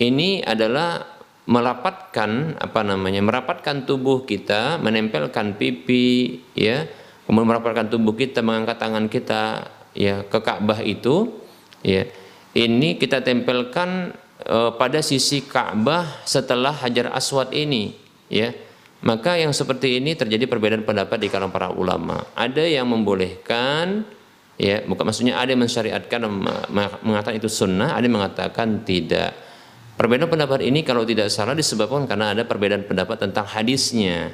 ini 0.01 0.41
adalah 0.41 1.05
merapatkan 1.45 2.57
apa 2.57 2.81
namanya 2.81 3.21
merapatkan 3.21 3.85
tubuh 3.85 4.25
kita 4.25 4.81
menempelkan 4.81 5.59
pipi 5.59 6.39
ya 6.57 6.89
kemudian 7.29 7.49
merapatkan 7.53 7.93
tubuh 7.93 8.17
kita 8.17 8.41
mengangkat 8.41 8.81
tangan 8.81 9.05
kita 9.05 9.69
ya 9.93 10.25
ke 10.25 10.39
Ka'bah 10.41 10.81
itu 10.81 11.29
ya 11.85 12.09
ini 12.57 12.97
kita 12.97 13.21
tempelkan 13.21 14.17
e, 14.41 14.57
pada 14.81 14.99
sisi 15.05 15.45
Ka'bah 15.45 16.25
setelah 16.25 16.73
Hajar 16.73 17.13
Aswad 17.13 17.53
ini 17.53 18.02
ya 18.33 18.49
maka 19.05 19.37
yang 19.37 19.53
seperti 19.53 20.01
ini 20.01 20.17
terjadi 20.17 20.49
perbedaan 20.49 20.81
pendapat 20.81 21.21
di 21.21 21.29
kalangan 21.29 21.53
para 21.53 21.69
ulama 21.69 22.25
ada 22.33 22.65
yang 22.65 22.89
membolehkan 22.89 24.01
ya 24.57 24.81
bukan 24.89 25.03
maksudnya 25.05 25.37
ada 25.37 25.53
yang 25.53 25.61
mensyariatkan 25.61 26.19
mengatakan 27.05 27.37
itu 27.37 27.45
sunnah 27.45 27.93
ada 27.93 28.01
yang 28.01 28.17
mengatakan 28.17 28.81
tidak 28.81 29.37
perbedaan 29.93 30.33
pendapat 30.33 30.65
ini 30.65 30.81
kalau 30.81 31.05
tidak 31.05 31.29
salah 31.29 31.53
disebabkan 31.53 32.09
karena 32.09 32.33
ada 32.33 32.41
perbedaan 32.49 32.89
pendapat 32.89 33.21
tentang 33.21 33.45
hadisnya 33.45 34.33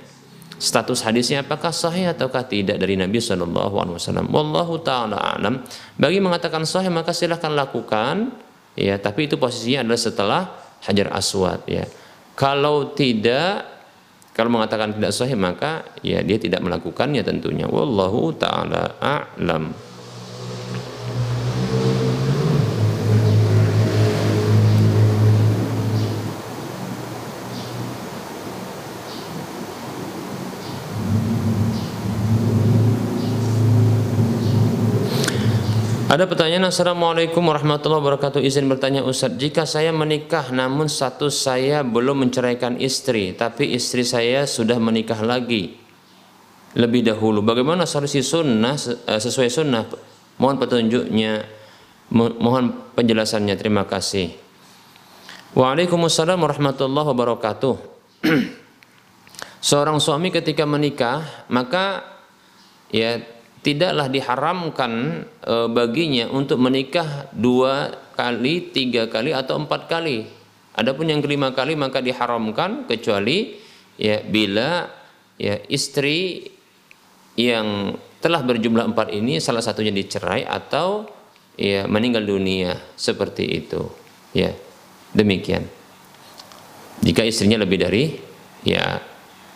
status 0.60 1.00
hadisnya 1.08 1.42
apakah 1.42 1.72
sahih 1.72 2.12
ataukah 2.12 2.44
tidak 2.44 2.76
dari 2.84 3.00
Nabi 3.00 3.24
Shallallahu 3.24 3.76
Alaihi 3.80 3.96
Wasallam. 3.96 4.28
Wallahu 4.28 4.84
taala 4.84 5.40
alam. 5.40 5.64
Bagi 5.96 6.20
mengatakan 6.20 6.68
sahih 6.68 6.92
maka 6.92 7.16
silahkan 7.16 7.56
lakukan, 7.56 8.36
ya. 8.76 9.00
Tapi 9.00 9.32
itu 9.32 9.40
posisinya 9.40 9.88
adalah 9.88 10.00
setelah 10.04 10.42
hajar 10.84 11.08
aswad, 11.16 11.64
ya. 11.66 11.88
Kalau 12.36 12.92
tidak 12.92 13.79
kalau 14.40 14.56
mengatakan 14.56 14.96
tidak 14.96 15.12
sahih 15.12 15.36
maka 15.36 15.84
ya 16.00 16.24
dia 16.24 16.40
tidak 16.40 16.64
melakukannya 16.64 17.28
tentunya. 17.28 17.68
Wallahu 17.68 18.32
taala 18.40 18.96
a'lam. 19.04 19.89
Ada 36.10 36.26
pertanyaan 36.26 36.74
Assalamualaikum 36.74 37.38
warahmatullahi 37.46 38.02
wabarakatuh. 38.02 38.42
Izin 38.42 38.66
bertanya 38.66 39.06
Ustaz 39.06 39.38
Jika 39.38 39.70
saya 39.70 39.94
menikah 39.94 40.50
namun 40.50 40.90
status 40.90 41.38
saya 41.38 41.86
belum 41.86 42.26
menceraikan 42.26 42.82
istri 42.82 43.38
Tapi 43.38 43.78
istri 43.78 44.02
saya 44.02 44.50
sudah 44.50 44.82
menikah 44.82 45.22
lagi 45.22 45.78
Lebih 46.74 47.14
dahulu 47.14 47.46
Bagaimana 47.46 47.86
solusi 47.86 48.26
sunnah 48.26 48.74
eh, 49.06 49.22
sesuai 49.22 49.54
sunnah? 49.54 49.86
Mohon 50.42 50.58
petunjuknya 50.58 51.46
Mohon 52.10 52.90
penjelasannya. 52.98 53.54
Terima 53.54 53.86
kasih. 53.86 54.34
Waalaikumsalam 55.54 56.42
warahmatullahi 56.42 57.06
wabarakatuh. 57.06 57.76
Seorang 59.70 60.02
suami 60.02 60.34
ketika 60.34 60.66
menikah 60.66 61.46
Maka 61.54 62.02
Ya 62.90 63.22
tidaklah 63.60 64.08
diharamkan 64.08 65.24
e, 65.44 65.56
baginya 65.72 66.32
untuk 66.32 66.60
menikah 66.64 67.28
dua 67.36 67.92
kali, 68.16 68.72
tiga 68.72 69.12
kali 69.12 69.36
atau 69.36 69.60
empat 69.60 69.92
kali. 69.92 70.28
Adapun 70.80 71.12
yang 71.12 71.20
kelima 71.20 71.52
kali 71.52 71.76
maka 71.76 72.00
diharamkan 72.00 72.88
kecuali 72.88 73.60
ya 74.00 74.24
bila 74.24 74.88
ya 75.36 75.60
istri 75.68 76.48
yang 77.36 77.96
telah 78.20 78.44
berjumlah 78.44 78.96
empat 78.96 79.12
ini 79.16 79.40
salah 79.44 79.64
satunya 79.64 79.92
dicerai 79.92 80.48
atau 80.48 81.08
ya 81.60 81.84
meninggal 81.88 82.24
dunia. 82.24 82.80
Seperti 82.96 83.44
itu 83.44 83.82
ya. 84.32 84.56
Demikian. 85.10 85.66
Jika 87.02 87.26
istrinya 87.26 87.58
lebih 87.58 87.82
dari 87.82 88.14
ya 88.62 89.02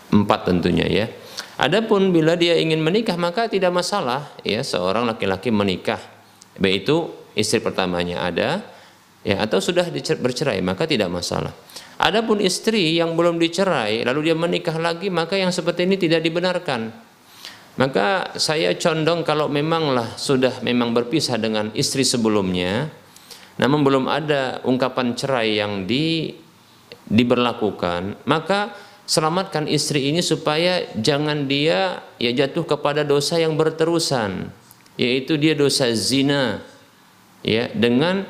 empat 0.10 0.50
tentunya 0.50 0.88
ya 0.88 1.06
Adapun 1.54 2.10
bila 2.10 2.34
dia 2.34 2.58
ingin 2.58 2.82
menikah 2.82 3.14
maka 3.14 3.46
tidak 3.46 3.70
masalah 3.70 4.34
ya 4.42 4.66
seorang 4.66 5.06
laki-laki 5.06 5.54
menikah 5.54 6.02
baik 6.58 6.86
itu 6.86 7.14
istri 7.38 7.62
pertamanya 7.62 8.26
ada 8.26 8.66
ya 9.22 9.38
atau 9.42 9.62
sudah 9.62 9.86
bercerai 9.94 10.62
maka 10.66 10.90
tidak 10.90 11.14
masalah. 11.14 11.54
Adapun 12.02 12.42
istri 12.42 12.98
yang 12.98 13.14
belum 13.14 13.38
dicerai 13.38 14.02
lalu 14.02 14.34
dia 14.34 14.36
menikah 14.36 14.82
lagi 14.82 15.14
maka 15.14 15.38
yang 15.38 15.54
seperti 15.54 15.86
ini 15.86 16.02
tidak 16.02 16.26
dibenarkan. 16.26 16.90
Maka 17.74 18.38
saya 18.38 18.78
condong 18.78 19.26
kalau 19.26 19.50
memanglah 19.50 20.14
sudah 20.14 20.62
memang 20.62 20.94
berpisah 20.94 21.42
dengan 21.42 21.74
istri 21.74 22.06
sebelumnya 22.06 22.90
namun 23.62 23.86
belum 23.86 24.06
ada 24.10 24.62
ungkapan 24.66 25.14
cerai 25.14 25.62
yang 25.62 25.86
di 25.86 26.34
diberlakukan 27.06 28.26
maka 28.26 28.74
selamatkan 29.04 29.68
istri 29.68 30.12
ini 30.12 30.24
supaya 30.24 30.88
jangan 30.96 31.46
dia 31.48 32.04
ya 32.20 32.32
jatuh 32.32 32.64
kepada 32.64 33.04
dosa 33.04 33.36
yang 33.36 33.60
berterusan 33.60 34.48
yaitu 34.96 35.36
dia 35.36 35.58
dosa 35.58 35.90
zina 35.92 36.62
ya 37.44 37.68
dengan 37.74 38.24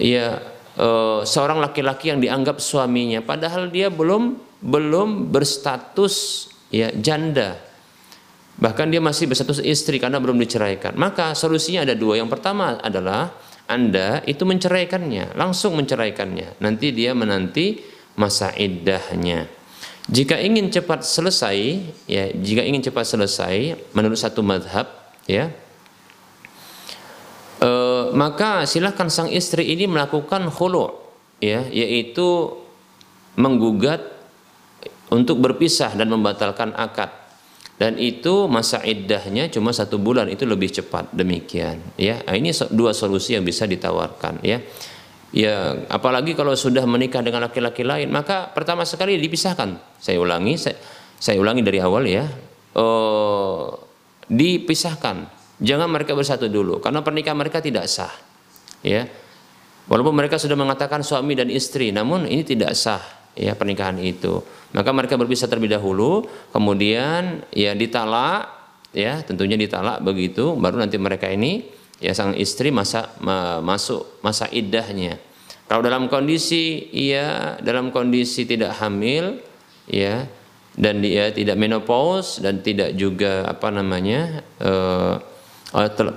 ya 0.00 0.40
e, 0.74 0.88
seorang 1.22 1.60
laki-laki 1.60 2.10
yang 2.10 2.18
dianggap 2.18 2.58
suaminya. 2.58 3.20
Padahal 3.20 3.68
dia 3.68 3.92
belum 3.92 4.40
belum 4.62 5.30
berstatus 5.30 6.48
ya 6.72 6.90
janda. 6.94 7.58
Bahkan 8.58 8.94
dia 8.94 9.02
masih 9.02 9.26
berstatus 9.26 9.58
istri 9.64 9.98
karena 9.98 10.22
belum 10.22 10.38
diceraikan. 10.38 10.94
Maka 10.94 11.34
solusinya 11.34 11.82
ada 11.82 11.98
dua. 11.98 12.20
Yang 12.20 12.30
pertama 12.38 12.78
adalah 12.78 13.34
anda 13.66 14.20
itu 14.28 14.44
menceraikannya 14.44 15.34
langsung 15.34 15.74
menceraikannya. 15.78 16.60
Nanti 16.62 16.92
dia 16.94 17.16
menanti 17.16 17.91
masa 18.16 18.52
iddahnya. 18.56 19.48
Jika 20.10 20.34
ingin 20.36 20.68
cepat 20.68 21.06
selesai, 21.06 21.56
ya, 22.10 22.24
jika 22.34 22.66
ingin 22.66 22.82
cepat 22.82 23.06
selesai 23.06 23.78
menurut 23.94 24.18
satu 24.18 24.42
madhab, 24.42 24.90
ya, 25.30 25.54
e, 27.62 27.70
maka 28.10 28.66
silahkan 28.66 29.06
sang 29.06 29.30
istri 29.30 29.70
ini 29.70 29.86
melakukan 29.86 30.50
khulu, 30.50 30.90
ya, 31.38 31.62
yaitu 31.70 32.50
menggugat 33.38 34.02
untuk 35.08 35.38
berpisah 35.38 35.94
dan 35.94 36.10
membatalkan 36.10 36.74
akad. 36.74 37.22
Dan 37.80 37.98
itu 37.98 38.46
masa 38.46 38.78
iddahnya 38.84 39.50
cuma 39.50 39.74
satu 39.74 39.98
bulan 39.98 40.30
itu 40.30 40.46
lebih 40.46 40.70
cepat. 40.70 41.10
Demikian 41.10 41.82
ya. 41.98 42.22
Ini 42.22 42.54
dua 42.70 42.94
solusi 42.94 43.34
yang 43.34 43.42
bisa 43.42 43.66
ditawarkan 43.66 44.38
ya 44.46 44.62
Ya, 45.32 45.88
apalagi 45.88 46.36
kalau 46.36 46.52
sudah 46.52 46.84
menikah 46.84 47.24
dengan 47.24 47.48
laki-laki 47.48 47.80
lain, 47.80 48.12
maka 48.12 48.52
pertama 48.52 48.84
sekali 48.84 49.16
dipisahkan. 49.16 49.80
Saya 49.96 50.20
ulangi, 50.20 50.60
saya, 50.60 50.76
saya 51.16 51.40
ulangi 51.40 51.64
dari 51.64 51.80
awal 51.80 52.04
ya. 52.04 52.28
Oh, 52.76 53.80
dipisahkan. 54.28 55.40
Jangan 55.56 55.88
mereka 55.88 56.12
bersatu 56.12 56.52
dulu, 56.52 56.84
karena 56.84 57.00
pernikahan 57.00 57.40
mereka 57.40 57.64
tidak 57.64 57.88
sah. 57.88 58.12
Ya, 58.84 59.08
walaupun 59.88 60.12
mereka 60.12 60.36
sudah 60.36 60.58
mengatakan 60.58 61.00
suami 61.00 61.32
dan 61.32 61.48
istri, 61.48 61.96
namun 61.96 62.28
ini 62.28 62.44
tidak 62.44 62.76
sah 62.76 63.00
ya 63.32 63.56
pernikahan 63.56 63.96
itu. 64.04 64.44
Maka 64.76 64.92
mereka 64.92 65.16
berpisah 65.16 65.48
terlebih 65.48 65.72
dahulu, 65.72 66.28
kemudian 66.52 67.40
ya 67.56 67.72
ditalak, 67.72 68.52
ya 68.92 69.24
tentunya 69.24 69.56
ditalak 69.56 70.04
begitu, 70.04 70.52
baru 70.60 70.76
nanti 70.76 71.00
mereka 71.00 71.28
ini 71.32 71.80
ya 72.02 72.12
sang 72.12 72.34
istri 72.34 72.74
masa 72.74 73.14
ma, 73.22 73.62
masuk 73.62 74.18
masa 74.26 74.50
iddahnya. 74.50 75.22
Kalau 75.70 75.80
dalam 75.80 76.10
kondisi 76.10 76.90
ia 76.90 77.56
dalam 77.62 77.94
kondisi 77.94 78.44
tidak 78.44 78.76
hamil 78.82 79.38
ya 79.86 80.26
dan 80.74 81.00
dia 81.00 81.30
tidak 81.30 81.56
menopause 81.56 82.42
dan 82.42 82.60
tidak 82.60 82.98
juga 82.98 83.46
apa 83.46 83.70
namanya 83.70 84.42
uh, 84.60 85.16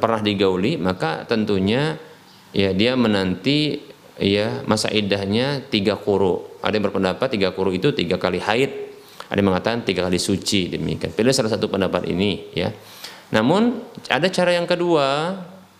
pernah 0.02 0.20
digauli 0.20 0.76
maka 0.76 1.24
tentunya 1.24 1.96
ya 2.52 2.76
dia 2.76 2.98
menanti 3.00 3.80
ya 4.20 4.66
masa 4.66 4.92
iddahnya 4.92 5.70
tiga 5.70 5.96
kuru. 5.96 6.60
Ada 6.66 6.82
yang 6.82 6.86
berpendapat 6.90 7.28
tiga 7.38 7.54
kuru 7.54 7.72
itu 7.76 7.94
tiga 7.94 8.18
kali 8.18 8.42
haid. 8.42 8.72
Ada 9.30 9.40
yang 9.40 9.50
mengatakan 9.54 9.86
tiga 9.86 10.04
kali 10.06 10.20
suci 10.20 10.68
demikian. 10.74 11.14
Pilih 11.14 11.32
salah 11.32 11.54
satu 11.54 11.70
pendapat 11.70 12.10
ini 12.10 12.52
ya. 12.56 12.74
Namun 13.34 13.82
ada 14.08 14.28
cara 14.30 14.54
yang 14.54 14.70
kedua 14.70 15.36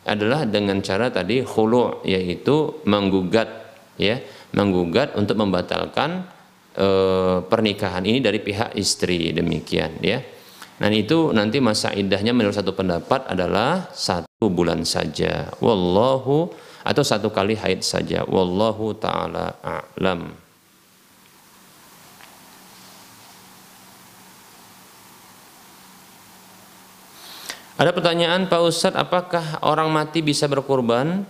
adalah 0.06 0.46
dengan 0.46 0.80
cara 0.86 1.10
tadi 1.10 1.42
khulu 1.42 2.06
yaitu 2.06 2.86
menggugat 2.86 3.50
ya 3.98 4.22
menggugat 4.54 5.18
untuk 5.20 5.36
membatalkan 5.42 6.24
e, 6.72 6.88
pernikahan 7.44 8.06
ini 8.06 8.24
dari 8.24 8.40
pihak 8.40 8.78
istri 8.80 9.34
demikian 9.36 10.00
ya. 10.00 10.22
Dan 10.76 10.92
itu 10.92 11.32
nanti 11.32 11.64
masa 11.64 11.96
idahnya 11.96 12.36
menurut 12.36 12.56
satu 12.56 12.76
pendapat 12.76 13.32
adalah 13.32 13.88
satu 13.96 14.52
bulan 14.52 14.84
saja. 14.84 15.48
Wallahu 15.64 16.52
atau 16.84 17.04
satu 17.04 17.32
kali 17.32 17.56
haid 17.56 17.80
saja. 17.80 18.28
Wallahu 18.28 18.92
taala 19.00 19.56
a'lam 19.64 20.45
Ada 27.76 27.92
pertanyaan 27.92 28.48
Pak 28.48 28.62
Ustadz, 28.64 28.96
apakah 28.96 29.60
orang 29.60 29.92
mati 29.92 30.24
bisa 30.24 30.48
berkurban? 30.48 31.28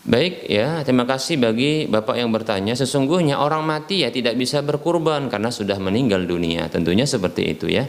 Baik 0.00 0.48
ya, 0.48 0.80
terima 0.80 1.04
kasih 1.04 1.36
bagi 1.36 1.84
Bapak 1.84 2.16
yang 2.16 2.32
bertanya. 2.32 2.72
Sesungguhnya 2.72 3.36
orang 3.36 3.68
mati 3.68 4.00
ya 4.00 4.08
tidak 4.08 4.40
bisa 4.40 4.64
berkurban 4.64 5.28
karena 5.28 5.52
sudah 5.52 5.76
meninggal 5.76 6.24
dunia. 6.24 6.72
Tentunya 6.72 7.04
seperti 7.04 7.52
itu 7.52 7.68
ya. 7.68 7.84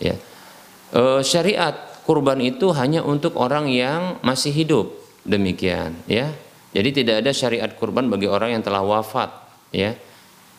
Ya. 0.00 0.16
E, 0.88 1.20
syariat 1.20 2.00
kurban 2.08 2.40
itu 2.40 2.72
hanya 2.72 3.04
untuk 3.04 3.36
orang 3.36 3.68
yang 3.68 4.16
masih 4.24 4.48
hidup. 4.48 4.96
Demikian 5.28 5.92
ya. 6.08 6.32
Jadi 6.72 7.04
tidak 7.04 7.20
ada 7.20 7.36
syariat 7.36 7.68
kurban 7.76 8.08
bagi 8.08 8.24
orang 8.24 8.56
yang 8.56 8.64
telah 8.64 8.80
wafat 8.80 9.28
ya. 9.76 9.92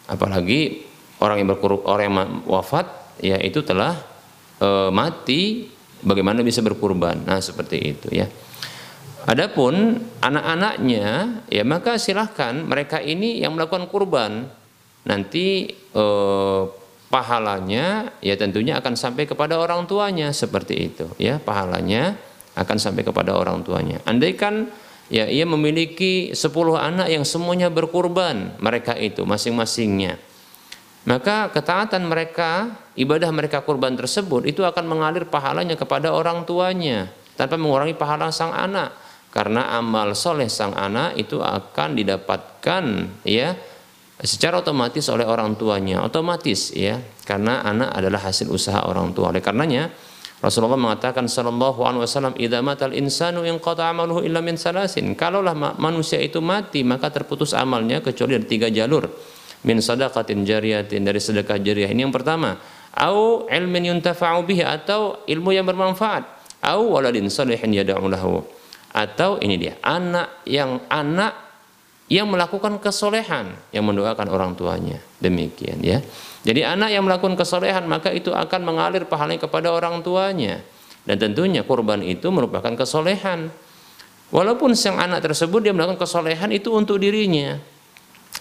Apalagi 0.05 0.85
orang 1.17 1.41
yang 1.41 1.49
berkur 1.49 1.81
orang 1.89 2.05
yang 2.05 2.17
wafat 2.45 2.85
ya 3.17 3.41
itu 3.41 3.65
telah 3.65 3.97
e, 4.61 4.93
mati 4.93 5.72
bagaimana 6.03 6.43
bisa 6.45 6.59
berkurban. 6.59 7.23
Nah, 7.25 7.39
seperti 7.39 7.77
itu 7.79 8.07
ya. 8.13 8.27
Adapun 9.23 10.03
anak-anaknya 10.19 11.39
ya 11.47 11.63
maka 11.63 11.95
silahkan 11.95 12.59
mereka 12.59 12.99
ini 12.99 13.39
yang 13.39 13.55
melakukan 13.55 13.87
kurban 13.87 14.51
nanti 15.07 15.71
eh, 15.71 16.63
pahalanya 17.07 18.11
ya 18.19 18.35
tentunya 18.35 18.83
akan 18.83 18.99
sampai 18.99 19.23
kepada 19.23 19.55
orang 19.55 19.87
tuanya 19.87 20.27
seperti 20.35 20.75
itu 20.91 21.07
ya 21.15 21.39
pahalanya 21.39 22.19
akan 22.59 22.75
sampai 22.75 23.07
kepada 23.07 23.31
orang 23.31 23.63
tuanya. 23.63 24.03
Andaikan 24.03 24.67
ya 25.07 25.31
ia 25.31 25.47
memiliki 25.47 26.35
10 26.35 26.51
anak 26.75 27.07
yang 27.07 27.23
semuanya 27.23 27.71
berkurban 27.71 28.59
mereka 28.59 28.91
itu 28.99 29.23
masing-masingnya 29.23 30.19
maka 31.03 31.51
ketaatan 31.51 32.07
mereka, 32.07 32.79
ibadah 32.95 33.27
mereka 33.35 33.59
kurban 33.59 33.99
tersebut 33.99 34.47
itu 34.47 34.63
akan 34.63 34.87
mengalir 34.87 35.27
pahalanya 35.27 35.75
kepada 35.75 36.15
orang 36.15 36.47
tuanya 36.47 37.11
tanpa 37.35 37.59
mengurangi 37.59 37.95
pahala 37.97 38.31
sang 38.31 38.55
anak. 38.55 38.95
Karena 39.33 39.65
amal 39.73 40.13
soleh 40.13 40.45
sang 40.45 40.77
anak 40.77 41.17
itu 41.17 41.41
akan 41.41 41.97
didapatkan 41.97 42.83
ya 43.25 43.57
secara 44.21 44.61
otomatis 44.61 45.09
oleh 45.09 45.25
orang 45.25 45.57
tuanya, 45.57 46.05
otomatis 46.05 46.69
ya, 46.69 47.01
karena 47.25 47.65
anak 47.65 47.97
adalah 47.97 48.29
hasil 48.29 48.53
usaha 48.53 48.85
orang 48.85 49.09
tua. 49.17 49.33
Oleh 49.33 49.41
karenanya 49.41 49.89
Rasulullah 50.37 50.77
mengatakan 50.77 51.25
sallallahu 51.25 51.81
alaihi 51.81 52.05
wasallam 52.05 52.37
idza 52.37 52.61
matal 52.61 52.93
insanu 52.93 53.41
in 53.41 53.57
qata 53.57 53.89
amaluhu 53.89 54.21
illa 54.21 54.37
min 54.39 54.53
salasin. 54.53 55.17
Kalaulah 55.17 55.57
manusia 55.81 56.21
itu 56.21 56.37
mati 56.37 56.85
maka 56.85 57.09
terputus 57.09 57.57
amalnya 57.57 58.05
kecuali 58.05 58.37
dari 58.37 58.47
tiga 58.47 58.69
jalur 58.69 59.09
min 59.63 59.79
sadaqatin 59.79 60.43
jariyatin 60.43 61.03
dari 61.03 61.19
sedekah 61.19 61.59
jariah. 61.59 61.89
Ini 61.91 62.07
yang 62.07 62.13
pertama. 62.13 62.59
Au 62.93 63.49
ilmin 63.49 63.89
yuntafa'u 63.89 64.45
bihi 64.45 64.61
atau 64.61 65.25
ilmu 65.25 65.49
yang 65.49 65.65
bermanfaat. 65.65 66.23
Au 66.61 66.93
waladin 66.93 67.25
salihin 67.27 67.73
yad'u 67.73 68.05
lahu. 68.05 68.45
Atau 68.93 69.41
ini 69.41 69.57
dia, 69.57 69.73
anak 69.81 70.45
yang 70.45 70.77
anak 70.85 71.33
yang 72.13 72.29
melakukan 72.29 72.77
kesolehan 72.77 73.57
yang 73.73 73.89
mendoakan 73.89 74.29
orang 74.29 74.53
tuanya. 74.53 75.01
Demikian 75.17 75.81
ya. 75.81 75.97
Jadi 76.45 76.61
anak 76.61 76.93
yang 76.93 77.01
melakukan 77.01 77.33
kesolehan 77.33 77.89
maka 77.89 78.13
itu 78.13 78.29
akan 78.29 78.61
mengalir 78.61 79.09
pahalanya 79.09 79.49
kepada 79.49 79.73
orang 79.73 80.05
tuanya. 80.05 80.61
Dan 81.03 81.17
tentunya 81.17 81.65
kurban 81.65 82.05
itu 82.05 82.29
merupakan 82.29 82.69
kesolehan. 82.77 83.49
Walaupun 84.29 84.77
sang 84.77 85.01
anak 85.01 85.25
tersebut 85.25 85.65
dia 85.65 85.73
melakukan 85.73 86.05
kesolehan 86.05 86.53
itu 86.53 86.69
untuk 86.69 87.01
dirinya, 87.01 87.57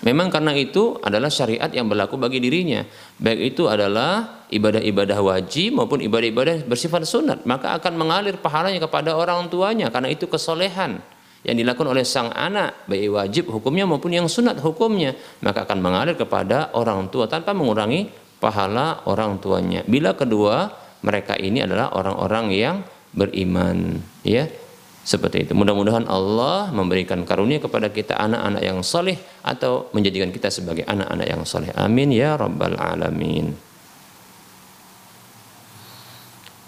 Memang 0.02 0.34
karena 0.34 0.50
itu 0.58 0.98
adalah 0.98 1.30
syariat 1.30 1.70
yang 1.70 1.86
berlaku 1.86 2.18
bagi 2.18 2.42
dirinya. 2.42 2.82
Baik 3.22 3.54
itu 3.54 3.70
adalah 3.70 4.42
ibadah-ibadah 4.50 5.18
wajib 5.22 5.78
maupun 5.78 6.02
ibadah-ibadah 6.02 6.66
bersifat 6.66 7.06
sunat. 7.06 7.46
Maka 7.46 7.78
akan 7.78 7.94
mengalir 7.94 8.34
pahalanya 8.42 8.82
kepada 8.82 9.14
orang 9.14 9.46
tuanya. 9.46 9.94
Karena 9.94 10.10
itu 10.10 10.26
kesolehan 10.26 10.98
yang 11.46 11.54
dilakukan 11.54 11.86
oleh 11.94 12.02
sang 12.02 12.34
anak. 12.34 12.82
Baik 12.90 13.14
wajib 13.14 13.44
hukumnya 13.54 13.86
maupun 13.86 14.10
yang 14.10 14.26
sunat 14.26 14.58
hukumnya. 14.58 15.14
Maka 15.38 15.62
akan 15.70 15.78
mengalir 15.78 16.18
kepada 16.18 16.74
orang 16.74 17.06
tua 17.06 17.30
tanpa 17.30 17.54
mengurangi 17.54 18.10
pahala 18.42 19.06
orang 19.06 19.38
tuanya. 19.38 19.86
Bila 19.86 20.18
kedua 20.18 20.66
mereka 21.06 21.38
ini 21.38 21.62
adalah 21.62 21.94
orang-orang 21.94 22.46
yang 22.50 22.76
beriman. 23.14 24.02
Ya, 24.26 24.50
seperti 25.02 25.46
itu. 25.46 25.52
Mudah-mudahan 25.52 26.06
Allah 26.06 26.70
memberikan 26.70 27.18
karunia 27.26 27.58
kepada 27.58 27.90
kita 27.90 28.14
anak-anak 28.18 28.62
yang 28.62 28.78
soleh 28.86 29.18
atau 29.42 29.90
menjadikan 29.90 30.30
kita 30.30 30.48
sebagai 30.48 30.86
anak-anak 30.86 31.26
yang 31.26 31.42
soleh. 31.42 31.70
Amin 31.74 32.14
ya 32.14 32.38
rabbal 32.38 32.78
alamin. 32.78 33.50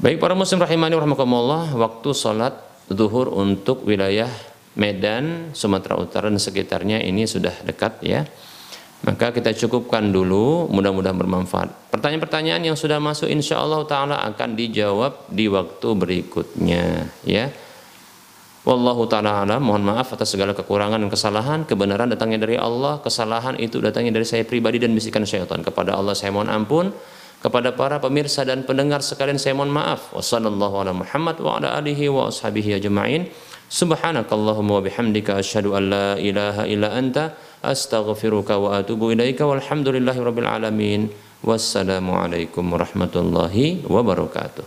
Baik 0.02 0.20
para 0.20 0.34
muslim 0.36 0.60
rahimani 0.60 0.98
rahimakumullah, 0.98 1.72
waktu 1.78 2.10
salat 2.12 2.52
zuhur 2.92 3.32
untuk 3.32 3.86
wilayah 3.88 4.28
Medan, 4.74 5.54
Sumatera 5.54 5.94
Utara 5.96 6.26
dan 6.26 6.42
sekitarnya 6.42 6.98
ini 7.00 7.24
sudah 7.30 7.54
dekat 7.62 8.02
ya. 8.02 8.26
Maka 9.04 9.36
kita 9.36 9.52
cukupkan 9.52 10.10
dulu, 10.10 10.66
mudah-mudahan 10.72 11.14
bermanfaat. 11.14 11.92
Pertanyaan-pertanyaan 11.92 12.72
yang 12.72 12.76
sudah 12.76 12.96
masuk 12.98 13.28
insya 13.28 13.60
Allah 13.60 13.84
Ta'ala 13.84 14.16
akan 14.32 14.56
dijawab 14.56 15.28
di 15.28 15.44
waktu 15.46 15.88
berikutnya. 15.92 17.12
Ya. 17.22 17.52
Wallahu 18.64 19.04
ta'ala 19.04 19.44
alam, 19.44 19.60
mohon 19.60 19.84
maaf 19.84 20.16
atas 20.16 20.32
segala 20.32 20.56
kekurangan 20.56 20.96
dan 20.96 21.12
kesalahan, 21.12 21.68
kebenaran 21.68 22.08
datangnya 22.08 22.48
dari 22.48 22.56
Allah, 22.56 22.96
kesalahan 23.04 23.60
itu 23.60 23.76
datangnya 23.76 24.16
dari 24.16 24.24
saya 24.24 24.40
pribadi 24.48 24.80
dan 24.80 24.96
bisikan 24.96 25.20
syaitan. 25.28 25.60
Kepada 25.60 25.92
Allah 25.92 26.16
saya 26.16 26.32
mohon 26.32 26.48
ampun, 26.48 26.88
kepada 27.44 27.76
para 27.76 28.00
pemirsa 28.00 28.40
dan 28.48 28.64
pendengar 28.64 29.04
sekalian 29.04 29.36
saya 29.36 29.52
mohon 29.52 29.68
maaf. 29.68 30.16
Wassallallahu 30.16 30.80
ala 30.80 30.96
Muhammad 30.96 31.36
wa 31.44 31.60
ala 31.60 31.76
alihi 31.76 32.08
wa 32.08 32.32
ashabihi 32.32 32.80
ajma'in. 32.80 33.28
Subhanakallahumma 33.68 34.80
wa 34.80 34.82
bihamdika 34.84 35.44
asyhadu 35.44 35.76
an 35.76 35.92
la 35.92 36.08
ilaha 36.16 36.64
illa 36.64 36.88
anta 36.96 37.36
astaghfiruka 37.60 38.56
wa 38.56 38.80
atubu 38.80 39.12
ilaika 39.12 39.44
walhamdulillahi 39.44 40.24
rabbil 40.24 40.48
alamin. 40.48 41.12
Wassalamualaikum 41.44 42.64
warahmatullahi 42.64 43.84
wabarakatuh. 43.84 44.64